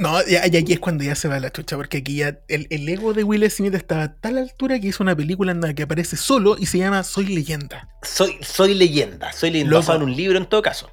[0.00, 2.66] No, ya, ya aquí es cuando ya se va la chucha, porque aquí ya el,
[2.70, 5.74] el ego de Will Smith está a tal altura que hizo una película en la
[5.74, 7.86] que aparece solo y se llama Soy leyenda.
[8.02, 9.30] soy, soy leyenda.
[9.32, 9.76] Soy leyenda.
[9.76, 10.90] Basado en un libro en todo caso.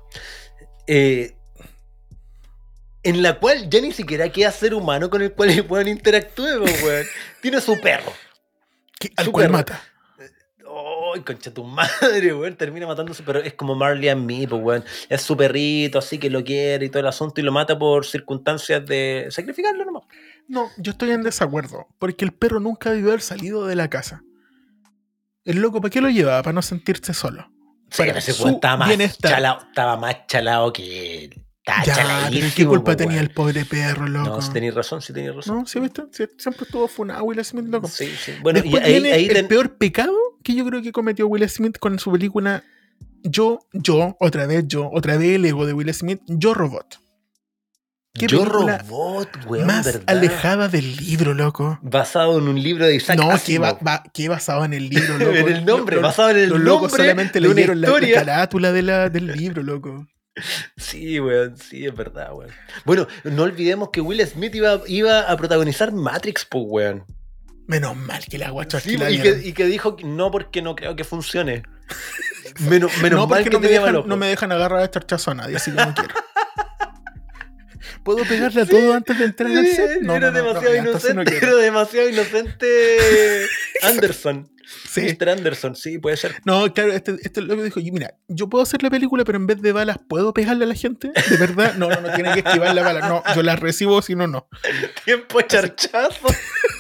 [0.87, 1.33] Eh,
[3.03, 7.05] en la cual ya ni siquiera queda ser humano con el cual interactúe, po, weón.
[7.41, 8.11] Tiene su perro.
[8.99, 9.57] Que, al Su cual perro.
[9.57, 9.81] mata.
[11.13, 12.55] ¡Ay, concha tu madre, weón!
[12.55, 14.83] Termina matándose, pero es como Marley and me, pues, weón.
[15.09, 18.05] Es su perrito, así que lo quiere y todo el asunto, y lo mata por
[18.05, 20.03] circunstancias de sacrificarlo nomás.
[20.47, 24.23] No, yo estoy en desacuerdo, porque el perro nunca debió haber salido de la casa.
[25.45, 26.41] El loco, ¿para qué lo llevaba?
[26.43, 27.49] Para no sentirse solo.
[27.89, 29.31] Sí, Para ese su estaba más bienestar.
[29.31, 31.45] chalado, estaba más chalado que él.
[31.85, 34.29] Ya, ¿qué culpa tenía el pobre perro, loco?
[34.29, 35.57] No, si tenéis razón, si tenéis razón.
[35.59, 35.65] No.
[35.65, 35.79] Sí,
[36.37, 37.87] siempre estuvo funado Will Smith, loco.
[37.87, 38.31] Sí, sí.
[38.41, 40.13] Bueno, Después y ahí, viene ahí el ten- peor pecado
[40.43, 42.63] que yo creo que cometió Will Smith con su película
[43.23, 46.99] Yo, yo, otra vez yo, otra vez el ego de Will Smith, Yo Robot.
[48.13, 50.03] ¿Qué Yo Robot, weón, Más ¿verdad?
[50.07, 51.77] alejada del libro, loco.
[51.83, 53.65] Basado en un libro de Isaac no, que, Asimov.
[53.75, 55.31] va, va- que basado en el libro, loco.
[55.35, 58.81] En el nombre, basado en el Los nombre locos solamente leyeron la, la carátula de
[58.81, 60.07] la- del libro, loco.
[60.75, 62.51] Sí, weón, sí, es verdad, weón.
[62.85, 67.05] Bueno, no olvidemos que Will Smith iba, iba a protagonizar Matrix, pues, weón.
[67.67, 70.75] Menos mal que la guacha Sí, y, que, y que dijo que no porque no
[70.75, 71.63] creo que funcione.
[72.59, 75.35] Menos, menos no, mal que no me, dejan, no me dejan agarrar a estarchazo a
[75.35, 76.15] nadie, así que no quiero.
[78.03, 80.01] ¿Puedo pegarle a todo antes de entrar al Sí, set?
[80.01, 83.45] No, era no, demasiado no inocente, era demasiado inocente
[83.83, 84.49] Anderson.
[84.89, 85.01] Sí.
[85.01, 85.29] Mr.
[85.29, 86.35] Anderson, sí, puede ser.
[86.43, 89.47] No, claro, este, este loco dijo, "Y mira, yo puedo hacer la película, pero en
[89.47, 91.11] vez de balas, ¿puedo pegarle a la gente?
[91.29, 91.75] ¿De verdad?
[91.75, 93.07] No, no, no, tiene que esquivar la bala.
[93.07, 94.49] No, yo las recibo, si no, no.
[95.05, 96.27] Tiempo charchazo.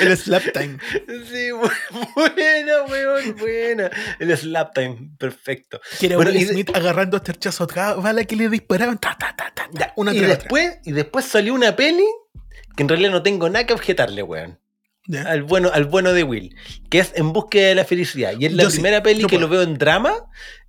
[0.00, 0.78] El slap time.
[1.06, 1.70] Sí, bu-
[2.14, 3.90] buena, weón, buena.
[4.18, 5.80] El slap time, perfecto.
[6.00, 8.98] Que era Bueno, Will y de- Smith agarrando a charchazo a bala que le disparaban.
[8.98, 10.28] Ta, ta, ta, ta, ta, una y otra.
[10.36, 12.04] después, y después salió una peli
[12.76, 14.58] que en realidad no tengo nada que objetarle, weón.
[15.08, 15.22] Ya.
[15.22, 16.54] Al bueno, al bueno de Will,
[16.88, 18.34] que es En búsqueda de la felicidad.
[18.38, 19.40] Y es la Yo sí, primera peli que puedo.
[19.40, 20.14] lo veo en drama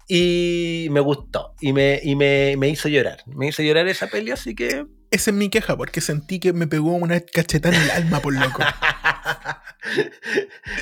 [0.08, 1.54] y me gustó.
[1.62, 3.20] Y me, y me, me hizo llorar.
[3.28, 4.86] Me hizo llorar esa peli, así que.
[5.14, 8.34] Esa es mi queja, porque sentí que me pegó una cachetada en el alma, por
[8.34, 8.64] loco.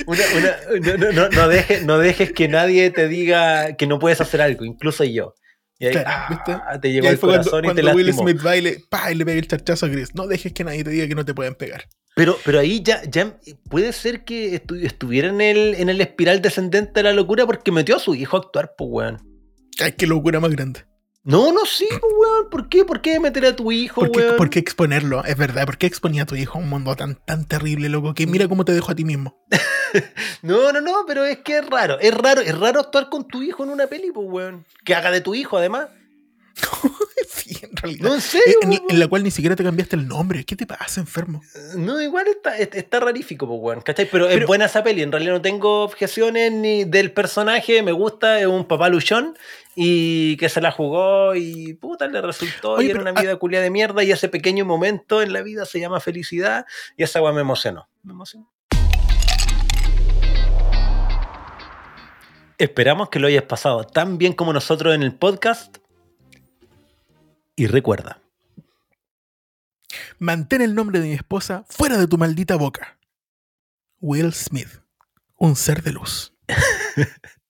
[0.05, 3.99] Una- una- no, no, no, no dejes, no dejes que nadie te diga que no
[3.99, 5.33] puedes hacer algo, incluso yo.
[5.79, 6.79] Y ahí, Claro, ah, ¿viste?
[6.81, 8.13] te Y llegó ahí al fue cuando, corazón y te cuando Will.
[8.13, 10.13] Smith va y le, pa, y le pega el charchazo a Chris.
[10.15, 11.85] No dejes que nadie te diga que no te pueden pegar.
[12.15, 13.37] Pero, pero ahí ya, ya
[13.69, 17.71] puede ser que estu- estuviera en el, en el espiral descendente de la locura porque
[17.71, 19.17] metió a su hijo a actuar, pues, weón.
[19.79, 20.85] Ay, qué locura más grande.
[21.23, 22.49] No, no, sí, pues, weón.
[22.49, 22.83] ¿Por qué?
[22.83, 24.37] ¿Por qué meter a tu hijo, ¿Por qué, weón?
[24.37, 25.23] por qué exponerlo?
[25.23, 28.13] Es verdad, ¿por qué exponía a tu hijo a un mundo tan, tan terrible, loco?
[28.15, 29.39] Que mira cómo te dejó a ti mismo.
[30.41, 31.99] No, no, no, pero es que es raro.
[31.99, 34.65] Es raro, es raro actuar con tu hijo en una peli, pues, weón.
[34.85, 35.89] Que haga de tu hijo, además.
[37.29, 38.03] sí, en realidad.
[38.09, 38.55] No, en Eh, serio.
[38.61, 40.43] en, en la cual ni siquiera te cambiaste el nombre.
[40.43, 41.41] ¿Qué te pasa, enfermo?
[41.75, 44.07] No, igual está, est- está rarífico, pues, weón, ¿cachai?
[44.11, 47.91] Pero, es Pero- buena esa peli, en realidad no tengo objeciones ni del personaje, me
[47.91, 49.37] gusta, es un papá luchón
[49.75, 53.61] y que se la jugó y puta, le resultó Oye, y era una vida culia
[53.61, 56.65] de mierda y ese pequeño momento en la vida se llama felicidad
[56.97, 57.87] y esa weá me emocionó.
[58.03, 58.51] Me emocionó.
[62.57, 65.77] Esperamos que lo hayas pasado tan bien como nosotros en el podcast
[67.55, 68.21] y recuerda.
[70.19, 72.97] Mantén el nombre de mi esposa fuera de tu maldita boca.
[73.99, 74.81] Will Smith,
[75.37, 76.33] un ser de luz.